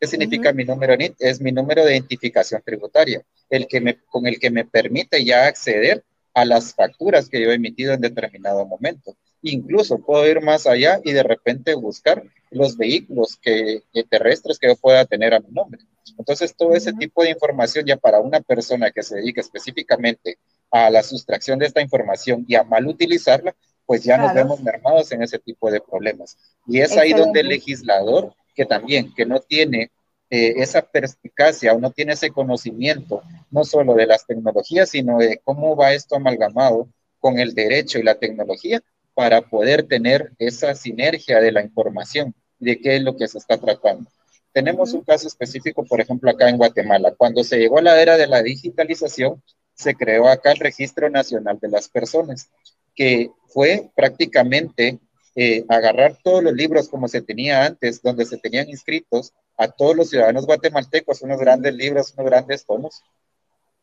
¿Qué 0.00 0.08
significa 0.08 0.52
mi 0.52 0.64
número 0.64 0.96
NIT? 0.96 1.14
Es 1.20 1.40
mi 1.40 1.52
número 1.52 1.84
de 1.84 1.92
identificación 1.92 2.62
tributaria, 2.64 3.22
el 3.48 3.68
que 3.68 3.80
me, 3.80 4.00
con 4.06 4.26
el 4.26 4.40
que 4.40 4.50
me 4.50 4.64
permite 4.64 5.24
ya 5.24 5.46
acceder 5.46 6.02
a 6.34 6.44
las 6.44 6.74
facturas 6.74 7.28
que 7.28 7.40
yo 7.40 7.50
he 7.50 7.54
emitido 7.54 7.92
en 7.92 8.00
determinado 8.00 8.66
momento. 8.66 9.16
Incluso 9.42 9.98
puedo 9.98 10.26
ir 10.26 10.40
más 10.42 10.66
allá 10.66 11.00
y 11.02 11.12
de 11.12 11.22
repente 11.22 11.74
buscar 11.74 12.22
los 12.50 12.76
vehículos 12.76 13.36
que, 13.36 13.82
terrestres 14.08 14.58
que 14.58 14.68
yo 14.68 14.76
pueda 14.76 15.04
tener 15.04 15.34
a 15.34 15.40
mi 15.40 15.50
nombre. 15.50 15.80
Entonces, 16.18 16.54
todo 16.54 16.74
ese 16.74 16.92
tipo 16.92 17.22
de 17.22 17.30
información 17.30 17.86
ya 17.86 17.96
para 17.96 18.20
una 18.20 18.40
persona 18.40 18.90
que 18.90 19.02
se 19.02 19.16
dedique 19.16 19.40
específicamente 19.40 20.38
a 20.70 20.90
la 20.90 21.02
sustracción 21.02 21.58
de 21.58 21.66
esta 21.66 21.80
información 21.80 22.44
y 22.46 22.54
a 22.54 22.64
mal 22.64 22.86
utilizarla, 22.86 23.54
pues 23.86 24.04
ya 24.04 24.18
nos 24.18 24.34
vemos 24.34 24.60
mermados 24.62 25.10
en 25.12 25.22
ese 25.22 25.38
tipo 25.38 25.70
de 25.70 25.80
problemas. 25.80 26.36
Y 26.66 26.80
es 26.80 26.96
ahí 26.96 27.12
donde 27.12 27.40
el 27.40 27.48
legislador, 27.48 28.34
que 28.54 28.66
también, 28.66 29.14
que 29.14 29.24
no 29.26 29.40
tiene 29.40 29.90
eh, 30.30 30.54
esa 30.62 30.82
perspicacia 30.82 31.72
o 31.74 31.80
no 31.80 31.90
tiene 31.90 32.12
ese 32.12 32.30
conocimiento, 32.30 33.22
no 33.50 33.64
solo 33.64 33.94
de 33.94 34.06
las 34.06 34.26
tecnologías, 34.26 34.90
sino 34.90 35.18
de 35.18 35.40
cómo 35.42 35.74
va 35.74 35.92
esto 35.92 36.14
amalgamado 36.14 36.88
con 37.18 37.38
el 37.38 37.54
derecho 37.54 37.98
y 37.98 38.04
la 38.04 38.14
tecnología 38.14 38.80
para 39.12 39.42
poder 39.42 39.82
tener 39.82 40.32
esa 40.38 40.74
sinergia 40.74 41.40
de 41.40 41.52
la 41.52 41.62
información, 41.62 42.34
de 42.58 42.80
qué 42.80 42.96
es 42.96 43.02
lo 43.02 43.16
que 43.16 43.28
se 43.28 43.38
está 43.38 43.58
tratando. 43.58 44.08
Tenemos 44.52 44.92
un 44.94 45.02
caso 45.02 45.28
específico, 45.28 45.84
por 45.84 46.00
ejemplo, 46.00 46.30
acá 46.30 46.48
en 46.48 46.56
Guatemala. 46.56 47.14
Cuando 47.16 47.44
se 47.44 47.58
llegó 47.58 47.78
a 47.78 47.82
la 47.82 48.00
era 48.00 48.16
de 48.16 48.26
la 48.26 48.42
digitalización, 48.42 49.42
se 49.74 49.94
creó 49.94 50.28
acá 50.28 50.52
el 50.52 50.58
Registro 50.58 51.10
Nacional 51.10 51.58
de 51.60 51.68
las 51.68 51.88
Personas, 51.88 52.50
que 52.94 53.30
fue 53.48 53.90
prácticamente 53.94 54.98
eh, 55.36 55.64
agarrar 55.68 56.16
todos 56.22 56.42
los 56.42 56.52
libros 56.52 56.88
como 56.88 57.08
se 57.08 57.22
tenía 57.22 57.64
antes, 57.64 58.02
donde 58.02 58.24
se 58.24 58.38
tenían 58.38 58.68
inscritos 58.68 59.32
a 59.56 59.68
todos 59.68 59.96
los 59.96 60.10
ciudadanos 60.10 60.46
guatemaltecos, 60.46 61.22
unos 61.22 61.38
grandes 61.38 61.74
libros, 61.74 62.12
unos 62.16 62.30
grandes 62.30 62.64
tomos, 62.64 63.02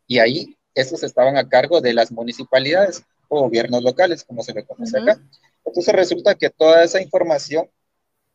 y 0.07 0.19
ahí 0.19 0.57
esos 0.73 1.03
estaban 1.03 1.37
a 1.37 1.47
cargo 1.47 1.81
de 1.81 1.93
las 1.93 2.11
municipalidades 2.11 3.03
o 3.29 3.41
gobiernos 3.41 3.83
locales, 3.83 4.23
como 4.23 4.43
se 4.43 4.53
le 4.53 4.65
conoce 4.65 4.97
acá. 4.99 5.19
Entonces 5.65 5.93
resulta 5.93 6.35
que 6.35 6.49
toda 6.49 6.83
esa 6.83 7.01
información 7.01 7.69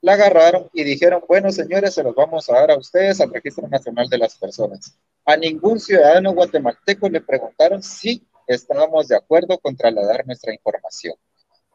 la 0.00 0.14
agarraron 0.14 0.68
y 0.72 0.82
dijeron, 0.82 1.22
bueno, 1.28 1.50
señores, 1.52 1.94
se 1.94 2.02
los 2.02 2.14
vamos 2.14 2.50
a 2.50 2.54
dar 2.54 2.72
a 2.72 2.76
ustedes 2.76 3.20
al 3.20 3.32
Registro 3.32 3.68
Nacional 3.68 4.08
de 4.08 4.18
las 4.18 4.36
Personas. 4.36 4.98
A 5.24 5.36
ningún 5.36 5.78
ciudadano 5.78 6.32
guatemalteco 6.32 7.08
le 7.08 7.20
preguntaron 7.20 7.82
si 7.82 8.26
estábamos 8.48 9.08
de 9.08 9.16
acuerdo 9.16 9.58
con 9.58 9.76
trasladar 9.76 10.26
nuestra 10.26 10.52
información. 10.52 11.14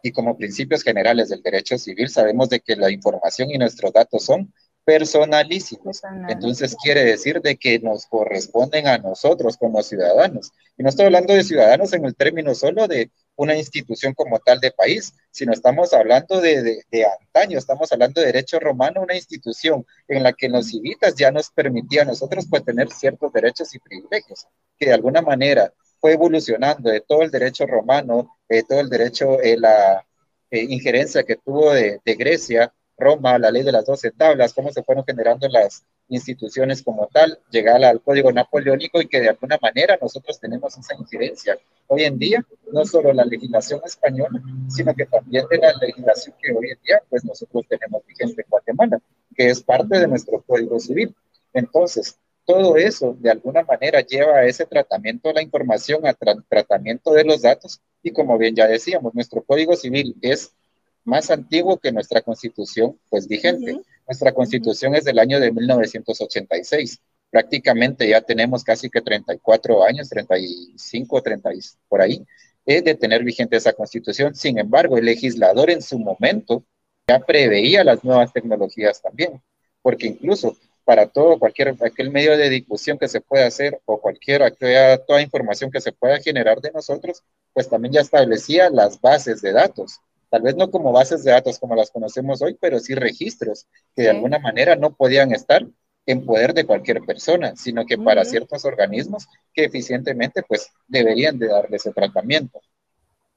Y 0.01 0.11
como 0.11 0.37
principios 0.37 0.83
generales 0.83 1.29
del 1.29 1.41
derecho 1.41 1.77
civil 1.77 2.09
sabemos 2.09 2.49
de 2.49 2.59
que 2.59 2.75
la 2.75 2.91
información 2.91 3.51
y 3.51 3.57
nuestros 3.57 3.91
datos 3.93 4.23
son 4.23 4.53
personalísimos. 4.87 6.01
Entonces 6.29 6.73
quiere 6.81 7.03
decir 7.03 7.41
de 7.41 7.57
que 7.57 7.77
nos 7.77 8.05
corresponden 8.05 8.87
a 8.87 8.97
nosotros 8.97 9.57
como 9.57 9.83
ciudadanos. 9.83 10.53
Y 10.77 10.83
no 10.83 10.87
estoy 10.87 11.07
hablando 11.07 11.33
de 11.33 11.43
ciudadanos 11.43 11.91
en 11.91 12.05
el 12.05 12.15
término 12.15 12.55
solo 12.55 12.87
de 12.87 13.11
una 13.35 13.57
institución 13.57 14.13
como 14.13 14.39
tal 14.39 14.61
de 14.61 14.71
país, 14.71 15.13
sino 15.29 15.51
estamos 15.51 15.93
hablando 15.93 16.39
de, 16.39 16.83
de, 16.89 17.05
antaño, 17.05 17.57
estamos 17.57 17.91
hablando 17.91 18.21
de 18.21 18.27
derecho 18.27 18.61
romano, 18.61 19.01
una 19.01 19.15
institución 19.15 19.85
en 20.07 20.23
la 20.23 20.31
que 20.31 20.47
los 20.47 20.67
civitas 20.67 21.15
ya 21.15 21.31
nos 21.31 21.49
permitía 21.49 22.03
a 22.03 22.05
nosotros 22.05 22.47
pues 22.49 22.63
tener 22.63 22.89
ciertos 22.89 23.33
derechos 23.33 23.75
y 23.75 23.79
privilegios, 23.79 24.47
que 24.77 24.85
de 24.85 24.93
alguna 24.93 25.21
manera 25.21 25.73
evolucionando 26.09 26.89
de 26.89 27.01
todo 27.01 27.21
el 27.21 27.31
derecho 27.31 27.65
romano, 27.65 28.37
de 28.47 28.63
todo 28.63 28.79
el 28.79 28.89
derecho, 28.89 29.41
eh, 29.41 29.57
la 29.57 30.05
eh, 30.51 30.65
injerencia 30.69 31.23
que 31.23 31.35
tuvo 31.37 31.73
de, 31.73 31.99
de 32.03 32.15
Grecia 32.15 32.73
Roma, 32.97 33.37
la 33.37 33.51
ley 33.51 33.63
de 33.63 33.71
las 33.71 33.85
doce 33.85 34.11
tablas, 34.11 34.53
cómo 34.53 34.71
se 34.71 34.83
fueron 34.83 35.05
generando 35.05 35.47
las 35.49 35.83
instituciones 36.09 36.81
como 36.81 37.07
tal, 37.07 37.39
llegar 37.51 37.83
al 37.83 38.01
código 38.01 38.31
napoleónico 38.31 39.01
y 39.01 39.07
que 39.07 39.19
de 39.19 39.29
alguna 39.29 39.57
manera 39.61 39.97
nosotros 40.01 40.39
tenemos 40.39 40.77
esa 40.77 40.95
incidencia. 40.95 41.57
Hoy 41.87 42.03
en 42.03 42.17
día, 42.17 42.43
no 42.71 42.85
solo 42.85 43.13
la 43.13 43.25
legislación 43.25 43.81
española, 43.85 44.41
sino 44.69 44.93
que 44.95 45.05
también 45.05 45.45
de 45.49 45.57
la 45.57 45.73
legislación 45.73 46.35
que 46.41 46.51
hoy 46.51 46.71
en 46.71 46.79
día, 46.83 47.01
pues 47.09 47.23
nosotros 47.23 47.65
tenemos 47.67 48.05
vigente 48.05 48.41
en 48.41 48.49
Guatemala, 48.49 48.99
que 49.35 49.49
es 49.49 49.61
parte 49.61 49.99
de 49.99 50.07
nuestro 50.07 50.41
código 50.41 50.79
civil. 50.79 51.13
Entonces, 51.53 52.17
todo 52.47 52.77
eso 52.77 53.17
de 53.19 53.29
alguna 53.29 53.61
manera 53.63 53.99
lleva 53.99 54.37
a 54.37 54.45
ese 54.45 54.65
tratamiento 54.65 55.27
de 55.27 55.35
la 55.35 55.41
información, 55.41 56.07
a 56.07 56.13
tratamiento 56.13 57.11
de 57.11 57.25
los 57.25 57.41
datos, 57.41 57.81
y 58.01 58.11
como 58.11 58.37
bien 58.37 58.55
ya 58.55 58.67
decíamos, 58.67 59.13
nuestro 59.13 59.43
código 59.43 59.75
civil 59.75 60.15
es 60.21 60.53
más 61.03 61.29
antiguo 61.29 61.77
que 61.77 61.91
nuestra 61.91 62.21
constitución, 62.21 62.97
pues 63.09 63.27
vigente. 63.27 63.81
Nuestra 64.07 64.31
constitución 64.31 64.95
es 64.95 65.03
del 65.03 65.19
año 65.19 65.41
de 65.41 65.51
1986. 65.51 67.01
Prácticamente 67.29 68.07
ya 68.07 68.21
tenemos 68.21 68.63
casi 68.63 68.89
que 68.89 69.01
34 69.01 69.83
años, 69.83 70.07
35, 70.07 71.21
30 71.21 71.49
por 71.89 72.01
ahí, 72.01 72.25
de 72.65 72.95
tener 72.95 73.25
vigente 73.25 73.57
esa 73.57 73.73
constitución. 73.73 74.35
Sin 74.35 74.57
embargo, 74.57 74.97
el 74.97 75.05
legislador 75.05 75.69
en 75.69 75.81
su 75.81 75.99
momento 75.99 76.63
ya 77.09 77.19
preveía 77.19 77.83
las 77.83 78.05
nuevas 78.05 78.31
tecnologías 78.31 79.01
también, 79.01 79.41
porque 79.81 80.07
incluso 80.07 80.57
para 80.87 81.07
todo, 81.07 81.37
cualquier 81.37 81.75
aquel 81.81 82.09
medio 82.11 82.37
de 82.37 82.49
difusión 82.49 82.97
que 82.97 83.09
se 83.09 83.19
pueda 83.19 83.45
hacer 83.45 83.81
o 83.83 83.99
cualquier 83.99 84.41
toda 85.05 85.21
información 85.21 85.69
que 85.69 85.81
se 85.81 85.91
pueda 85.91 86.17
generar 86.19 86.61
de 86.61 86.71
nosotros, 86.71 87.23
pues 87.51 87.67
también 87.67 87.93
ya 87.95 88.01
establecía 88.01 88.69
las 88.69 89.01
bases 89.01 89.41
de 89.41 89.51
datos 89.51 89.99
tal 90.29 90.41
vez 90.41 90.55
no 90.55 90.69
como 90.69 90.91
bases 90.91 91.23
de 91.23 91.31
datos 91.31 91.59
como 91.59 91.75
las 91.75 91.91
conocemos 91.91 92.41
hoy, 92.41 92.57
pero 92.59 92.79
sí 92.79 92.95
registros 92.95 93.67
que 93.95 94.03
de 94.03 94.09
alguna 94.09 94.39
manera 94.39 94.75
no 94.75 94.95
podían 94.95 95.33
estar 95.33 95.65
en 96.05 96.25
poder 96.25 96.53
de 96.53 96.65
cualquier 96.65 97.01
persona, 97.01 97.55
sino 97.55 97.85
que 97.85 97.97
para 97.97 98.23
ciertos 98.23 98.63
organismos 98.65 99.27
que 99.53 99.65
eficientemente 99.65 100.43
pues 100.43 100.71
deberían 100.87 101.37
de 101.37 101.47
darle 101.47 101.77
ese 101.77 101.91
tratamiento. 101.91 102.61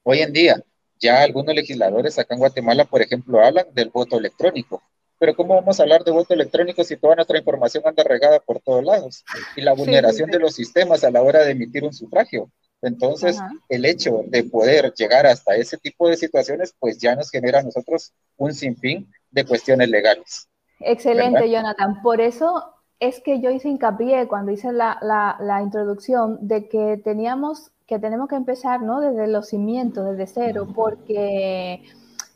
Hoy 0.03 0.21
en 0.21 0.33
día, 0.33 0.63
ya 1.01 1.23
algunos 1.23 1.55
legisladores 1.55 2.19
acá 2.19 2.35
en 2.35 2.41
Guatemala, 2.41 2.85
por 2.85 3.03
ejemplo, 3.03 3.45
hablan 3.45 3.67
del 3.73 3.91
voto 3.91 4.19
electrónico. 4.19 4.83
Pero 5.21 5.37
¿cómo 5.37 5.55
vamos 5.55 5.79
a 5.79 5.83
hablar 5.83 6.03
de 6.03 6.13
voto 6.13 6.33
electrónico 6.33 6.83
si 6.83 6.97
toda 6.97 7.15
nuestra 7.15 7.37
información 7.37 7.83
anda 7.87 8.03
regada 8.03 8.41
por 8.41 8.59
todos 8.59 8.83
lados? 8.83 9.23
Y 9.55 9.61
la 9.61 9.75
vulneración 9.75 10.31
de 10.31 10.39
los 10.39 10.55
sistemas 10.55 11.05
a 11.05 11.11
la 11.11 11.23
hora 11.23 11.45
de 11.45 11.51
emitir 11.51 11.85
un 11.85 11.93
sufragio. 11.93 12.51
Entonces, 12.81 13.39
el 13.69 13.85
hecho 13.85 14.23
de 14.29 14.45
poder 14.45 14.95
llegar 14.95 15.27
hasta 15.27 15.57
ese 15.57 15.77
tipo 15.77 16.09
de 16.09 16.17
situaciones, 16.17 16.75
pues 16.79 16.97
ya 16.97 17.15
nos 17.15 17.31
genera 17.31 17.59
a 17.59 17.63
nosotros 17.63 18.15
un 18.39 18.55
sinfín 18.55 19.13
de 19.31 19.45
cuestiones 19.45 19.91
legales. 19.91 20.49
Excelente, 20.81 21.51
Jonathan. 21.51 22.01
Por 22.01 22.23
eso 22.23 22.65
es 22.99 23.21
que 23.21 23.43
yo 23.43 23.51
hice 23.51 23.69
hincapié 23.69 24.27
cuando 24.27 24.53
hice 24.53 24.73
la, 24.73 24.97
la, 25.03 25.61
introducción 25.63 26.39
de 26.41 26.67
que 26.67 26.99
teníamos 27.05 27.73
que 27.87 27.99
tenemos 27.99 28.29
que 28.29 28.37
empezar 28.37 28.81
¿no? 28.83 29.01
desde 29.01 29.27
los 29.27 29.49
cimientos, 29.49 30.17
desde 30.17 30.33
cero, 30.33 30.69
porque 30.75 31.83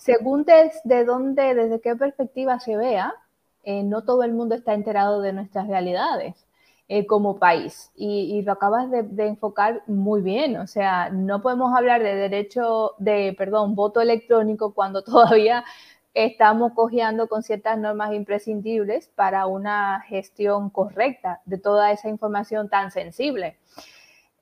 según 0.05 0.45
desde 0.45 1.05
dónde, 1.07 1.55
desde 1.55 1.81
qué 1.81 1.97
perspectiva 1.97 2.61
se 2.61 2.77
vea, 2.77 3.15
eh, 3.63 3.83
no 3.83 4.05
todo 4.05 4.23
el 4.23 4.35
mundo 4.35 4.55
está 4.55 4.75
enterado 4.75 5.23
de 5.23 5.33
nuestras 5.33 5.67
realidades. 5.67 6.47
Eh, 6.87 7.07
como 7.07 7.39
país. 7.39 7.91
Y, 7.97 8.43
lo 8.43 8.53
acabas 8.53 8.91
de, 8.91 9.27
enfocar 9.27 9.83
muy 9.87 10.21
bien. 10.21 10.59
O 10.59 10.67
sea, 10.67 11.09
no 11.09 11.41
podemos 11.41 11.75
hablar 11.75 12.03
de 12.03 12.15
derecho, 12.15 12.93
de, 12.99 13.35
perdón, 13.39 13.75
voto 13.75 14.03
electrónico 14.03 14.75
cuando 14.75 15.03
todavía 15.03 15.65
estamos 16.13 16.73
cojeando 16.75 17.27
con 17.27 17.43
ciertas 17.43 17.79
normas 17.79 18.13
imprescindibles 18.13 19.09
para 19.09 19.47
una 19.47 20.03
gestión 20.03 20.69
correcta 20.69 21.41
de 21.47 21.57
toda 21.57 21.91
esa 21.91 22.11
información 22.11 22.69
tan 22.69 22.91
sensible. 22.91 23.57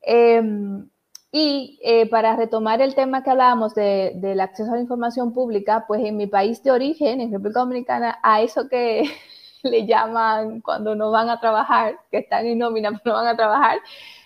Em, 0.02 0.88
y 1.34 1.78
eh, 1.82 2.06
para 2.10 2.36
retomar 2.36 2.82
el 2.82 2.94
tema 2.94 3.24
que 3.24 3.30
hablábamos 3.30 3.74
de, 3.74 4.12
del 4.16 4.38
acceso 4.38 4.70
a 4.70 4.74
la 4.74 4.82
información 4.82 5.32
pública, 5.32 5.86
pues 5.88 6.04
en 6.04 6.18
mi 6.18 6.26
país 6.26 6.62
de 6.62 6.70
origen, 6.70 7.22
en 7.22 7.32
República 7.32 7.60
Dominicana, 7.60 8.18
a 8.22 8.42
eso 8.42 8.68
que 8.68 9.04
le 9.62 9.86
llaman 9.86 10.60
cuando 10.60 10.94
no 10.94 11.10
van 11.10 11.30
a 11.30 11.40
trabajar, 11.40 11.98
que 12.10 12.18
están 12.18 12.44
en 12.44 12.58
nómina 12.58 12.90
pero 13.02 13.16
no 13.16 13.22
van 13.22 13.28
a 13.28 13.36
trabajar, 13.36 13.78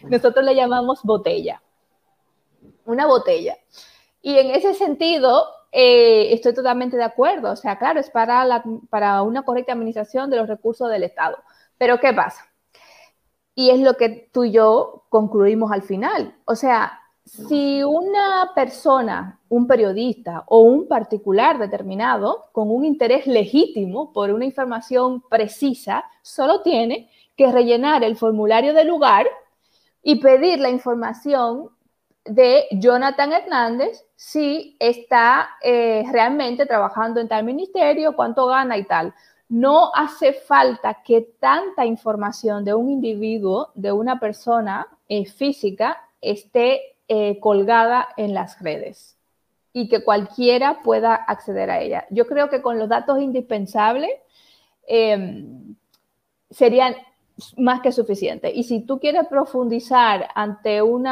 nosotros 0.02 0.44
le 0.44 0.56
llamamos 0.56 1.04
botella. 1.04 1.62
Una 2.84 3.06
botella. 3.06 3.56
Y 4.20 4.38
en 4.38 4.50
ese 4.50 4.74
sentido, 4.74 5.46
eh, 5.70 6.32
estoy 6.32 6.54
totalmente 6.54 6.96
de 6.96 7.04
acuerdo. 7.04 7.52
O 7.52 7.56
sea, 7.56 7.78
claro, 7.78 8.00
es 8.00 8.10
para, 8.10 8.44
la, 8.44 8.64
para 8.90 9.22
una 9.22 9.44
correcta 9.44 9.72
administración 9.72 10.28
de 10.28 10.38
los 10.38 10.48
recursos 10.48 10.90
del 10.90 11.04
Estado. 11.04 11.38
Pero 11.78 12.00
¿qué 12.00 12.12
pasa? 12.12 12.45
Y 13.56 13.70
es 13.70 13.80
lo 13.80 13.94
que 13.94 14.28
tú 14.32 14.44
y 14.44 14.52
yo 14.52 15.06
concluimos 15.08 15.72
al 15.72 15.82
final. 15.82 16.36
O 16.44 16.54
sea, 16.54 17.00
si 17.24 17.82
una 17.82 18.52
persona, 18.54 19.40
un 19.48 19.66
periodista 19.66 20.44
o 20.46 20.60
un 20.60 20.86
particular 20.86 21.58
determinado 21.58 22.44
con 22.52 22.70
un 22.70 22.84
interés 22.84 23.26
legítimo 23.26 24.12
por 24.12 24.30
una 24.30 24.44
información 24.44 25.22
precisa, 25.22 26.04
solo 26.22 26.60
tiene 26.60 27.10
que 27.34 27.50
rellenar 27.50 28.04
el 28.04 28.16
formulario 28.16 28.74
de 28.74 28.84
lugar 28.84 29.26
y 30.02 30.20
pedir 30.20 30.60
la 30.60 30.68
información 30.68 31.70
de 32.26 32.66
Jonathan 32.72 33.32
Hernández 33.32 34.04
si 34.16 34.76
está 34.78 35.48
eh, 35.62 36.04
realmente 36.12 36.66
trabajando 36.66 37.20
en 37.20 37.28
tal 37.28 37.44
ministerio, 37.44 38.14
cuánto 38.14 38.46
gana 38.46 38.76
y 38.76 38.84
tal 38.84 39.14
no 39.48 39.90
hace 39.94 40.32
falta 40.32 41.02
que 41.04 41.22
tanta 41.38 41.86
información 41.86 42.64
de 42.64 42.74
un 42.74 42.90
individuo, 42.90 43.70
de 43.74 43.92
una 43.92 44.18
persona 44.18 44.86
eh, 45.08 45.24
física, 45.24 45.98
esté 46.20 46.96
eh, 47.08 47.38
colgada 47.38 48.08
en 48.16 48.34
las 48.34 48.60
redes 48.60 49.16
y 49.72 49.88
que 49.88 50.02
cualquiera 50.02 50.82
pueda 50.82 51.14
acceder 51.14 51.70
a 51.70 51.80
ella. 51.80 52.06
Yo 52.10 52.26
creo 52.26 52.48
que 52.48 52.62
con 52.62 52.78
los 52.78 52.88
datos 52.88 53.20
indispensables 53.20 54.10
em, 54.86 55.76
serían 56.50 56.96
más 57.58 57.82
que 57.82 57.92
suficientes. 57.92 58.52
Y 58.54 58.64
si 58.64 58.80
tú 58.80 58.98
quieres 58.98 59.26
profundizar 59.28 60.28
ante 60.34 60.80
un 60.80 61.06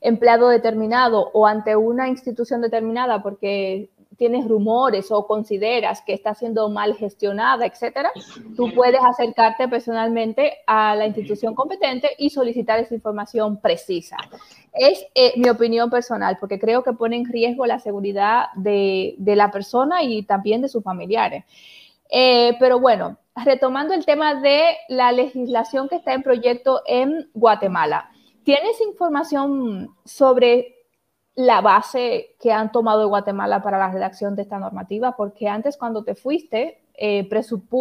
empleado 0.00 0.48
determinado 0.48 1.30
o 1.32 1.46
ante 1.46 1.74
una 1.74 2.08
institución 2.08 2.60
determinada 2.60 3.22
porque 3.22 3.88
tienes 4.20 4.46
rumores 4.46 5.10
o 5.10 5.26
consideras 5.26 6.02
que 6.02 6.12
está 6.12 6.34
siendo 6.34 6.68
mal 6.68 6.94
gestionada, 6.94 7.64
etcétera, 7.64 8.12
tú 8.54 8.70
puedes 8.74 9.00
acercarte 9.02 9.66
personalmente 9.66 10.58
a 10.66 10.94
la 10.94 11.06
institución 11.06 11.54
competente 11.54 12.10
y 12.18 12.28
solicitar 12.28 12.78
esa 12.78 12.94
información 12.94 13.62
precisa. 13.62 14.18
Es 14.74 15.06
eh, 15.14 15.32
mi 15.36 15.48
opinión 15.48 15.88
personal, 15.88 16.36
porque 16.38 16.58
creo 16.58 16.82
que 16.82 16.92
pone 16.92 17.16
en 17.16 17.32
riesgo 17.32 17.64
la 17.64 17.78
seguridad 17.78 18.48
de, 18.56 19.14
la 19.18 19.50
persona 19.50 20.02
y 20.02 20.22
también 20.24 20.60
de 20.60 20.68
sus 20.68 20.84
familiares. 20.84 21.46
Eh, 22.10 22.56
pero 22.60 22.78
bueno, 22.78 23.16
retomando 23.34 23.94
el 23.94 24.04
tema 24.04 24.34
de 24.34 24.64
la 24.90 25.12
legislación 25.12 25.88
que 25.88 25.96
está 25.96 26.12
en 26.12 26.22
proyecto 26.22 26.82
en 26.86 27.30
Guatemala, 27.32 28.10
¿tienes 28.44 28.82
información 28.82 29.96
sobre 30.04 30.79
la 31.40 31.62
base 31.62 32.36
que 32.38 32.52
han 32.52 32.70
tomado 32.70 33.00
de 33.00 33.06
Guatemala 33.06 33.62
para 33.62 33.78
la 33.78 33.90
redacción 33.90 34.36
de 34.36 34.42
esta 34.42 34.58
normativa, 34.58 35.16
porque 35.16 35.48
antes 35.48 35.78
cuando 35.78 36.04
te 36.04 36.14
fuiste, 36.14 36.82
eh, 36.94 37.26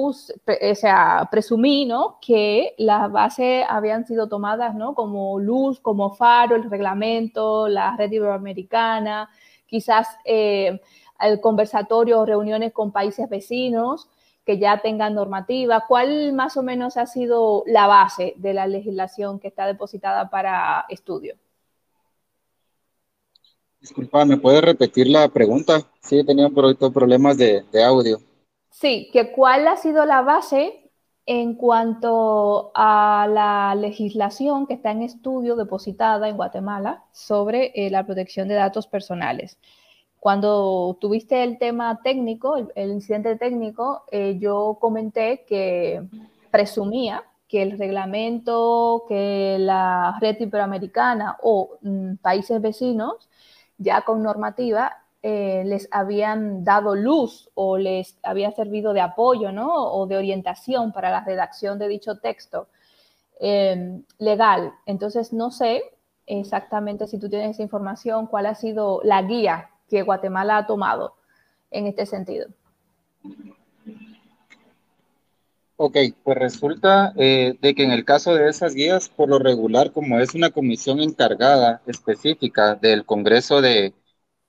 o 0.01 0.75
sea, 0.75 1.27
presumí 1.29 1.85
¿no? 1.85 2.19
que 2.21 2.73
las 2.77 3.11
bases 3.11 3.65
habían 3.67 4.05
sido 4.05 4.29
tomadas 4.29 4.75
¿no? 4.75 4.95
como 4.95 5.39
luz, 5.39 5.81
como 5.81 6.11
faro, 6.15 6.55
el 6.55 6.69
reglamento, 6.69 7.67
la 7.67 7.97
red 7.97 8.09
iberoamericana, 8.09 9.29
quizás 9.65 10.07
eh, 10.23 10.79
el 11.19 11.41
conversatorio 11.41 12.21
o 12.21 12.25
reuniones 12.25 12.71
con 12.71 12.93
países 12.93 13.27
vecinos 13.27 14.09
que 14.45 14.57
ya 14.57 14.81
tengan 14.81 15.15
normativa. 15.15 15.83
¿Cuál 15.85 16.31
más 16.31 16.55
o 16.55 16.63
menos 16.63 16.95
ha 16.95 17.07
sido 17.07 17.63
la 17.67 17.87
base 17.87 18.35
de 18.37 18.53
la 18.53 18.67
legislación 18.67 19.37
que 19.39 19.49
está 19.49 19.65
depositada 19.67 20.29
para 20.29 20.85
estudio? 20.87 21.35
Disculpa, 23.81 24.25
¿me 24.25 24.37
puedes 24.37 24.61
repetir 24.61 25.07
la 25.07 25.29
pregunta? 25.29 25.81
Sí, 26.01 26.19
he 26.19 26.25
tenido 26.25 26.49
problemas 26.51 27.37
de, 27.37 27.63
de 27.71 27.83
audio. 27.83 28.19
Sí, 28.69 29.09
que 29.11 29.31
cuál 29.31 29.67
ha 29.67 29.77
sido 29.77 30.05
la 30.05 30.21
base 30.21 30.89
en 31.25 31.53
cuanto 31.53 32.71
a 32.73 33.27
la 33.31 33.75
legislación 33.75 34.65
que 34.65 34.73
está 34.73 34.89
en 34.89 35.03
estudio 35.03 35.55
depositada 35.55 36.27
en 36.27 36.35
Guatemala 36.35 37.03
sobre 37.11 37.71
eh, 37.75 37.91
la 37.91 38.03
protección 38.03 38.47
de 38.47 38.55
datos 38.55 38.87
personales. 38.87 39.59
Cuando 40.19 40.97
tuviste 40.99 41.43
el 41.43 41.59
tema 41.59 42.01
técnico, 42.03 42.57
el, 42.73 42.91
incidente 42.91 43.35
técnico, 43.35 44.05
eh, 44.11 44.37
yo 44.39 44.77
comenté 44.81 45.45
que 45.47 46.01
presumía 46.49 47.23
que 47.47 47.61
el 47.61 47.77
reglamento, 47.77 49.05
que 49.07 49.57
la 49.59 50.17
red 50.19 50.35
iberoamericana 50.39 51.37
o 51.43 51.77
mm, 51.81 52.15
países 52.23 52.59
vecinos 52.59 53.29
ya 53.79 54.03
con 54.03 54.21
normativa 54.21 55.03
eh, 55.21 55.63
les 55.65 55.89
habían 55.91 56.63
dado 56.63 56.95
luz 56.95 57.49
o 57.53 57.77
les 57.77 58.17
había 58.23 58.51
servido 58.51 58.93
de 58.93 59.01
apoyo 59.01 59.51
¿no? 59.51 59.69
o 59.73 60.07
de 60.07 60.15
orientación 60.15 60.93
para 60.93 61.09
la 61.09 61.25
redacción 61.25 61.77
de 61.79 61.89
dicho 61.89 62.19
texto 62.19 62.67
em, 63.39 64.03
legal. 64.17 64.73
Entonces, 64.85 65.33
no 65.33 65.51
sé 65.51 65.81
exactamente 66.25 67.07
si 67.07 67.17
tú 67.17 67.29
tienes 67.29 67.51
esa 67.51 67.63
información, 67.63 68.27
cuál 68.27 68.45
ha 68.45 68.55
sido 68.55 69.01
la 69.03 69.21
guía 69.23 69.71
que 69.89 70.03
Guatemala 70.03 70.57
ha 70.57 70.67
tomado 70.67 71.15
en 71.71 71.87
este 71.87 72.05
sentido. 72.05 72.47
Ok, 75.81 75.95
pues 76.23 76.37
resulta 76.37 77.13
eh, 77.15 77.57
de 77.61 77.73
que 77.73 77.83
en 77.83 77.91
el 77.91 78.03
caso 78.03 78.35
de 78.35 78.49
esas 78.49 78.73
guías, 78.75 79.07
por 79.07 79.29
lo 79.29 79.39
regular, 79.39 79.93
como 79.93 80.19
es 80.19 80.35
una 80.35 80.49
comisión 80.49 80.99
encargada 80.99 81.81
específica 81.87 82.75
del 82.75 83.05
Congreso 83.05 83.61
de, 83.61 83.93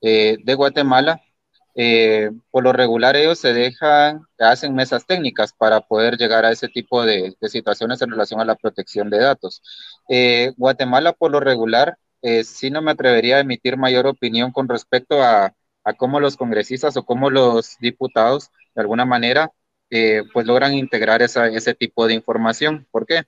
eh, 0.01 0.37
de 0.43 0.55
Guatemala, 0.55 1.21
eh, 1.75 2.31
por 2.51 2.63
lo 2.65 2.73
regular 2.73 3.15
ellos 3.15 3.39
se 3.39 3.53
dejan, 3.53 4.23
hacen 4.39 4.75
mesas 4.75 5.05
técnicas 5.05 5.53
para 5.53 5.79
poder 5.79 6.17
llegar 6.17 6.43
a 6.45 6.51
ese 6.51 6.67
tipo 6.67 7.05
de, 7.05 7.33
situaciones 7.47 8.01
en 8.01 8.11
relación 8.11 8.41
a 8.41 8.45
la 8.45 8.55
protección 8.55 9.09
de 9.09 9.19
datos. 9.19 9.61
Guatemala, 10.57 11.13
por 11.13 11.31
lo 11.31 11.39
regular, 11.39 11.97
sí 12.43 12.69
no 12.71 12.81
me 12.81 12.91
atrevería 12.91 13.37
a 13.37 13.39
emitir 13.41 13.77
mayor 13.77 14.05
opinión 14.07 14.51
con 14.51 14.67
respecto 14.67 15.23
a, 15.23 15.55
a 15.85 15.93
cómo 15.93 16.19
los 16.19 16.35
congresistas 16.37 16.97
o 16.97 17.05
cómo 17.05 17.29
los 17.29 17.77
diputados, 17.79 18.51
de 18.75 18.81
alguna 18.81 19.05
manera, 19.05 19.51
eh, 19.91 20.23
pues 20.31 20.47
logran 20.47 20.73
integrar 20.73 21.21
esa, 21.21 21.47
ese 21.47 21.73
tipo 21.73 22.07
de 22.07 22.13
información. 22.13 22.87
¿Por 22.91 23.05
qué? 23.05 23.23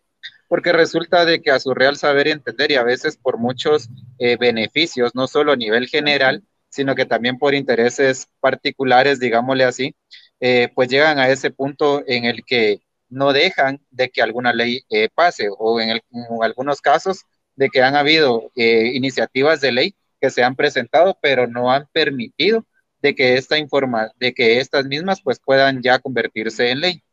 Porque 0.47 0.71
resulta 0.71 1.25
de 1.25 1.41
que 1.41 1.51
a 1.51 1.59
su 1.59 1.73
real 1.73 1.97
saber 1.97 2.27
y 2.27 2.31
entender 2.31 2.71
y 2.71 2.75
a 2.75 2.83
veces 2.83 3.17
por 3.17 3.37
muchos 3.37 3.89
eh, 4.17 4.37
beneficios, 4.37 5.13
no 5.13 5.27
solo 5.27 5.51
a 5.51 5.57
nivel 5.57 5.87
general, 5.87 6.43
sino 6.69 6.95
que 6.95 7.05
también 7.05 7.37
por 7.37 7.53
intereses 7.53 8.27
particulares, 8.39 9.19
digámosle 9.19 9.65
así, 9.65 9.95
eh, 10.39 10.69
pues 10.73 10.89
llegan 10.89 11.19
a 11.19 11.29
ese 11.29 11.51
punto 11.51 12.01
en 12.07 12.25
el 12.25 12.45
que 12.45 12.79
no 13.09 13.33
dejan 13.33 13.81
de 13.91 14.09
que 14.09 14.21
alguna 14.21 14.53
ley 14.53 14.81
pase 15.13 15.49
o 15.51 15.79
en, 15.81 15.89
en, 15.91 16.01
algunos 16.41 16.81
casos 16.81 17.23
de 17.55 17.69
que 17.69 17.81
han 17.83 17.95
habido 17.95 18.51
iniciativas 18.55 19.61
de 19.61 19.71
ley 19.71 19.95
que 20.19 20.29
se 20.29 20.43
han 20.43 20.55
presentado, 20.55 21.17
pero 21.21 21.47
no 21.47 21.71
han 21.71 21.87
permitido 21.91 22.65
de 23.03 23.13
que 23.15 23.35
esta 23.35 23.57
informa, 23.57 24.11
de 24.19 24.33
que 24.33 24.59
estas 24.59 24.85
mismas 24.85 25.21
pues 25.21 25.39
puedan 25.39 25.83
ya 25.83 25.99
convertirse 25.99 26.71
en 26.71 26.79
ley. 26.79 27.03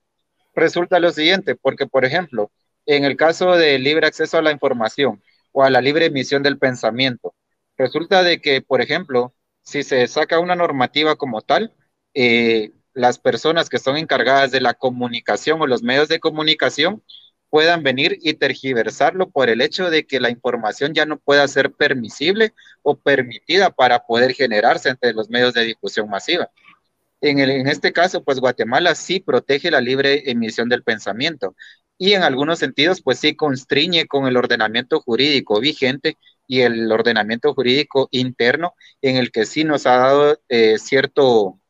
Resulta 0.55 1.01
lo 1.01 1.13
siguiente, 1.13 1.57
porque 1.57 1.87
por 1.87 2.05
ejemplo, 2.05 2.51
en 2.87 3.05
el 3.05 3.17
caso 3.17 3.57
del 3.57 3.85
libre 3.85 4.07
acceso 4.07 4.39
a 4.39 4.43
la 4.43 4.53
información 4.53 5.23
o 5.53 5.65
a 5.65 5.71
la 5.71 5.81
libre 5.81 6.07
emisión 6.07 6.43
del 6.43 6.59
pensamiento, 6.59 7.35
resulta 7.77 8.23
de 8.23 8.41
que, 8.41 8.63
por 8.63 8.81
ejemplo, 8.81 9.35
si 9.63 9.83
se 9.83 10.07
saca 10.07 10.39
una 10.39 10.55
normativa 10.55 11.17
como 11.17 11.43
tal, 11.43 11.75
eh, 12.15 12.73
las 12.95 13.19
personas 13.19 13.69
que 13.69 13.79
son 13.79 13.97
encargadas 13.97 14.51
de 14.53 14.61
la 14.61 14.75
comunicación 14.75 15.61
o 15.61 15.67
los 15.67 15.83
medios 15.83 16.09
de 16.09 16.21
comunicación 16.21 17.03
puedan 17.51 17.83
venir 17.83 18.19
y 18.23 18.35
tergiversarlo 18.35 19.31
por 19.31 19.51
el 19.51 19.61
hecho 19.61 19.91
de 19.91 20.07
que 20.07 20.21
la 20.21 20.31
información 20.31 20.95
ya 20.95 21.05
no 21.05 21.19
pueda 21.19 21.47
ser 21.49 21.73
permisible 21.73 22.55
o 22.83 22.97
permitida 22.97 23.71
para 23.71 24.07
poder 24.07 24.33
generarse 24.33 24.89
entre 24.89 25.13
los 25.13 25.29
medios 25.29 25.53
de 25.55 25.65
difusión 25.65 26.09
masiva. 26.09 26.51
En, 27.21 27.39
en 27.39 27.67
este 27.67 27.93
caso, 27.93 28.25
pues 28.25 28.41
Guatemala 28.41 28.95
sí 28.95 29.21
protege 29.21 29.71
la 29.71 29.81
libre 29.81 30.31
emisión 30.31 30.69
del 30.71 30.83
pensamiento 30.83 31.55
y 32.01 32.15
en 32.15 32.23
algunos 32.23 32.59
sentidos, 32.59 33.03
pues 33.03 33.19
sí 33.19 33.37
constriñe 33.37 34.07
con 34.07 34.27
el 34.27 34.39
ordenamiento 34.39 35.03
jurídico 35.03 35.61
vigente 35.61 36.17
y 36.47 36.63
el 36.63 36.91
ordenamiento 36.91 37.53
jurídico 37.53 38.09
interno 38.11 38.73
en 39.03 39.17
el 39.17 39.31
que 39.31 39.45
sí 39.45 39.65
nos 39.65 39.87
ha 39.87 39.97
dado 39.97 40.41
eh, 40.49 40.79
cierto, 40.79 41.61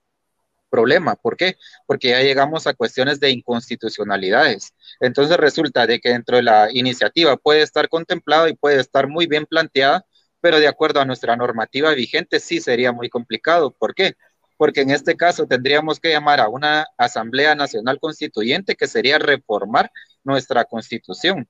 problema. 0.71 1.16
¿Por 1.16 1.37
qué? 1.37 1.57
Porque 1.87 2.11
ya 2.11 2.23
llegamos 2.23 2.66
a 2.66 2.75
cuestiones 2.75 3.21
de 3.21 3.31
inconstitucionalidades. 3.31 4.75
Entonces 5.01 5.37
resulta 5.37 5.87
de 5.87 6.01
que 6.01 6.11
dentro 6.11 6.37
de 6.37 6.43
la 6.43 6.68
iniciativa 6.73 7.37
puede 7.37 7.62
estar 7.62 7.89
contemplado 7.89 8.49
y 8.49 8.55
puede 8.55 8.81
estar 8.81 9.09
muy 9.09 9.27
bien 9.27 9.47
planteada, 9.47 10.07
pero 10.41 10.59
de 10.59 10.68
acuerdo 10.68 11.01
a 11.01 11.05
nuestra 11.05 11.37
normativa 11.37 11.93
vigente 11.95 12.41
sí 12.41 12.61
sería 12.61 12.93
muy 12.93 13.09
complicado. 13.11 13.73
¿Por 13.73 13.95
qué? 13.95 14.14
Porque 14.57 14.83
en 14.83 14.91
este 14.91 15.16
caso 15.16 15.47
tendríamos 15.47 16.01
que 16.01 16.11
llamar 16.11 16.41
a 16.41 16.49
una 16.49 16.87
Asamblea 16.97 17.55
Nacional 17.55 17.99
Constituyente 18.01 18.77
que 18.77 18.87
sería 18.87 19.18
reformar 19.18 19.91
nuestra 20.25 20.64
constitución 20.64 21.49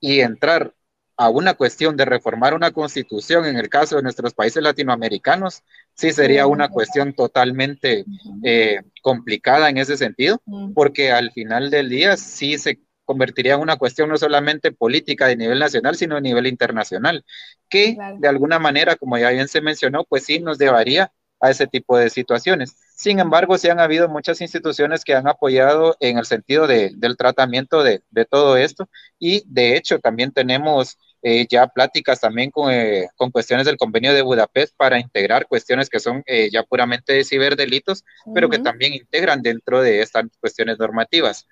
y 0.00 0.20
entrar 0.20 0.74
a 1.16 1.28
una 1.28 1.54
cuestión 1.54 1.96
de 1.96 2.04
reformar 2.04 2.54
una 2.54 2.72
constitución 2.72 3.44
en 3.44 3.56
el 3.56 3.68
caso 3.68 3.96
de 3.96 4.02
nuestros 4.02 4.34
países 4.34 4.62
latinoamericanos, 4.62 5.62
sí 5.94 6.12
sería 6.12 6.46
una 6.46 6.68
cuestión 6.68 7.14
totalmente 7.14 8.04
eh, 8.42 8.80
complicada 9.02 9.68
en 9.68 9.78
ese 9.78 9.96
sentido, 9.96 10.42
porque 10.74 11.12
al 11.12 11.30
final 11.32 11.70
del 11.70 11.88
día 11.88 12.16
sí 12.16 12.58
se 12.58 12.80
convertiría 13.04 13.54
en 13.54 13.60
una 13.60 13.76
cuestión 13.76 14.08
no 14.08 14.16
solamente 14.16 14.72
política 14.72 15.26
de 15.26 15.36
nivel 15.36 15.58
nacional, 15.58 15.94
sino 15.94 16.16
a 16.16 16.20
nivel 16.20 16.46
internacional, 16.46 17.24
que 17.68 17.96
de 18.18 18.28
alguna 18.28 18.58
manera, 18.58 18.96
como 18.96 19.18
ya 19.18 19.30
bien 19.30 19.46
se 19.46 19.60
mencionó, 19.60 20.04
pues 20.04 20.24
sí 20.24 20.40
nos 20.40 20.58
llevaría 20.58 21.12
a 21.40 21.50
ese 21.50 21.66
tipo 21.66 21.96
de 21.98 22.10
situaciones. 22.10 22.76
Sin 22.94 23.18
embargo, 23.18 23.58
sí 23.58 23.68
han 23.68 23.80
habido 23.80 24.08
muchas 24.08 24.40
instituciones 24.40 25.04
que 25.04 25.14
han 25.14 25.26
apoyado 25.26 25.96
en 25.98 26.16
el 26.16 26.26
sentido 26.26 26.66
de, 26.66 26.92
del 26.96 27.16
tratamiento 27.16 27.82
de, 27.82 28.02
de, 28.10 28.24
todo 28.24 28.56
esto 28.56 28.88
y 29.18 29.42
de 29.46 29.76
hecho 29.76 29.98
también 29.98 30.30
tenemos 30.32 30.96
eh, 31.26 31.46
ya 31.48 31.66
pláticas 31.66 32.20
también 32.20 32.50
con, 32.50 32.70
eh, 32.70 33.08
con, 33.16 33.30
cuestiones 33.30 33.64
del 33.64 33.78
convenio 33.78 34.12
de 34.12 34.20
Budapest 34.20 34.76
para 34.76 35.00
integrar 35.00 35.46
cuestiones 35.46 35.88
que 35.88 35.98
son 35.98 36.22
eh, 36.26 36.50
ya 36.52 36.62
puramente 36.64 37.14
de 37.14 37.24
ciberdelitos, 37.24 38.04
pero 38.34 38.50
que 38.50 38.58
también 38.58 38.92
integran 38.92 39.40
dentro 39.40 39.80
de 39.80 40.02
estas 40.02 40.26
cuestiones 40.38 40.78
normativas. 40.78 41.46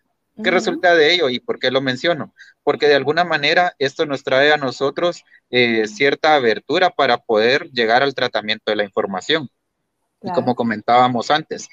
¿Qué 0.45 0.51
resulta 0.51 0.95
de 0.95 1.14
ello 1.14 1.30
y 1.30 1.40
por 1.40 1.59
qué 1.59 1.70
lo 1.70 1.80
menciono? 1.80 2.34
Porque 2.62 2.86
de 2.86 2.97
alguna 2.97 3.24
manera 3.24 3.74
esto 3.78 4.05
nos 4.05 4.22
trae 4.22 4.53
a 4.53 4.59
nosotros 4.59 5.24
cierta 5.51 6.34
abertura 6.34 6.90
para 6.90 7.18
poder 7.18 7.70
llegar 7.70 8.03
al 8.03 8.14
tratamiento 8.14 8.70
de 8.72 8.76
la 8.76 8.84
información. 8.84 9.49
Y 10.23 10.31
como 10.33 10.55
comentábamos 10.55 11.31
antes, 11.31 11.68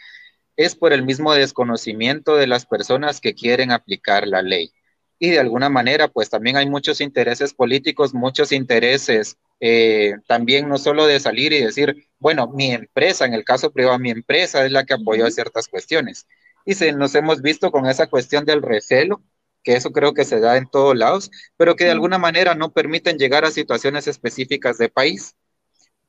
es 0.56 0.76
por 0.76 0.92
el 0.94 1.04
mismo 1.04 1.34
desconocimiento 1.34 2.36
de 2.36 2.48
las 2.48 2.66
personas 2.66 3.22
que 3.22 3.34
quieren 3.34 3.72
aplicar 3.72 4.28
la 4.28 4.42
ley. 4.42 4.72
Y 5.20 5.30
de 5.30 5.40
alguna 5.40 5.70
manera, 5.70 6.08
pues 6.08 6.30
también 6.30 6.58
hay 6.58 6.70
muchos 6.70 7.02
intereses 7.02 7.54
políticos, 7.54 8.14
muchos 8.14 8.52
intereses 8.52 9.38
eh, 9.60 10.16
también 10.28 10.70
no 10.70 10.78
solo 10.78 11.06
de 11.06 11.20
salir 11.20 11.52
y 11.52 11.62
decir, 11.62 12.08
bueno, 12.18 12.48
mi 12.48 12.72
empresa, 12.72 13.26
en 13.26 13.34
el 13.34 13.44
caso 13.44 13.72
privado, 13.72 14.00
mi 14.00 14.10
empresa 14.10 14.66
es 14.66 14.72
la 14.72 14.86
que 14.86 14.94
apoyó 14.94 15.30
ciertas 15.30 15.68
cuestiones. 15.68 16.26
Y 16.66 16.76
se, 16.76 16.94
nos 16.94 17.16
hemos 17.16 17.42
visto 17.42 17.72
con 17.72 17.86
esa 17.86 18.08
cuestión 18.08 18.46
del 18.46 18.62
recelo, 18.62 19.22
que 19.64 19.76
eso 19.76 19.92
creo 19.92 20.14
que 20.14 20.24
se 20.24 20.40
da 20.40 20.56
en 20.56 20.70
todos 20.70 20.96
lados, 20.96 21.30
pero 21.58 21.76
que 21.76 21.86
de 21.86 21.92
alguna 21.92 22.18
manera 22.18 22.56
no 22.56 22.72
permiten 22.72 23.18
llegar 23.18 23.44
a 23.44 23.52
situaciones 23.52 24.08
específicas 24.08 24.78
de 24.78 24.90
país. 24.90 25.36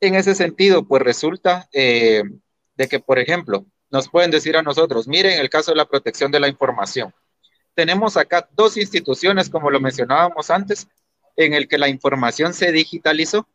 En 0.01 0.15
ese 0.15 0.35
sentido, 0.35 0.87
pues 0.87 1.03
resulta 1.03 1.69
eh, 1.73 2.23
de 2.75 2.89
que, 2.89 3.01
por 3.01 3.19
ejemplo, 3.19 3.67
nos 3.91 4.09
pueden 4.09 4.31
decir 4.31 4.57
a 4.57 4.63
nosotros, 4.63 5.07
miren 5.07 5.39
el 5.39 5.51
caso 5.51 5.73
de 5.73 5.77
la 5.77 5.89
protección 5.89 6.31
de 6.31 6.41
la 6.41 6.49
información. 6.49 7.13
Tenemos 7.75 8.17
acá 8.17 8.49
dos 8.53 8.77
instituciones, 8.77 9.51
como 9.51 9.71
lo 9.71 9.81
mencionábamos 9.81 10.51
antes, 10.51 10.89
en 11.37 11.55
el 11.55 11.69
que 11.69 11.79
la 11.79 11.89
información 11.89 12.55
se 12.55 12.73
digitalizó 12.73 13.47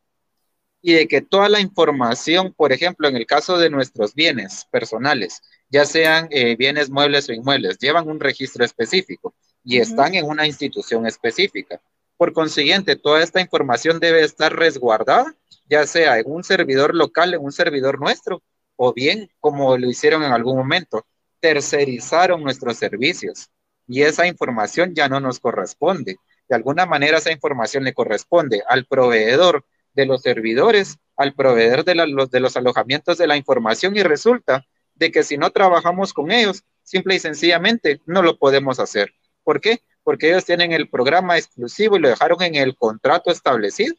y 0.82 0.92
de 0.92 1.08
que 1.08 1.20
toda 1.20 1.48
la 1.48 1.60
información, 1.60 2.52
por 2.52 2.72
ejemplo, 2.72 3.08
en 3.08 3.16
el 3.16 3.26
caso 3.26 3.58
de 3.58 3.70
nuestros 3.70 4.14
bienes 4.14 4.66
personales, 4.70 5.42
ya 5.68 5.84
sean 5.84 6.28
eh, 6.30 6.54
bienes 6.56 6.90
muebles 6.90 7.28
o 7.28 7.32
inmuebles, 7.32 7.78
llevan 7.78 8.08
un 8.08 8.20
registro 8.20 8.64
específico 8.64 9.34
y 9.64 9.78
están 9.78 10.14
en 10.14 10.26
una 10.26 10.46
institución 10.46 11.06
específica. 11.06 11.80
Por 12.16 12.32
consiguiente, 12.32 12.96
toda 12.96 13.22
esta 13.22 13.40
información 13.40 14.00
debe 14.00 14.22
estar 14.22 14.54
resguardada 14.54 15.34
ya 15.68 15.86
sea 15.86 16.18
en 16.18 16.30
un 16.30 16.44
servidor 16.44 16.94
local, 16.94 17.34
en 17.34 17.42
un 17.42 17.52
servidor 17.52 18.00
nuestro, 18.00 18.42
o 18.76 18.92
bien, 18.92 19.30
como 19.40 19.76
lo 19.76 19.88
hicieron 19.88 20.22
en 20.22 20.32
algún 20.32 20.56
momento, 20.56 21.06
tercerizaron 21.40 22.42
nuestros 22.42 22.76
servicios 22.76 23.48
y 23.86 24.02
esa 24.02 24.26
información 24.26 24.94
ya 24.94 25.08
no 25.08 25.20
nos 25.20 25.38
corresponde. 25.40 26.16
De 26.48 26.56
alguna 26.56 26.86
manera 26.86 27.18
esa 27.18 27.32
información 27.32 27.84
le 27.84 27.94
corresponde 27.94 28.62
al 28.68 28.86
proveedor 28.86 29.64
de 29.94 30.06
los 30.06 30.22
servidores, 30.22 30.98
al 31.16 31.34
proveedor 31.34 31.84
de, 31.84 31.94
los, 31.94 32.30
los 32.32 32.56
alojamientos 32.56 33.18
de 33.18 33.26
la 33.26 33.36
información 33.36 33.96
y 33.96 34.02
resulta 34.02 34.64
de 34.94 35.10
que 35.10 35.22
si 35.22 35.38
no 35.38 35.50
trabajamos 35.50 36.12
con 36.12 36.30
ellos, 36.30 36.62
simple 36.82 37.14
y 37.14 37.18
sencillamente 37.18 38.00
no 38.06 38.22
lo 38.22 38.38
podemos 38.38 38.78
hacer. 38.78 39.12
¿Por 39.42 39.60
qué? 39.60 39.82
Porque 40.06 40.28
ellos 40.28 40.44
tienen 40.44 40.70
el 40.70 40.88
programa 40.88 41.36
exclusivo 41.36 41.96
y 41.96 41.98
lo 41.98 42.08
dejaron 42.08 42.40
en 42.40 42.54
el 42.54 42.76
contrato 42.76 43.32
establecido 43.32 43.96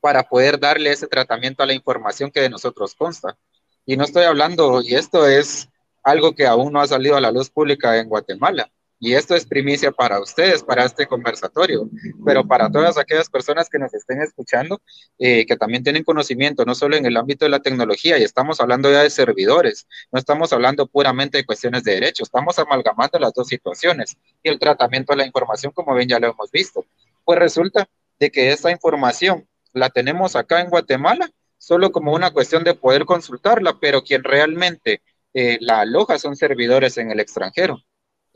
para 0.00 0.22
poder 0.22 0.58
darle 0.58 0.90
ese 0.90 1.06
tratamiento 1.06 1.62
a 1.62 1.66
la 1.66 1.74
información 1.74 2.30
que 2.30 2.40
de 2.40 2.48
nosotros 2.48 2.94
consta. 2.94 3.36
Y 3.84 3.98
no 3.98 4.04
estoy 4.04 4.24
hablando, 4.24 4.80
y 4.80 4.94
esto 4.94 5.26
es 5.26 5.68
algo 6.02 6.34
que 6.34 6.46
aún 6.46 6.72
no 6.72 6.80
ha 6.80 6.86
salido 6.86 7.14
a 7.14 7.20
la 7.20 7.30
luz 7.30 7.50
pública 7.50 7.98
en 7.98 8.08
Guatemala. 8.08 8.70
Y 8.98 9.12
esto 9.12 9.34
es 9.34 9.44
primicia 9.44 9.92
para 9.92 10.20
ustedes, 10.20 10.62
para 10.62 10.84
este 10.84 11.06
conversatorio, 11.06 11.88
pero 12.24 12.46
para 12.46 12.70
todas 12.70 12.96
aquellas 12.96 13.28
personas 13.28 13.68
que 13.68 13.78
nos 13.78 13.92
estén 13.92 14.22
escuchando, 14.22 14.80
eh, 15.18 15.44
que 15.44 15.56
también 15.56 15.82
tienen 15.82 16.02
conocimiento, 16.02 16.64
no 16.64 16.74
solo 16.74 16.96
en 16.96 17.04
el 17.04 17.16
ámbito 17.16 17.44
de 17.44 17.50
la 17.50 17.60
tecnología, 17.60 18.18
y 18.18 18.22
estamos 18.22 18.58
hablando 18.60 18.90
ya 18.90 19.02
de 19.02 19.10
servidores, 19.10 19.86
no 20.10 20.18
estamos 20.18 20.52
hablando 20.54 20.86
puramente 20.86 21.36
de 21.38 21.44
cuestiones 21.44 21.84
de 21.84 21.92
derecho, 21.92 22.22
estamos 22.22 22.58
amalgamando 22.58 23.18
las 23.18 23.34
dos 23.34 23.48
situaciones 23.48 24.16
y 24.42 24.48
el 24.48 24.58
tratamiento 24.58 25.12
de 25.12 25.18
la 25.18 25.26
información, 25.26 25.72
como 25.72 25.94
bien 25.94 26.08
ya 26.08 26.18
lo 26.18 26.28
hemos 26.28 26.50
visto. 26.50 26.86
Pues 27.24 27.38
resulta 27.38 27.86
de 28.18 28.30
que 28.30 28.50
esta 28.50 28.70
información 28.70 29.46
la 29.74 29.90
tenemos 29.90 30.36
acá 30.36 30.62
en 30.62 30.70
Guatemala, 30.70 31.28
solo 31.58 31.92
como 31.92 32.14
una 32.14 32.30
cuestión 32.30 32.64
de 32.64 32.74
poder 32.74 33.04
consultarla, 33.04 33.78
pero 33.78 34.02
quien 34.02 34.24
realmente 34.24 35.02
eh, 35.34 35.58
la 35.60 35.80
aloja 35.80 36.18
son 36.18 36.34
servidores 36.34 36.96
en 36.96 37.10
el 37.10 37.20
extranjero. 37.20 37.82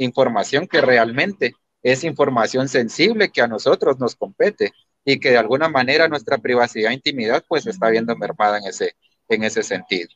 Información 0.00 0.66
que 0.66 0.80
realmente 0.80 1.54
es 1.82 2.04
información 2.04 2.68
sensible 2.68 3.30
que 3.30 3.42
a 3.42 3.48
nosotros 3.48 3.98
nos 3.98 4.16
compete 4.16 4.72
y 5.04 5.20
que 5.20 5.30
de 5.30 5.36
alguna 5.36 5.68
manera 5.68 6.08
nuestra 6.08 6.38
privacidad 6.38 6.90
e 6.90 6.94
intimidad 6.94 7.44
pues 7.46 7.66
está 7.66 7.90
viendo 7.90 8.16
mermada 8.16 8.58
en 8.58 8.64
ese, 8.64 8.96
en 9.28 9.44
ese 9.44 9.62
sentido. 9.62 10.08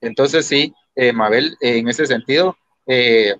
Entonces 0.00 0.46
sí, 0.46 0.74
eh, 0.94 1.12
Mabel, 1.12 1.56
en 1.60 1.88
ese 1.88 2.06
sentido, 2.06 2.56
eh, 2.86 3.34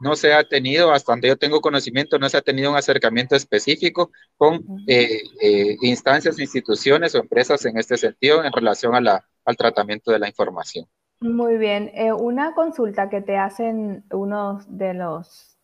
no 0.00 0.14
se 0.14 0.34
ha 0.34 0.44
tenido, 0.44 0.92
hasta 0.92 1.12
donde 1.12 1.28
yo 1.28 1.36
tengo 1.36 1.62
conocimiento, 1.62 2.18
no 2.18 2.28
se 2.28 2.36
ha 2.36 2.42
tenido 2.42 2.70
un 2.70 2.76
acercamiento 2.76 3.34
específico 3.34 4.10
con 4.36 4.62
eh, 4.86 5.22
eh, 5.40 5.76
instancias, 5.80 6.38
instituciones 6.38 7.14
o 7.14 7.18
empresas 7.18 7.64
en 7.64 7.78
este 7.78 7.96
sentido 7.96 8.44
en 8.44 8.52
relación 8.52 8.94
a 8.94 9.00
la, 9.00 9.26
al 9.46 9.56
tratamiento 9.56 10.12
de 10.12 10.18
la 10.18 10.28
información. 10.28 10.86
Muy 11.20 11.56
bien. 11.56 11.90
Eh, 11.94 12.12
una 12.12 12.54
consulta 12.54 13.08
que 13.08 13.20
te 13.22 13.36
hacen 13.36 14.04
unos 14.12 14.64
de 14.76 14.94
los 14.94 15.58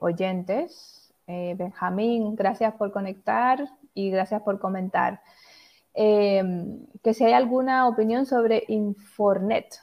oyentes, 0.00 1.14
Benjamín, 1.26 2.34
gracias 2.34 2.74
por 2.74 2.90
conectar 2.90 3.68
y 3.94 4.10
gracias 4.10 4.42
por 4.42 4.58
comentar. 4.58 5.20
que 5.94 7.14
si 7.14 7.24
hay 7.24 7.32
alguna 7.32 7.86
opinión 7.86 8.26
sobre 8.26 8.64
Infornet. 8.68 9.78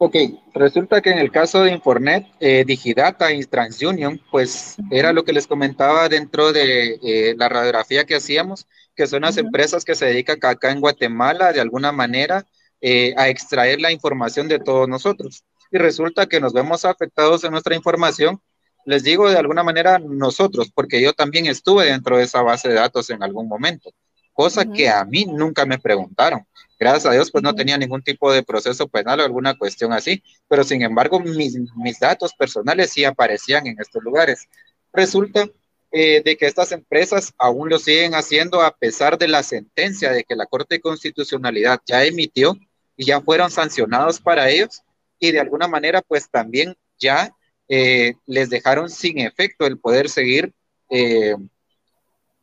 Ok, 0.00 0.14
resulta 0.54 1.00
que 1.02 1.10
en 1.10 1.18
el 1.18 1.32
caso 1.32 1.62
de 1.62 1.72
Infornet, 1.72 2.24
eh, 2.38 2.62
Digidata 2.64 3.32
y 3.32 3.44
TransUnion, 3.44 4.20
pues 4.30 4.76
era 4.92 5.12
lo 5.12 5.24
que 5.24 5.32
les 5.32 5.48
comentaba 5.48 6.08
dentro 6.08 6.52
de 6.52 7.00
eh, 7.02 7.34
la 7.36 7.48
radiografía 7.48 8.04
que 8.04 8.14
hacíamos, 8.14 8.68
que 8.94 9.08
son 9.08 9.22
las 9.22 9.38
empresas 9.38 9.84
que 9.84 9.96
se 9.96 10.06
dedican 10.06 10.38
acá 10.40 10.70
en 10.70 10.80
Guatemala 10.80 11.52
de 11.52 11.60
alguna 11.60 11.90
manera 11.90 12.46
eh, 12.80 13.12
a 13.16 13.28
extraer 13.28 13.80
la 13.80 13.90
información 13.90 14.46
de 14.46 14.60
todos 14.60 14.88
nosotros. 14.88 15.42
Y 15.72 15.78
resulta 15.78 16.26
que 16.26 16.38
nos 16.38 16.52
vemos 16.52 16.84
afectados 16.84 17.42
en 17.42 17.50
nuestra 17.50 17.74
información, 17.74 18.40
les 18.86 19.02
digo 19.02 19.28
de 19.28 19.36
alguna 19.36 19.64
manera 19.64 19.98
nosotros, 19.98 20.70
porque 20.72 21.02
yo 21.02 21.12
también 21.12 21.46
estuve 21.46 21.86
dentro 21.86 22.18
de 22.18 22.22
esa 22.22 22.42
base 22.42 22.68
de 22.68 22.74
datos 22.74 23.10
en 23.10 23.24
algún 23.24 23.48
momento 23.48 23.90
cosa 24.38 24.64
que 24.64 24.88
a 24.88 25.04
mí 25.04 25.24
nunca 25.24 25.66
me 25.66 25.80
preguntaron. 25.80 26.46
Gracias 26.78 27.06
a 27.06 27.10
Dios, 27.10 27.28
pues 27.32 27.42
no 27.42 27.56
tenía 27.56 27.76
ningún 27.76 28.04
tipo 28.04 28.32
de 28.32 28.44
proceso 28.44 28.86
penal 28.86 29.18
o 29.18 29.24
alguna 29.24 29.58
cuestión 29.58 29.92
así, 29.92 30.22
pero 30.46 30.62
sin 30.62 30.82
embargo 30.82 31.18
mis, 31.18 31.58
mis 31.74 31.98
datos 31.98 32.32
personales 32.34 32.92
sí 32.92 33.04
aparecían 33.04 33.66
en 33.66 33.74
estos 33.80 34.00
lugares. 34.00 34.46
Resulta 34.92 35.48
eh, 35.90 36.22
de 36.24 36.36
que 36.36 36.46
estas 36.46 36.70
empresas 36.70 37.34
aún 37.36 37.68
lo 37.68 37.80
siguen 37.80 38.14
haciendo 38.14 38.62
a 38.62 38.76
pesar 38.76 39.18
de 39.18 39.26
la 39.26 39.42
sentencia 39.42 40.12
de 40.12 40.22
que 40.22 40.36
la 40.36 40.46
Corte 40.46 40.76
de 40.76 40.82
Constitucionalidad 40.82 41.80
ya 41.84 42.04
emitió 42.04 42.54
y 42.96 43.06
ya 43.06 43.20
fueron 43.20 43.50
sancionados 43.50 44.20
para 44.20 44.48
ellos 44.48 44.82
y 45.18 45.32
de 45.32 45.40
alguna 45.40 45.66
manera 45.66 46.00
pues 46.00 46.30
también 46.30 46.76
ya 46.96 47.34
eh, 47.68 48.14
les 48.24 48.50
dejaron 48.50 48.88
sin 48.88 49.18
efecto 49.18 49.66
el 49.66 49.80
poder 49.80 50.08
seguir 50.08 50.52
eh, 50.90 51.34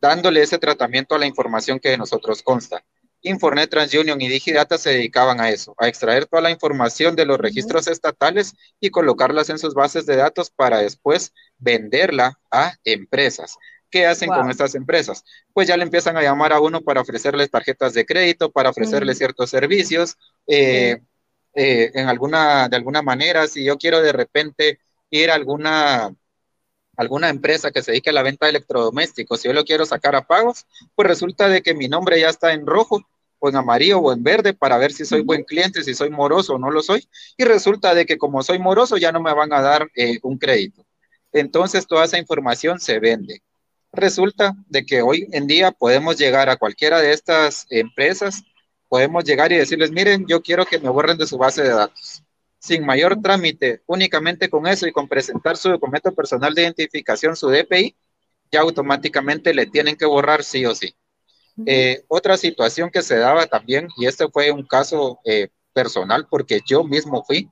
dándole 0.07 0.41
ese 0.41 0.57
tratamiento 0.57 1.15
a 1.15 1.19
la 1.19 1.25
información 1.25 1.79
que 1.79 1.89
de 1.89 1.97
nosotros 1.97 2.41
consta. 2.43 2.83
Infornet, 3.21 3.69
TransUnion 3.69 4.21
y 4.21 4.27
Digidata 4.27 4.77
se 4.77 4.91
dedicaban 4.91 5.41
a 5.41 5.49
eso, 5.49 5.73
a 5.79 5.87
extraer 5.87 6.27
toda 6.27 6.43
la 6.43 6.51
información 6.51 7.15
de 7.15 7.25
los 7.25 7.39
registros 7.39 7.87
estatales 7.87 8.53
y 8.79 8.91
colocarlas 8.91 9.49
en 9.49 9.57
sus 9.57 9.73
bases 9.73 10.05
de 10.05 10.15
datos 10.15 10.51
para 10.51 10.79
después 10.79 11.33
venderla 11.57 12.39
a 12.51 12.73
empresas. 12.83 13.57
¿Qué 13.89 14.05
hacen 14.05 14.29
con 14.29 14.51
estas 14.51 14.75
empresas? 14.75 15.23
Pues 15.53 15.67
ya 15.67 15.77
le 15.77 15.83
empiezan 15.83 16.17
a 16.17 16.21
llamar 16.21 16.53
a 16.53 16.59
uno 16.59 16.81
para 16.81 17.01
ofrecerles 17.01 17.49
tarjetas 17.49 17.93
de 17.93 18.05
crédito, 18.05 18.51
para 18.51 18.69
ofrecerles 18.69 19.17
ciertos 19.17 19.49
servicios. 19.49 20.17
Eh, 20.47 20.97
eh, 21.53 21.91
en 21.93 22.07
alguna, 22.09 22.67
de 22.67 22.75
alguna 22.75 23.01
manera, 23.01 23.47
si 23.47 23.63
yo 23.63 23.77
quiero 23.77 24.01
de 24.01 24.11
repente 24.11 24.79
ir 25.09 25.31
a 25.31 25.35
alguna, 25.35 26.13
alguna 26.97 27.29
empresa 27.29 27.71
que 27.71 27.81
se 27.81 27.91
dedique 27.91 28.09
a 28.09 28.13
la 28.13 28.23
venta 28.23 28.45
de 28.45 28.51
electrodomésticos, 28.51 29.41
si 29.41 29.47
yo 29.47 29.53
lo 29.53 29.65
quiero 29.65 29.85
sacar 29.85 30.15
a 30.15 30.25
pagos, 30.25 30.65
pues 30.95 31.07
resulta 31.07 31.47
de 31.47 31.61
que 31.61 31.73
mi 31.73 31.87
nombre 31.87 32.19
ya 32.19 32.29
está 32.29 32.53
en 32.53 32.65
rojo 32.65 33.05
o 33.39 33.49
en 33.49 33.55
amarillo 33.55 33.99
o 33.99 34.13
en 34.13 34.23
verde 34.23 34.53
para 34.53 34.77
ver 34.77 34.91
si 34.91 35.05
soy 35.05 35.21
buen 35.21 35.43
cliente, 35.43 35.83
si 35.83 35.93
soy 35.93 36.09
moroso 36.09 36.55
o 36.55 36.59
no 36.59 36.71
lo 36.71 36.81
soy. 36.81 37.07
Y 37.37 37.43
resulta 37.43 37.93
de 37.93 38.05
que 38.05 38.17
como 38.17 38.43
soy 38.43 38.59
moroso 38.59 38.97
ya 38.97 39.11
no 39.11 39.21
me 39.21 39.33
van 39.33 39.53
a 39.53 39.61
dar 39.61 39.89
eh, 39.95 40.19
un 40.23 40.37
crédito. 40.37 40.85
Entonces 41.31 41.85
toda 41.87 42.05
esa 42.05 42.17
información 42.17 42.79
se 42.79 42.99
vende. 42.99 43.41
Resulta 43.91 44.53
de 44.67 44.85
que 44.85 45.01
hoy 45.01 45.27
en 45.31 45.47
día 45.47 45.71
podemos 45.71 46.17
llegar 46.17 46.49
a 46.49 46.57
cualquiera 46.57 46.99
de 46.99 47.13
estas 47.13 47.65
empresas, 47.69 48.43
podemos 48.89 49.23
llegar 49.23 49.51
y 49.51 49.57
decirles, 49.57 49.91
miren, 49.91 50.25
yo 50.27 50.41
quiero 50.41 50.65
que 50.65 50.79
me 50.79 50.89
borren 50.89 51.17
de 51.17 51.27
su 51.27 51.37
base 51.37 51.63
de 51.63 51.69
datos. 51.69 52.24
Sin 52.66 52.84
mayor 52.84 53.22
trámite, 53.22 53.84
únicamente 53.86 54.49
con 54.49 54.66
eso 54.66 54.88
y 54.88 54.91
con 54.91 55.07
presentar 55.07 55.55
su 55.55 55.70
documento 55.70 56.16
personal 56.16 56.55
de 56.55 56.63
identificación, 56.63 57.36
su 57.36 57.47
DPI, 57.47 57.95
ya 58.51 58.61
automáticamente 58.61 59.53
le 59.53 59.68
tienen 59.68 59.95
que 59.95 60.07
borrar 60.07 60.43
sí 60.43 60.66
o 60.66 60.74
sí. 60.74 60.95
Eh, 61.68 62.03
otra 62.07 62.38
situación 62.38 62.89
que 62.89 63.03
se 63.03 63.18
daba 63.18 63.45
también, 63.45 63.88
y 63.97 64.07
este 64.07 64.28
fue 64.30 64.49
un 64.49 64.66
caso 64.66 65.20
eh, 65.26 65.49
personal 65.74 66.26
porque 66.28 66.61
yo 66.66 66.84
mismo 66.84 67.24
fui, 67.24 67.47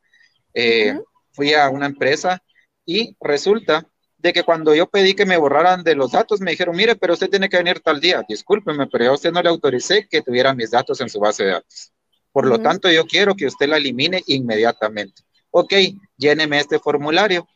eh, 0.55 0.97
fui 1.31 1.53
a 1.53 1.69
una 1.69 1.85
empresa 1.85 2.41
y 2.83 3.15
resulta 3.21 3.87
de 4.17 4.33
que 4.33 4.41
cuando 4.41 4.73
yo 4.73 4.89
pedí 4.89 5.13
que 5.13 5.27
me 5.27 5.37
borraran 5.37 5.83
de 5.83 5.93
los 5.93 6.13
datos, 6.13 6.41
me 6.41 6.49
dijeron, 6.49 6.75
mire, 6.75 6.95
pero 6.95 7.13
usted 7.13 7.29
tiene 7.29 7.49
que 7.49 7.57
venir 7.57 7.81
tal 7.81 8.01
día, 8.01 8.23
discúlpeme, 8.27 8.87
pero 8.87 9.05
yo 9.05 9.11
a 9.11 9.13
usted 9.13 9.31
no 9.31 9.43
le 9.43 9.49
autoricé 9.49 10.07
que 10.09 10.23
tuviera 10.23 10.55
mis 10.55 10.71
datos 10.71 10.99
en 11.01 11.09
su 11.09 11.19
base 11.19 11.43
de 11.43 11.51
datos. 11.51 11.93
Por 12.33 12.45
lo 12.45 12.59
tanto, 12.59 12.91
yo 12.91 13.05
quiero 13.05 13.35
que 13.35 13.45
usted 13.45 13.69
la 13.69 13.77
elimine 13.77 14.21
inmediatamente. 14.27 15.21
Ok, 15.51 15.73
lléneme 16.17 16.59
este 16.59 16.79
formulario. 16.79 17.47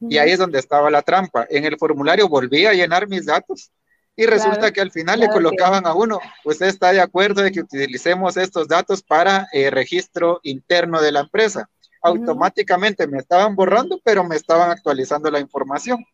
Y 0.00 0.18
ahí 0.18 0.30
es 0.30 0.38
donde 0.38 0.60
estaba 0.60 0.90
la 0.90 1.02
trampa. 1.02 1.44
En 1.50 1.64
el 1.64 1.76
formulario 1.76 2.28
volví 2.28 2.66
a 2.66 2.72
llenar 2.72 3.08
mis 3.08 3.26
datos 3.26 3.72
y 4.14 4.26
resulta 4.26 4.70
que 4.70 4.80
al 4.80 4.92
final 4.92 5.18
le 5.18 5.28
colocaban 5.28 5.86
a 5.86 5.94
uno, 5.94 6.20
usted 6.44 6.66
está 6.66 6.92
de 6.92 7.00
acuerdo 7.00 7.42
de 7.42 7.50
que 7.50 7.60
utilicemos 7.60 8.36
estos 8.36 8.68
datos 8.68 9.02
para 9.02 9.48
el 9.52 9.72
registro 9.72 10.38
interno 10.44 11.00
de 11.00 11.10
la 11.10 11.20
empresa 11.20 11.68
automáticamente 12.02 13.06
me 13.06 13.18
estaban 13.18 13.54
borrando, 13.56 14.00
pero 14.04 14.24
me 14.24 14.36
estaban 14.36 14.70
actualizando 14.70 15.30
la 15.30 15.40
información. 15.40 16.04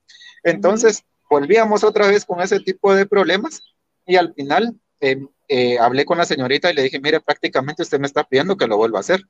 Entonces, 0.42 1.04
volvíamos 1.28 1.84
otra 1.84 2.06
vez 2.08 2.24
con 2.24 2.40
ese 2.40 2.60
tipo 2.60 2.94
de 2.94 3.06
problemas 3.06 3.62
y 4.06 4.16
al 4.16 4.34
final 4.34 4.74
em, 5.00 5.28
eh, 5.48 5.78
hablé 5.78 6.04
con 6.04 6.18
la 6.18 6.24
señorita 6.24 6.70
y 6.70 6.74
le 6.74 6.82
dije, 6.82 7.00
mire, 7.00 7.20
prácticamente 7.20 7.82
usted 7.82 8.00
me 8.00 8.06
está 8.06 8.24
pidiendo 8.24 8.56
que 8.56 8.66
lo 8.66 8.76
vuelva 8.76 8.98
a 8.98 9.00
hacer. 9.00 9.22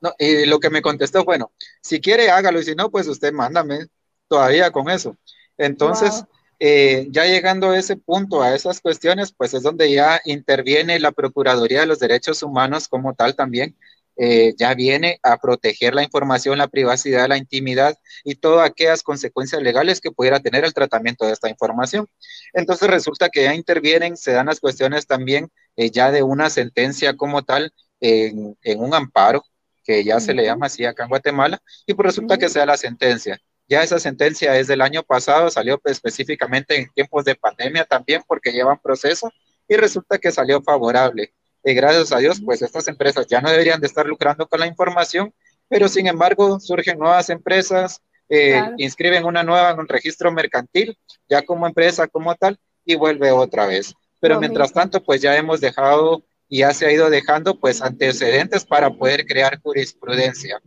No, 0.00 0.14
y 0.18 0.44
lo 0.44 0.60
que 0.60 0.70
me 0.70 0.82
contestó, 0.82 1.24
bueno, 1.24 1.52
si 1.80 2.00
quiere 2.00 2.30
hágalo 2.30 2.60
y 2.60 2.64
si 2.64 2.74
no, 2.74 2.90
pues 2.90 3.08
usted 3.08 3.32
mándame 3.32 3.86
todavía 4.28 4.70
con 4.70 4.90
eso. 4.90 5.16
Entonces, 5.56 6.24
eh, 6.58 7.06
ya 7.10 7.24
llegando 7.24 7.70
a 7.70 7.78
ese 7.78 7.96
punto, 7.96 8.42
a 8.42 8.54
esas 8.54 8.80
cuestiones, 8.80 9.32
pues 9.32 9.54
es 9.54 9.62
donde 9.62 9.90
ya 9.92 10.20
interviene 10.24 11.00
la 11.00 11.12
Procuraduría 11.12 11.80
de 11.80 11.86
los 11.86 11.98
Derechos 11.98 12.42
Humanos 12.42 12.88
como 12.88 13.14
tal 13.14 13.34
también, 13.34 13.76
eh, 14.16 14.54
ya 14.56 14.74
viene 14.74 15.18
a 15.22 15.36
proteger 15.38 15.94
la 15.94 16.02
información, 16.02 16.58
la 16.58 16.68
privacidad, 16.68 17.28
la 17.28 17.36
intimidad 17.36 17.96
y 18.24 18.36
todas 18.36 18.68
aquellas 18.68 19.02
consecuencias 19.02 19.62
legales 19.62 20.00
que 20.00 20.10
pudiera 20.10 20.40
tener 20.40 20.64
el 20.64 20.74
tratamiento 20.74 21.26
de 21.26 21.32
esta 21.32 21.50
información. 21.50 22.08
Entonces 22.54 22.88
resulta 22.88 23.28
que 23.28 23.44
ya 23.44 23.54
intervienen, 23.54 24.16
se 24.16 24.32
dan 24.32 24.46
las 24.46 24.60
cuestiones 24.60 25.06
también 25.06 25.50
eh, 25.76 25.90
ya 25.90 26.10
de 26.10 26.22
una 26.22 26.50
sentencia 26.50 27.16
como 27.16 27.42
tal 27.44 27.72
en, 28.00 28.56
un 28.78 28.94
amparo, 28.94 29.44
que 29.84 30.04
ya 30.04 30.20
se 30.20 30.34
le 30.34 30.44
llama 30.44 30.66
así 30.66 30.84
acá 30.84 31.04
en 31.04 31.08
Guatemala, 31.10 31.60
y 31.86 31.94
pues 31.94 32.06
resulta 32.06 32.38
que 32.38 32.48
sea 32.48 32.66
la 32.66 32.76
sentencia. 32.76 33.38
Ya 33.68 33.82
esa 33.82 33.98
sentencia 33.98 34.56
es 34.58 34.66
del 34.68 34.80
año 34.80 35.02
pasado, 35.02 35.50
salió 35.50 35.80
específicamente 35.84 36.76
en 36.76 36.88
tiempos 36.92 37.24
de 37.24 37.34
pandemia 37.34 37.84
también 37.84 38.22
porque 38.26 38.52
llevan 38.52 38.78
proceso 38.80 39.32
y 39.68 39.76
resulta 39.76 40.18
que 40.18 40.32
salió 40.32 40.62
favorable. 40.62 41.34
Y 41.68 41.74
gracias 41.74 42.12
a 42.12 42.18
Dios, 42.18 42.40
pues 42.44 42.62
estas 42.62 42.86
empresas 42.86 43.26
ya 43.26 43.40
no 43.40 43.50
deberían 43.50 43.80
de 43.80 43.88
estar 43.88 44.06
lucrando 44.06 44.46
con 44.46 44.60
la 44.60 44.68
información, 44.68 45.34
pero 45.68 45.88
sin 45.88 46.06
embargo 46.06 46.60
surgen 46.60 46.96
nuevas 46.96 47.28
empresas, 47.28 48.00
eh, 48.28 48.62
inscriben 48.76 49.24
una 49.24 49.42
nueva 49.42 49.72
en 49.72 49.80
un 49.80 49.88
registro 49.88 50.30
mercantil, 50.30 50.96
ya 51.28 51.42
como 51.42 51.66
empresa 51.66 52.06
como 52.06 52.36
tal, 52.36 52.56
y 52.84 52.94
vuelve 52.94 53.32
otra 53.32 53.66
vez. 53.66 53.92
Pero 54.20 54.38
mientras 54.38 54.72
tanto, 54.72 55.02
pues 55.02 55.20
ya 55.20 55.36
hemos 55.36 55.60
dejado 55.60 56.22
y 56.48 56.58
ya 56.58 56.72
se 56.72 56.86
ha 56.86 56.92
ido 56.92 57.10
dejando 57.10 57.58
pues 57.58 57.82
antecedentes 57.82 58.64
para 58.64 58.88
poder 58.88 59.26
crear 59.26 59.60
jurisprudencia. 59.60 60.60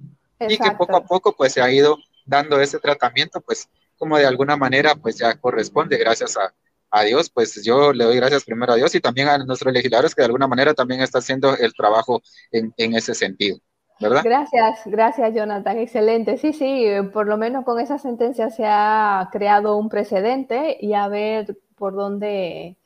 Y 0.49 0.57
que 0.57 0.71
poco 0.71 0.97
a 0.97 1.05
poco 1.05 1.33
pues 1.33 1.53
se 1.53 1.61
ha 1.61 1.71
ido 1.71 1.97
dando 2.25 2.59
ese 2.59 2.77
tratamiento 2.77 3.39
pues 3.39 3.69
como 3.97 4.17
de 4.17 4.25
alguna 4.25 4.57
manera 4.57 4.95
pues 4.95 5.17
ya 5.17 5.33
corresponde 5.35 5.97
gracias 5.97 6.35
a, 6.35 6.53
a 6.91 7.03
Dios, 7.03 7.29
pues 7.29 7.63
yo 7.63 7.93
le 7.93 8.03
doy 8.03 8.15
gracias 8.15 8.43
primero 8.43 8.73
a 8.73 8.75
Dios 8.75 8.93
y 8.95 8.99
también 8.99 9.27
a 9.27 9.37
nuestros 9.37 9.73
legisladores 9.73 10.15
que 10.15 10.21
de 10.21 10.27
alguna 10.27 10.47
manera 10.47 10.73
también 10.73 11.01
está 11.01 11.19
haciendo 11.19 11.55
el 11.55 11.73
trabajo 11.73 12.21
en, 12.51 12.73
ese 12.95 13.13
sentido. 13.13 13.57
¿verdad? 13.99 14.21
Gracias, 14.23 14.81
gracias 14.85 15.33
Jonathan, 15.35 15.77
excelente. 15.77 16.37
Sí, 16.37 16.53
sí, 16.53 16.85
por 17.13 17.27
lo 17.27 17.37
menos 17.37 17.65
con 17.65 17.79
esa 17.79 17.97
sentencia 17.97 18.49
se 18.49 18.63
ha 18.65 19.29
creado 19.31 19.77
un 19.77 19.89
precedente 19.89 20.77
y 20.79 20.93
a 20.93 21.07
ver 21.07 21.57
por 21.75 21.93
dónde, 21.93 22.77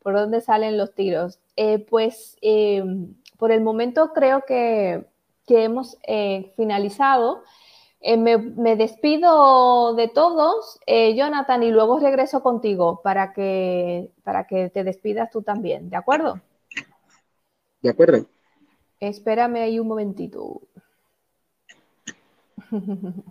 por 0.00 0.14
dónde 0.14 0.40
salen 0.40 0.76
los 0.76 0.94
tiros. 0.94 1.38
Eh, 1.56 1.78
pues 1.78 2.36
eh, 2.42 2.84
por 3.38 3.50
el 3.50 3.62
momento 3.62 4.12
creo 4.12 4.44
que, 4.46 5.06
que 5.46 5.64
hemos 5.64 5.96
eh, 6.06 6.52
finalizado. 6.56 7.42
Eh, 8.00 8.16
me, 8.16 8.76
despido 8.76 9.94
de 9.94 10.06
todos, 10.06 10.78
eh, 10.86 11.16
Jonathan, 11.16 11.64
y 11.64 11.72
luego 11.72 11.98
regreso 11.98 12.42
contigo 12.42 13.00
para 13.02 13.32
que, 13.32 14.12
para 14.22 14.46
que 14.46 14.70
te 14.70 14.84
despidas 14.84 15.30
tú 15.30 15.42
también, 15.42 15.90
¿de 15.90 15.96
acuerdo? 15.96 16.40
De 17.82 17.90
acuerdo. 17.90 18.26
Espérame 19.00 19.56
ahí 19.56 19.80
un 19.80 19.88
momentito. 19.88 20.60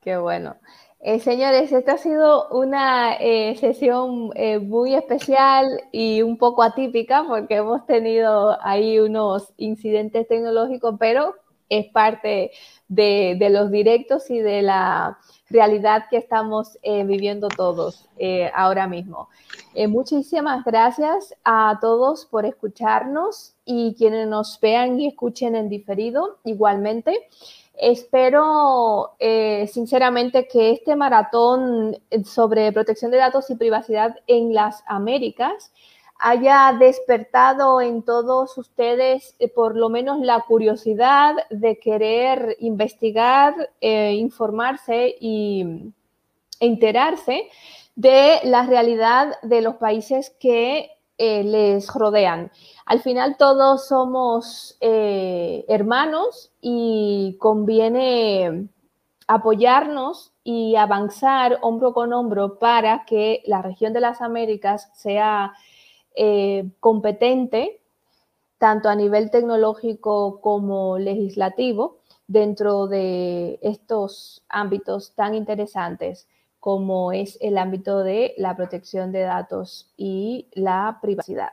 Qué 0.00 0.16
bueno. 0.16 0.56
Eh, 0.98 1.20
señores, 1.20 1.70
esta 1.72 1.92
ha 1.92 1.98
sido 1.98 2.48
una 2.48 3.16
sesión 3.56 4.32
muy 4.62 4.94
especial 4.94 5.66
y 5.92 6.22
un 6.22 6.36
poco 6.36 6.62
atípica 6.62 7.24
porque 7.26 7.56
hemos 7.56 7.86
tenido 7.86 8.58
ahí 8.62 8.98
unos 8.98 9.52
incidentes 9.56 10.28
tecnológicos, 10.28 10.96
pero 10.98 11.36
es 11.70 11.86
parte 11.86 12.50
de, 12.88 13.48
los 13.50 13.70
directos 13.70 14.28
y 14.30 14.40
de 14.40 14.60
la 14.60 15.18
realidad 15.48 16.04
que 16.10 16.16
estamos 16.16 16.76
eh, 16.82 17.04
viviendo 17.04 17.48
todos 17.48 18.08
eh, 18.18 18.50
ahora 18.54 18.86
mismo. 18.86 19.28
Eh, 19.74 19.86
muchísimas 19.86 20.64
gracias 20.64 21.34
a 21.44 21.78
todos 21.80 22.26
por 22.26 22.44
escucharnos 22.44 23.54
y 23.64 23.94
quienes 23.96 24.26
nos 24.26 24.58
vean 24.60 25.00
y 25.00 25.06
escuchen 25.06 25.54
en 25.54 25.68
diferido 25.68 26.38
igualmente. 26.44 27.28
Espero 27.82 29.16
sinceramente 29.72 30.46
que 30.46 30.72
este 30.72 30.96
maratón 30.96 31.96
sobre 32.26 32.70
protección 32.72 33.10
de 33.10 33.16
datos 33.16 33.48
y 33.48 33.54
privacidad 33.54 34.16
en 34.26 34.52
las 34.52 34.84
Américas 34.86 35.72
haya 36.20 36.76
despertado 36.78 37.80
en 37.80 38.02
todos 38.02 38.56
ustedes 38.58 39.34
eh, 39.38 39.48
por 39.48 39.76
lo 39.76 39.88
menos 39.88 40.20
la 40.20 40.40
curiosidad 40.42 41.34
de 41.50 41.78
querer 41.78 42.56
investigar, 42.60 43.70
eh, 43.80 44.12
informarse 44.14 45.16
y 45.18 45.92
enterarse 46.60 47.48
de 47.96 48.40
la 48.44 48.66
realidad 48.66 49.34
de 49.42 49.62
los 49.62 49.76
países 49.76 50.30
que 50.38 50.90
eh, 51.16 51.42
les 51.42 51.92
rodean. 51.92 52.50
Al 52.84 53.00
final 53.00 53.36
todos 53.36 53.88
somos 53.88 54.76
hermanos 54.80 56.50
y 56.60 57.36
conviene 57.38 58.68
apoyarnos 59.26 60.32
y 60.42 60.74
avanzar 60.74 61.58
hombro 61.62 61.92
con 61.92 62.12
hombro 62.12 62.58
para 62.58 63.04
que 63.04 63.42
la 63.46 63.62
región 63.62 63.92
de 63.92 64.00
las 64.00 64.20
Américas 64.20 64.90
sea 64.94 65.54
eh, 66.14 66.68
competente, 66.80 67.80
tanto 68.58 68.88
a 68.88 68.94
nivel 68.94 69.30
tecnológico 69.30 70.40
como 70.40 70.98
legislativo, 70.98 72.00
dentro 72.30 72.86
de 72.86 73.58
estos 73.60 74.44
ámbitos 74.48 75.14
tan 75.16 75.34
interesantes 75.34 76.28
como 76.60 77.10
es 77.10 77.38
el 77.40 77.58
ámbito 77.58 78.04
de 78.04 78.34
la 78.36 78.54
protección 78.54 79.10
de 79.10 79.22
datos 79.22 79.90
y 79.96 80.46
la 80.52 80.98
privacidad. 81.02 81.50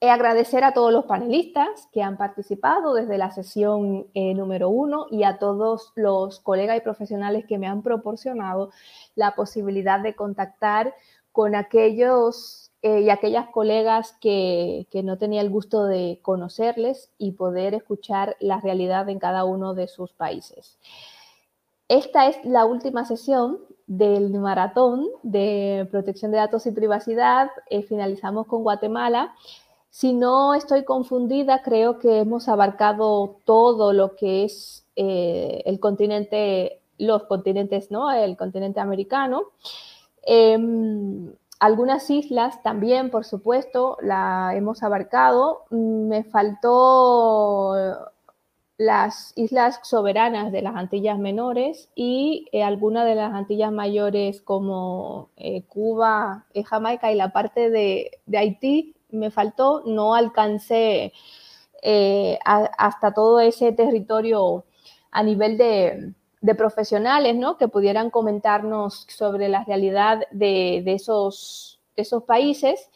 agradecer 0.00 0.64
a 0.64 0.72
todos 0.72 0.92
los 0.92 1.04
panelistas 1.04 1.88
que 1.92 2.02
han 2.02 2.16
participado 2.16 2.94
desde 2.94 3.18
la 3.18 3.30
sesión 3.30 4.06
eh, 4.14 4.34
número 4.34 4.68
uno 4.68 5.06
y 5.10 5.24
a 5.24 5.38
todos 5.38 5.92
los 5.94 6.40
colegas 6.40 6.78
y 6.78 6.80
profesionales 6.80 7.44
que 7.46 7.58
me 7.58 7.66
han 7.66 7.82
proporcionado 7.82 8.70
la 9.14 9.34
posibilidad 9.34 10.00
de 10.00 10.16
contactar 10.16 10.94
con 11.32 11.54
aquellos 11.54 12.61
eh, 12.82 13.00
y 13.02 13.10
aquellas 13.10 13.48
colegas 13.48 14.12
que, 14.20 14.86
que, 14.90 15.02
no 15.02 15.16
tenía 15.16 15.40
el 15.40 15.50
gusto 15.50 15.84
de 15.84 16.18
conocerles 16.22 17.10
y 17.16 17.32
poder 17.32 17.74
escuchar 17.74 18.36
la 18.40 18.60
realidad 18.60 19.08
en 19.08 19.18
cada 19.18 19.44
uno 19.44 19.74
de 19.74 19.88
sus 19.88 20.12
países. 20.12 20.78
Esta 21.88 22.26
es 22.26 22.42
la 22.44 22.64
última 22.64 23.04
sesión 23.04 23.58
del 23.86 24.30
maratón 24.30 25.08
de 25.22 25.86
protección 25.90 26.30
de 26.30 26.38
datos 26.38 26.66
y 26.66 26.72
privacidad. 26.72 27.50
Eh, 27.68 27.82
finalizamos 27.82 28.46
con 28.46 28.62
Guatemala. 28.62 29.34
Si 29.90 30.14
no 30.14 30.54
estoy 30.54 30.84
confundida, 30.84 31.62
creo 31.62 31.98
que 31.98 32.20
hemos 32.20 32.48
abarcado 32.48 33.36
todo 33.44 33.92
lo 33.92 34.16
que 34.16 34.44
es 34.44 34.86
eh, 34.96 35.62
el 35.66 35.80
continente, 35.80 36.80
los 36.96 37.24
continentes, 37.24 37.90
¿no? 37.90 38.10
El 38.10 38.36
continente 38.38 38.80
americano. 38.80 39.50
Em, 40.22 41.30
algunas 41.62 42.10
islas 42.10 42.60
también, 42.64 43.08
por 43.08 43.24
supuesto, 43.24 43.96
la 44.02 44.52
hemos 44.56 44.82
abarcado. 44.82 45.64
Me 45.70 46.24
faltó 46.24 47.76
las 48.78 49.32
islas 49.36 49.78
soberanas 49.84 50.50
de 50.50 50.60
las 50.60 50.74
Antillas 50.74 51.20
Menores 51.20 51.88
y 51.94 52.48
eh, 52.50 52.64
algunas 52.64 53.06
de 53.06 53.14
las 53.14 53.32
Antillas 53.32 53.70
Mayores 53.70 54.42
como 54.42 55.30
eh, 55.36 55.62
Cuba, 55.68 56.46
eh, 56.52 56.64
Jamaica 56.64 57.12
y 57.12 57.14
la 57.14 57.32
parte 57.32 57.70
de, 57.70 58.10
Haití 58.36 58.96
me 59.10 59.30
faltó, 59.30 59.84
no 59.86 60.16
alcancé 60.16 61.12
hasta 62.44 63.14
todo 63.14 63.38
ese 63.38 63.70
territorio 63.70 64.64
a 65.12 65.22
nivel 65.22 65.56
de, 65.58 66.12
profesionales, 66.56 67.36
¿no? 67.36 67.56
Que 67.56 67.68
pudieran 67.68 68.10
comentarnos 68.10 69.06
sobre 69.08 69.48
la 69.48 69.64
realidad 69.64 70.22
de, 70.30 70.82
esos, 70.86 71.80
de 71.96 72.02
esos 72.02 72.24
países, 72.24 72.90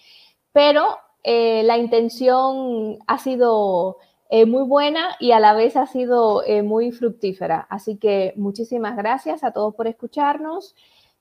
pero 0.52 0.98
la 1.24 1.76
intención 1.76 2.98
ha 3.08 3.18
sido 3.18 3.98
eh, 4.28 4.44
muy 4.44 4.64
buena 4.64 5.16
y 5.20 5.30
a 5.30 5.40
la 5.40 5.54
vez 5.54 5.76
ha 5.76 5.86
sido 5.86 6.42
eh, 6.44 6.62
muy 6.62 6.90
fructífera. 6.90 7.66
Así 7.70 7.96
que 7.96 8.32
muchísimas 8.36 8.96
gracias 8.96 9.44
a 9.44 9.52
todos 9.52 9.74
por 9.74 9.86
escucharnos. 9.86 10.74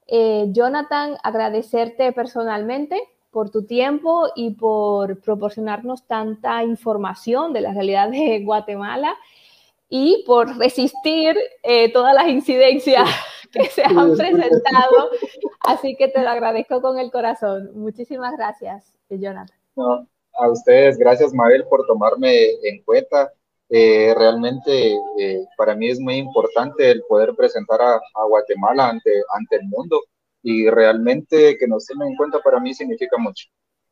Eh, 0.07 0.47
Jonathan, 0.49 1.15
agradecerte 1.23 2.11
personalmente 2.13 2.99
por 3.29 3.51
tu 3.51 3.65
tiempo 3.65 4.27
y 4.35 4.51
por 4.51 5.19
proporcionarnos 5.21 6.03
tanta 6.07 6.63
información 6.63 7.53
de 7.53 7.61
la 7.61 7.73
realidad 7.73 8.09
de 8.09 8.43
Guatemala 8.43 9.15
y 9.97 10.23
por 10.25 10.57
resistir 10.57 11.37
todas 11.93 12.13
las 12.13 12.27
incidencias 12.27 13.07
que 13.51 13.65
se 13.65 13.83
han 13.83 14.15
presentado. 14.15 15.09
Así 15.61 15.95
que 15.95 16.07
te 16.07 16.21
lo 16.21 16.29
agradezco 16.29 16.81
con 16.81 16.99
el 16.99 17.11
corazón. 17.11 17.71
Muchísimas 17.73 18.35
gracias, 18.37 18.97
Jonathan 19.09 19.57
a 20.37 20.49
ustedes, 20.49 20.97
gracias 20.97 21.33
Mabel 21.33 21.65
por 21.69 21.85
tomarme 21.85 22.51
en 22.63 22.81
cuenta. 22.83 23.31
Eh, 23.69 24.13
realmente 24.15 24.95
eh, 25.17 25.43
para 25.57 25.75
mí 25.75 25.89
es 25.89 25.99
muy 25.99 26.17
importante 26.17 26.91
el 26.91 27.01
poder 27.09 27.33
presentar 27.35 27.81
a, 27.81 27.99
Guatemala 28.27 28.89
ante, 28.89 29.11
ante 29.35 29.55
el 29.55 29.63
mundo 29.63 29.99
y 30.43 30.69
realmente 30.69 31.57
que 31.57 31.67
nos 31.67 31.87
tomen 31.87 32.09
en 32.09 32.15
cuenta 32.15 32.39
para 32.41 32.59
mí 32.59 32.73
significa 32.73 33.17
mucho. 33.17 33.47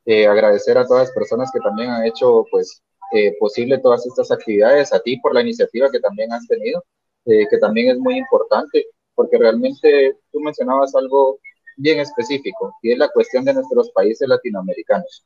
Eh, 0.05 0.27
agradecer 0.27 0.77
a 0.77 0.85
todas 0.85 1.07
las 1.07 1.15
personas 1.15 1.49
que 1.51 1.59
también 1.59 1.89
han 1.89 2.05
hecho 2.05 2.45
pues 2.51 2.81
posible 3.39 3.77
todas 3.77 4.03
estas 4.07 4.31
actividades, 4.31 4.91
a 4.91 4.99
ti 4.99 5.17
por 5.17 5.35
la 5.35 5.41
iniciativa 5.41 5.91
que 5.91 5.99
también 5.99 6.33
has 6.33 6.47
tenido, 6.47 6.83
que 7.25 7.57
también 7.61 7.91
es 7.91 7.99
muy 7.99 8.17
importante 8.17 8.87
porque 9.13 9.37
realmente 9.37 10.17
tú 10.31 10.39
mencionabas 10.39 10.95
algo 10.95 11.37
bien 11.77 11.99
específico 11.99 12.73
y 12.81 12.93
es 12.93 12.97
la 12.97 13.09
cuestión 13.09 13.45
de 13.45 13.53
nuestros 13.53 13.91
países 13.91 14.27
latinoamericanos 14.27 15.23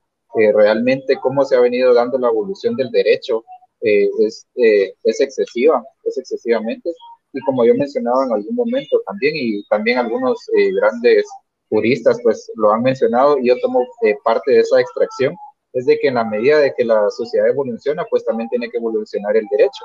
realmente 0.53 1.17
cómo 1.17 1.45
se 1.45 1.55
ha 1.55 1.61
venido 1.61 1.93
dando 1.93 2.17
la 2.17 2.28
evolución 2.28 2.75
del 2.75 2.91
derecho 2.91 3.43
eh, 3.82 4.09
es, 4.19 4.47
eh, 4.55 4.93
es 5.03 5.21
excesiva, 5.21 5.84
es 6.03 6.17
excesivamente. 6.17 6.89
Y 7.34 7.39
como 7.41 7.65
yo 7.65 7.75
mencionaba 7.75 8.25
en 8.25 8.34
algún 8.34 8.55
momento 8.55 9.01
también, 9.05 9.36
y 9.36 9.63
también 9.65 9.99
algunos 9.99 10.39
eh, 10.57 10.71
grandes 10.73 11.25
juristas 11.70 12.18
pues 12.24 12.49
lo 12.55 12.72
han 12.72 12.84
mencionado, 12.84 13.38
y 13.39 13.47
yo 13.47 13.59
tomo 13.61 13.86
parte 14.24 14.51
de 14.51 14.59
esa 14.59 14.80
extracción, 14.80 15.36
es 15.74 15.86
de 15.86 15.97
que 15.99 16.07
en 16.07 16.15
la 16.15 16.24
medida 16.24 16.59
de 16.59 16.74
que 16.76 16.86
la 16.86 17.09
sociedad 17.09 17.47
evoluciona, 17.47 18.05
pues 18.09 18.26
también 18.26 18.49
tiene 18.49 18.70
que 18.70 18.78
evolucionar 18.78 19.36
el 19.38 19.45
derecho. 19.51 19.84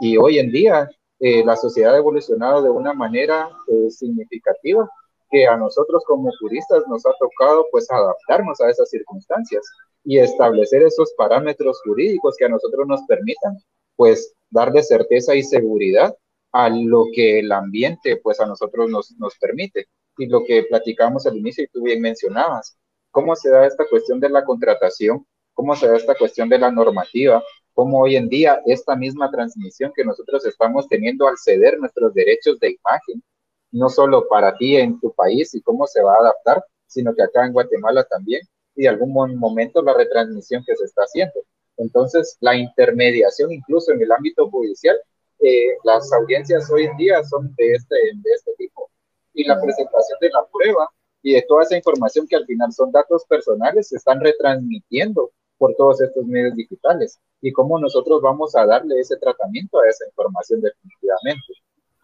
Y 0.00 0.16
hoy 0.16 0.38
en 0.38 0.50
día 0.50 0.88
la 1.20 1.56
sociedad 1.56 1.94
ha 1.94 1.98
evolucionado 1.98 2.62
de 2.62 2.70
una 2.70 2.92
manera 2.92 3.50
significativa 3.90 4.88
que 5.30 5.46
a 5.46 5.56
nosotros 5.56 6.02
como 6.06 6.30
juristas 6.40 6.84
nos 6.88 7.04
ha 7.04 7.10
tocado 7.18 7.66
pues 7.70 7.90
adaptarnos 7.90 8.60
a 8.60 8.70
esas 8.70 8.88
circunstancias 8.88 9.62
y 10.04 10.18
establecer 10.18 10.82
esos 10.82 11.12
parámetros 11.16 11.80
jurídicos 11.84 12.36
que 12.38 12.46
a 12.46 12.48
nosotros 12.48 12.86
nos 12.86 13.02
permitan 13.06 13.58
pues 13.96 14.32
darle 14.50 14.82
certeza 14.82 15.34
y 15.34 15.42
seguridad 15.42 16.16
a 16.52 16.70
lo 16.70 17.06
que 17.14 17.40
el 17.40 17.52
ambiente 17.52 18.16
pues 18.22 18.40
a 18.40 18.46
nosotros 18.46 18.88
nos, 18.88 19.14
nos 19.18 19.36
permite. 19.38 19.86
Y 20.18 20.26
lo 20.26 20.44
que 20.44 20.64
platicamos 20.64 21.26
al 21.26 21.36
inicio 21.36 21.64
y 21.64 21.68
tú 21.68 21.82
bien 21.82 22.00
mencionabas, 22.00 22.76
cómo 23.10 23.34
se 23.36 23.50
da 23.50 23.66
esta 23.66 23.86
cuestión 23.88 24.20
de 24.20 24.28
la 24.28 24.44
contratación, 24.44 25.26
cómo 25.54 25.74
se 25.76 25.88
da 25.88 25.96
esta 25.96 26.14
cuestión 26.14 26.48
de 26.48 26.58
la 26.58 26.70
normativa, 26.70 27.42
cómo 27.72 28.00
hoy 28.00 28.16
en 28.16 28.28
día 28.28 28.60
esta 28.66 28.96
misma 28.96 29.30
transmisión 29.30 29.92
que 29.94 30.04
nosotros 30.04 30.44
estamos 30.46 30.88
teniendo 30.88 31.26
al 31.28 31.36
ceder 31.38 31.78
nuestros 31.78 32.12
derechos 32.12 32.58
de 32.60 32.72
imagen 32.72 33.22
no 33.70 33.88
solo 33.88 34.26
para 34.28 34.56
ti 34.56 34.76
en 34.76 34.98
tu 35.00 35.12
país 35.12 35.54
y 35.54 35.60
cómo 35.62 35.86
se 35.86 36.02
va 36.02 36.14
a 36.14 36.20
adaptar, 36.20 36.64
sino 36.86 37.14
que 37.14 37.22
acá 37.22 37.46
en 37.46 37.52
Guatemala 37.52 38.04
también 38.04 38.40
y 38.74 38.86
algún 38.86 39.12
momento 39.12 39.82
la 39.82 39.94
retransmisión 39.94 40.64
que 40.64 40.76
se 40.76 40.84
está 40.84 41.02
haciendo. 41.02 41.34
Entonces, 41.76 42.36
la 42.40 42.56
intermediación 42.56 43.52
incluso 43.52 43.92
en 43.92 44.02
el 44.02 44.12
ámbito 44.12 44.48
judicial, 44.50 44.96
eh, 45.40 45.76
las 45.84 46.12
audiencias 46.12 46.70
hoy 46.70 46.84
en 46.84 46.96
día 46.96 47.22
son 47.24 47.54
de 47.56 47.74
este, 47.74 47.94
de 47.94 48.30
este 48.34 48.52
tipo. 48.56 48.90
Y 49.34 49.44
la 49.44 49.60
presentación 49.60 50.18
de 50.20 50.30
la 50.30 50.44
prueba 50.52 50.88
y 51.22 51.34
de 51.34 51.44
toda 51.48 51.62
esa 51.62 51.76
información 51.76 52.26
que 52.26 52.36
al 52.36 52.46
final 52.46 52.72
son 52.72 52.90
datos 52.92 53.24
personales 53.28 53.88
se 53.88 53.96
están 53.96 54.20
retransmitiendo 54.20 55.30
por 55.58 55.74
todos 55.74 56.00
estos 56.00 56.24
medios 56.26 56.54
digitales 56.54 57.18
y 57.40 57.52
cómo 57.52 57.78
nosotros 57.78 58.22
vamos 58.22 58.54
a 58.56 58.64
darle 58.64 58.98
ese 59.00 59.16
tratamiento 59.16 59.80
a 59.80 59.88
esa 59.88 60.06
información 60.06 60.60
definitivamente. 60.60 61.52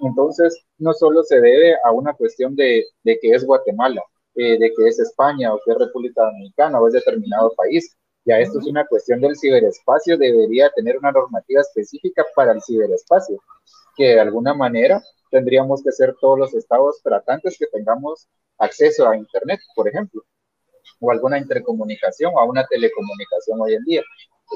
Entonces, 0.01 0.59
no 0.79 0.93
solo 0.93 1.22
se 1.22 1.41
debe 1.41 1.77
a 1.85 1.93
una 1.93 2.14
cuestión 2.14 2.55
de, 2.57 2.85
que 3.05 3.18
es 3.22 3.45
Guatemala, 3.45 4.03
eh, 4.35 4.59
de 4.59 4.72
que 4.75 4.89
es 4.89 4.99
España 4.99 5.55
o 5.55 5.61
que 5.64 5.70
es 5.70 5.79
República 5.79 6.25
Dominicana 6.25 6.81
o 6.81 6.89
es 6.89 6.95
determinado 6.95 7.55
país. 7.57 7.97
Ya 8.27 8.39
esto 8.39 8.59
es 8.59 8.66
una 8.66 8.87
cuestión 8.87 9.20
del 9.20 9.37
ciberespacio, 9.37 10.16
debería 10.16 10.70
tener 10.70 10.99
una 10.99 11.12
normativa 11.12 11.61
específica 11.61 12.25
para 12.35 12.53
el 12.53 12.62
ciberespacio, 12.62 13.39
que 13.97 14.05
de 14.05 14.20
alguna 14.20 14.55
manera 14.55 15.03
tendríamos 15.30 15.82
que 15.82 15.92
ser 15.92 16.14
todos 16.20 16.38
los 16.38 16.55
estados 16.55 17.01
tratantes 17.03 17.57
que 17.59 17.66
tengamos 17.66 18.28
acceso 18.59 19.09
a 19.09 19.16
Internet, 19.16 19.61
por 19.74 19.88
ejemplo, 19.88 20.22
o 21.01 21.11
alguna 21.11 21.38
intercomunicación 21.38 22.32
o 22.34 22.40
a 22.40 22.45
una 22.45 22.64
telecomunicación 22.66 23.61
hoy 23.61 23.74
en 23.74 23.84
día. 23.84 24.03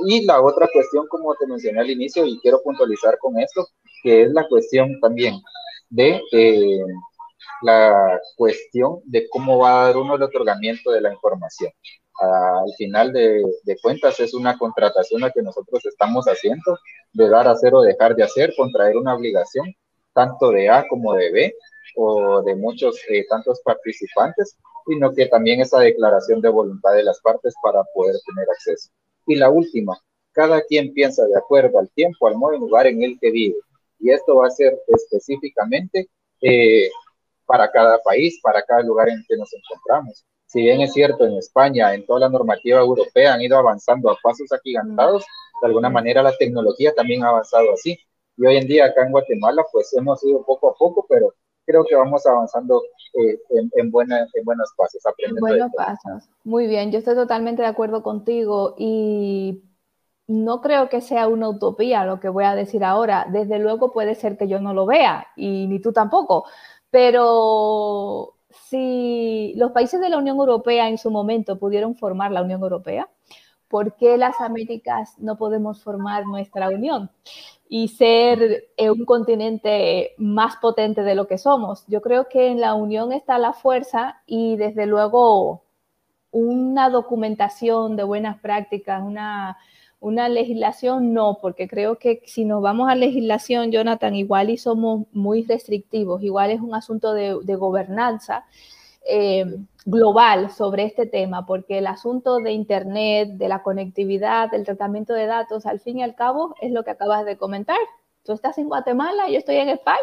Y 0.06 0.24
la 0.24 0.40
otra 0.40 0.68
cuestión, 0.72 1.06
como 1.08 1.34
te 1.34 1.46
mencioné 1.46 1.80
al 1.80 1.90
inicio, 1.90 2.24
y 2.24 2.38
quiero 2.40 2.62
puntualizar 2.62 3.18
con 3.18 3.38
esto, 3.40 3.66
que 4.02 4.22
es 4.22 4.32
la 4.32 4.46
cuestión 4.46 5.00
también 5.00 5.40
de 5.90 6.20
eh, 6.32 6.80
la 7.62 8.20
cuestión 8.36 9.00
de 9.04 9.28
cómo 9.28 9.58
va 9.58 9.82
a 9.82 9.86
dar 9.86 9.96
uno 9.96 10.14
el 10.14 10.22
otorgamiento 10.22 10.90
de 10.90 11.00
la 11.00 11.12
información. 11.12 11.72
Al 12.18 12.72
final 12.76 13.12
de, 13.12 13.42
cuentas 13.82 14.18
es 14.20 14.34
una 14.34 14.58
contratación 14.58 15.22
a 15.24 15.30
que 15.30 15.42
nosotros 15.42 15.84
estamos 15.86 16.26
haciendo 16.26 16.78
de 17.12 17.28
dar, 17.28 17.46
hacer 17.46 17.74
o 17.74 17.82
dejar 17.82 18.16
de 18.16 18.24
hacer, 18.24 18.52
contraer 18.56 18.96
una 18.96 19.14
obligación 19.14 19.74
tanto 20.12 20.50
de 20.50 20.68
A 20.68 20.86
como 20.88 21.14
de 21.14 21.30
B 21.30 21.54
o 21.96 22.42
de 22.42 22.56
muchos, 22.56 22.98
eh, 23.08 23.24
tantos 23.28 23.60
participantes, 23.64 24.56
sino 24.86 25.12
que 25.12 25.26
también 25.26 25.60
esa 25.60 25.78
declaración 25.80 26.40
de 26.40 26.48
voluntad 26.48 26.92
de 26.94 27.04
las 27.04 27.20
partes 27.20 27.54
para 27.62 27.82
poder 27.94 28.16
tener 28.26 28.48
acceso. 28.50 28.90
Y 29.26 29.36
la 29.36 29.50
última, 29.50 29.96
cada 30.32 30.60
quien 30.62 30.92
piensa 30.92 31.24
de 31.24 31.36
acuerdo 31.36 31.78
al 31.78 31.90
tiempo, 31.90 32.26
al 32.26 32.36
modo 32.36 32.54
y 32.54 32.58
lugar 32.58 32.86
en 32.86 33.02
el 33.02 33.18
que 33.20 33.30
vive. 33.30 33.56
Y 34.00 34.10
esto 34.10 34.36
va 34.36 34.46
a 34.46 34.50
ser 34.50 34.78
específicamente 34.88 36.08
eh, 36.40 36.88
para 37.46 37.70
cada 37.70 37.98
país, 37.98 38.40
para 38.42 38.62
cada 38.62 38.82
lugar 38.82 39.08
en 39.08 39.24
que 39.28 39.36
nos 39.36 39.52
encontramos. 39.52 40.24
Si 40.48 40.62
bien 40.62 40.80
es 40.80 40.94
cierto, 40.94 41.26
en 41.26 41.36
España, 41.36 41.94
en 41.94 42.06
toda 42.06 42.20
la 42.20 42.28
normativa 42.30 42.80
europea 42.80 43.34
han 43.34 43.42
ido 43.42 43.58
avanzando 43.58 44.10
a 44.10 44.16
pasos 44.22 44.50
agigantados, 44.50 45.26
de 45.60 45.66
alguna 45.66 45.90
manera 45.90 46.22
la 46.22 46.34
tecnología 46.38 46.94
también 46.94 47.22
ha 47.22 47.28
avanzado 47.28 47.72
así. 47.74 47.98
Y 48.38 48.46
hoy 48.46 48.56
en 48.56 48.66
día 48.66 48.86
acá 48.86 49.04
en 49.04 49.12
Guatemala, 49.12 49.62
pues 49.70 49.92
hemos 49.94 50.24
ido 50.24 50.42
poco 50.44 50.70
a 50.70 50.74
poco, 50.74 51.04
pero 51.06 51.34
creo 51.66 51.84
que 51.84 51.94
vamos 51.94 52.24
avanzando 52.26 52.82
eh, 53.12 53.38
en, 53.74 53.90
buena, 53.90 54.20
en 54.20 54.44
buenos 54.44 54.72
pasos. 54.74 55.04
Aprendiendo 55.04 55.40
buenos 55.40 55.70
pasos. 55.76 56.30
Muy 56.44 56.66
bien, 56.66 56.90
yo 56.90 56.98
estoy 56.98 57.14
totalmente 57.14 57.60
de 57.60 57.68
acuerdo 57.68 58.02
contigo 58.02 58.74
y 58.78 59.64
no 60.28 60.62
creo 60.62 60.88
que 60.88 61.02
sea 61.02 61.28
una 61.28 61.50
utopía 61.50 62.06
lo 62.06 62.20
que 62.20 62.30
voy 62.30 62.44
a 62.44 62.54
decir 62.54 62.84
ahora. 62.84 63.26
Desde 63.30 63.58
luego 63.58 63.92
puede 63.92 64.14
ser 64.14 64.38
que 64.38 64.48
yo 64.48 64.60
no 64.60 64.72
lo 64.72 64.86
vea 64.86 65.26
y 65.36 65.66
ni 65.66 65.78
tú 65.78 65.92
tampoco, 65.92 66.46
pero 66.90 68.37
si 68.50 69.52
los 69.56 69.72
países 69.72 70.00
de 70.00 70.08
la 70.08 70.18
Unión 70.18 70.36
Europea 70.38 70.88
en 70.88 70.98
su 70.98 71.10
momento 71.10 71.58
pudieron 71.58 71.94
formar 71.94 72.32
la 72.32 72.42
Unión 72.42 72.62
Europea, 72.62 73.08
¿por 73.68 73.96
qué 73.96 74.16
las 74.16 74.40
Américas 74.40 75.14
no 75.18 75.36
podemos 75.36 75.82
formar 75.82 76.24
nuestra 76.26 76.68
unión 76.68 77.10
y 77.68 77.88
ser 77.88 78.64
eh, 78.76 78.90
un 78.90 79.04
continente 79.04 80.14
más 80.16 80.56
potente 80.56 81.02
de 81.02 81.14
lo 81.14 81.26
que 81.26 81.38
somos? 81.38 81.84
Yo 81.86 82.00
creo 82.00 82.28
que 82.28 82.48
en 82.48 82.60
la 82.60 82.74
unión 82.74 83.12
está 83.12 83.38
la 83.38 83.52
fuerza 83.52 84.22
y 84.26 84.56
desde 84.56 84.86
luego 84.86 85.64
una 86.30 86.90
documentación 86.90 87.96
de 87.96 88.04
buenas 88.04 88.38
prácticas, 88.40 89.02
una, 89.02 89.58
una 90.00 90.28
legislación 90.28 91.12
no, 91.12 91.38
porque 91.40 91.66
creo 91.66 91.98
que 91.98 92.22
si 92.24 92.44
nos 92.44 92.62
vamos 92.62 92.88
a 92.88 92.94
legislación, 92.94 93.72
Jonathan, 93.72 94.14
igual 94.14 94.50
y 94.50 94.56
somos 94.56 95.06
muy 95.12 95.42
restrictivos, 95.42 96.22
igual 96.22 96.50
es 96.50 96.60
un 96.60 96.74
asunto 96.74 97.12
de, 97.14 97.34
gobernanza 97.56 98.44
eh, 99.08 99.44
global 99.84 100.50
sobre 100.50 100.84
este 100.84 101.06
tema, 101.06 101.46
porque 101.46 101.78
el 101.78 101.86
asunto 101.88 102.38
de 102.38 102.52
Internet, 102.52 103.30
de 103.30 103.48
la 103.48 103.62
conectividad, 103.62 104.50
del 104.50 104.64
tratamiento 104.64 105.14
de 105.14 105.26
datos, 105.26 105.66
al 105.66 105.80
fin 105.80 105.98
y 105.98 106.02
al 106.02 106.14
cabo, 106.14 106.54
es 106.60 106.70
lo 106.70 106.84
que 106.84 106.90
acabas 106.90 107.24
de 107.24 107.36
comentar. 107.36 107.78
Tú 108.22 108.34
estás 108.34 108.58
en 108.58 108.68
Guatemala, 108.68 109.28
yo 109.28 109.38
estoy 109.38 109.56
en 109.56 109.70
España. 109.70 109.98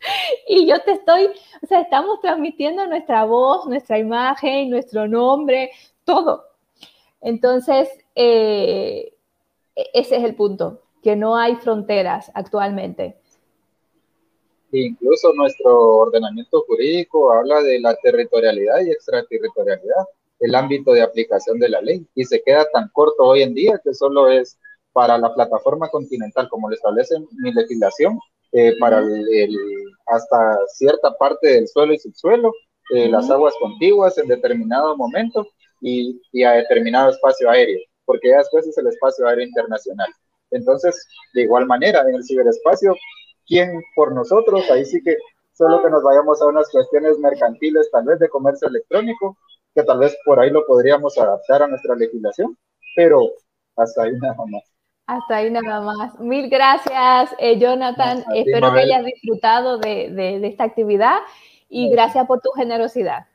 y 0.48 0.66
yo 0.66 0.80
te 0.82 0.92
estoy, 0.92 1.30
o 1.62 1.66
sea, 1.66 1.80
estamos 1.80 2.20
transmitiendo 2.20 2.86
nuestra 2.86 3.24
voz, 3.24 3.66
nuestra 3.66 3.98
imagen, 3.98 4.68
nuestro 4.68 5.08
nombre, 5.08 5.70
todo. 6.04 6.44
Entonces, 7.22 7.88
eh, 8.14 9.13
ese 9.74 10.16
es 10.16 10.24
el 10.24 10.34
punto, 10.34 10.82
que 11.02 11.16
no 11.16 11.36
hay 11.36 11.56
fronteras 11.56 12.30
actualmente. 12.34 13.16
Incluso 14.72 15.32
nuestro 15.34 15.98
ordenamiento 15.98 16.62
jurídico 16.66 17.32
habla 17.32 17.62
de 17.62 17.78
la 17.80 17.94
territorialidad 17.96 18.80
y 18.80 18.90
extraterritorialidad, 18.90 20.04
el 20.40 20.54
ámbito 20.54 20.92
de 20.92 21.02
aplicación 21.02 21.58
de 21.58 21.68
la 21.68 21.80
ley, 21.80 22.04
y 22.14 22.24
se 22.24 22.42
queda 22.42 22.66
tan 22.72 22.88
corto 22.88 23.22
hoy 23.24 23.42
en 23.42 23.54
día 23.54 23.80
que 23.84 23.94
solo 23.94 24.28
es 24.28 24.58
para 24.92 25.18
la 25.18 25.32
plataforma 25.32 25.88
continental, 25.88 26.48
como 26.48 26.68
lo 26.68 26.74
establece 26.74 27.16
mi 27.42 27.52
legislación, 27.52 28.18
eh, 28.52 28.72
para 28.78 28.98
el, 28.98 29.56
hasta 30.06 30.58
cierta 30.74 31.16
parte 31.16 31.48
del 31.48 31.68
suelo 31.68 31.92
y 31.92 31.98
subsuelo, 31.98 32.52
eh, 32.94 33.08
las 33.08 33.30
aguas 33.30 33.54
contiguas 33.60 34.16
en 34.18 34.28
determinado 34.28 34.96
momento 34.96 35.46
y, 35.80 36.20
y 36.32 36.44
a 36.44 36.52
determinado 36.52 37.10
espacio 37.10 37.50
aéreo 37.50 37.80
porque 38.04 38.30
ya 38.30 38.38
después 38.38 38.66
es 38.66 38.76
el 38.78 38.86
espacio 38.86 39.26
aéreo 39.26 39.46
internacional. 39.46 40.08
Entonces, 40.50 41.06
de 41.32 41.42
igual 41.42 41.66
manera, 41.66 42.02
en 42.02 42.14
el 42.14 42.24
ciberespacio, 42.24 42.94
¿quién 43.46 43.82
por 43.94 44.14
nosotros? 44.14 44.70
Ahí 44.70 44.84
sí 44.84 45.02
que 45.02 45.16
solo 45.52 45.82
que 45.82 45.90
nos 45.90 46.02
vayamos 46.02 46.40
a 46.42 46.46
unas 46.46 46.68
cuestiones 46.70 47.18
mercantiles, 47.18 47.90
tal 47.90 48.04
vez 48.04 48.18
de 48.18 48.28
comercio 48.28 48.68
electrónico, 48.68 49.36
que 49.74 49.82
tal 49.82 49.98
vez 49.98 50.16
por 50.24 50.38
ahí 50.40 50.50
lo 50.50 50.66
podríamos 50.66 51.18
adaptar 51.18 51.62
a 51.62 51.66
nuestra 51.66 51.94
legislación, 51.96 52.56
pero 52.96 53.20
hasta 53.76 54.04
ahí 54.04 54.12
nada 54.20 54.36
más. 54.48 54.62
Hasta 55.06 55.36
ahí 55.36 55.50
nada 55.50 55.80
más. 55.80 56.18
Mil 56.18 56.48
gracias, 56.48 57.34
eh, 57.38 57.58
Jonathan. 57.58 58.24
Espero 58.34 58.72
que 58.72 58.80
hayas 58.80 59.04
disfrutado 59.04 59.78
de, 59.78 60.10
de, 60.10 60.46
esta 60.46 60.64
actividad 60.64 61.18
y 61.68 61.90
gracias 61.90 62.26
por 62.26 62.40
tu 62.40 62.50
generosidad. 62.52 63.26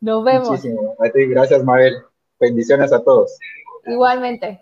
Nos 0.00 0.24
vemos. 0.24 0.48
Muchísimo. 0.48 0.94
A 1.00 1.10
ti, 1.10 1.26
gracias, 1.26 1.62
Mabel. 1.64 1.96
Bendiciones 2.40 2.92
a 2.92 3.02
todos. 3.02 3.36
Igualmente. 3.88 4.60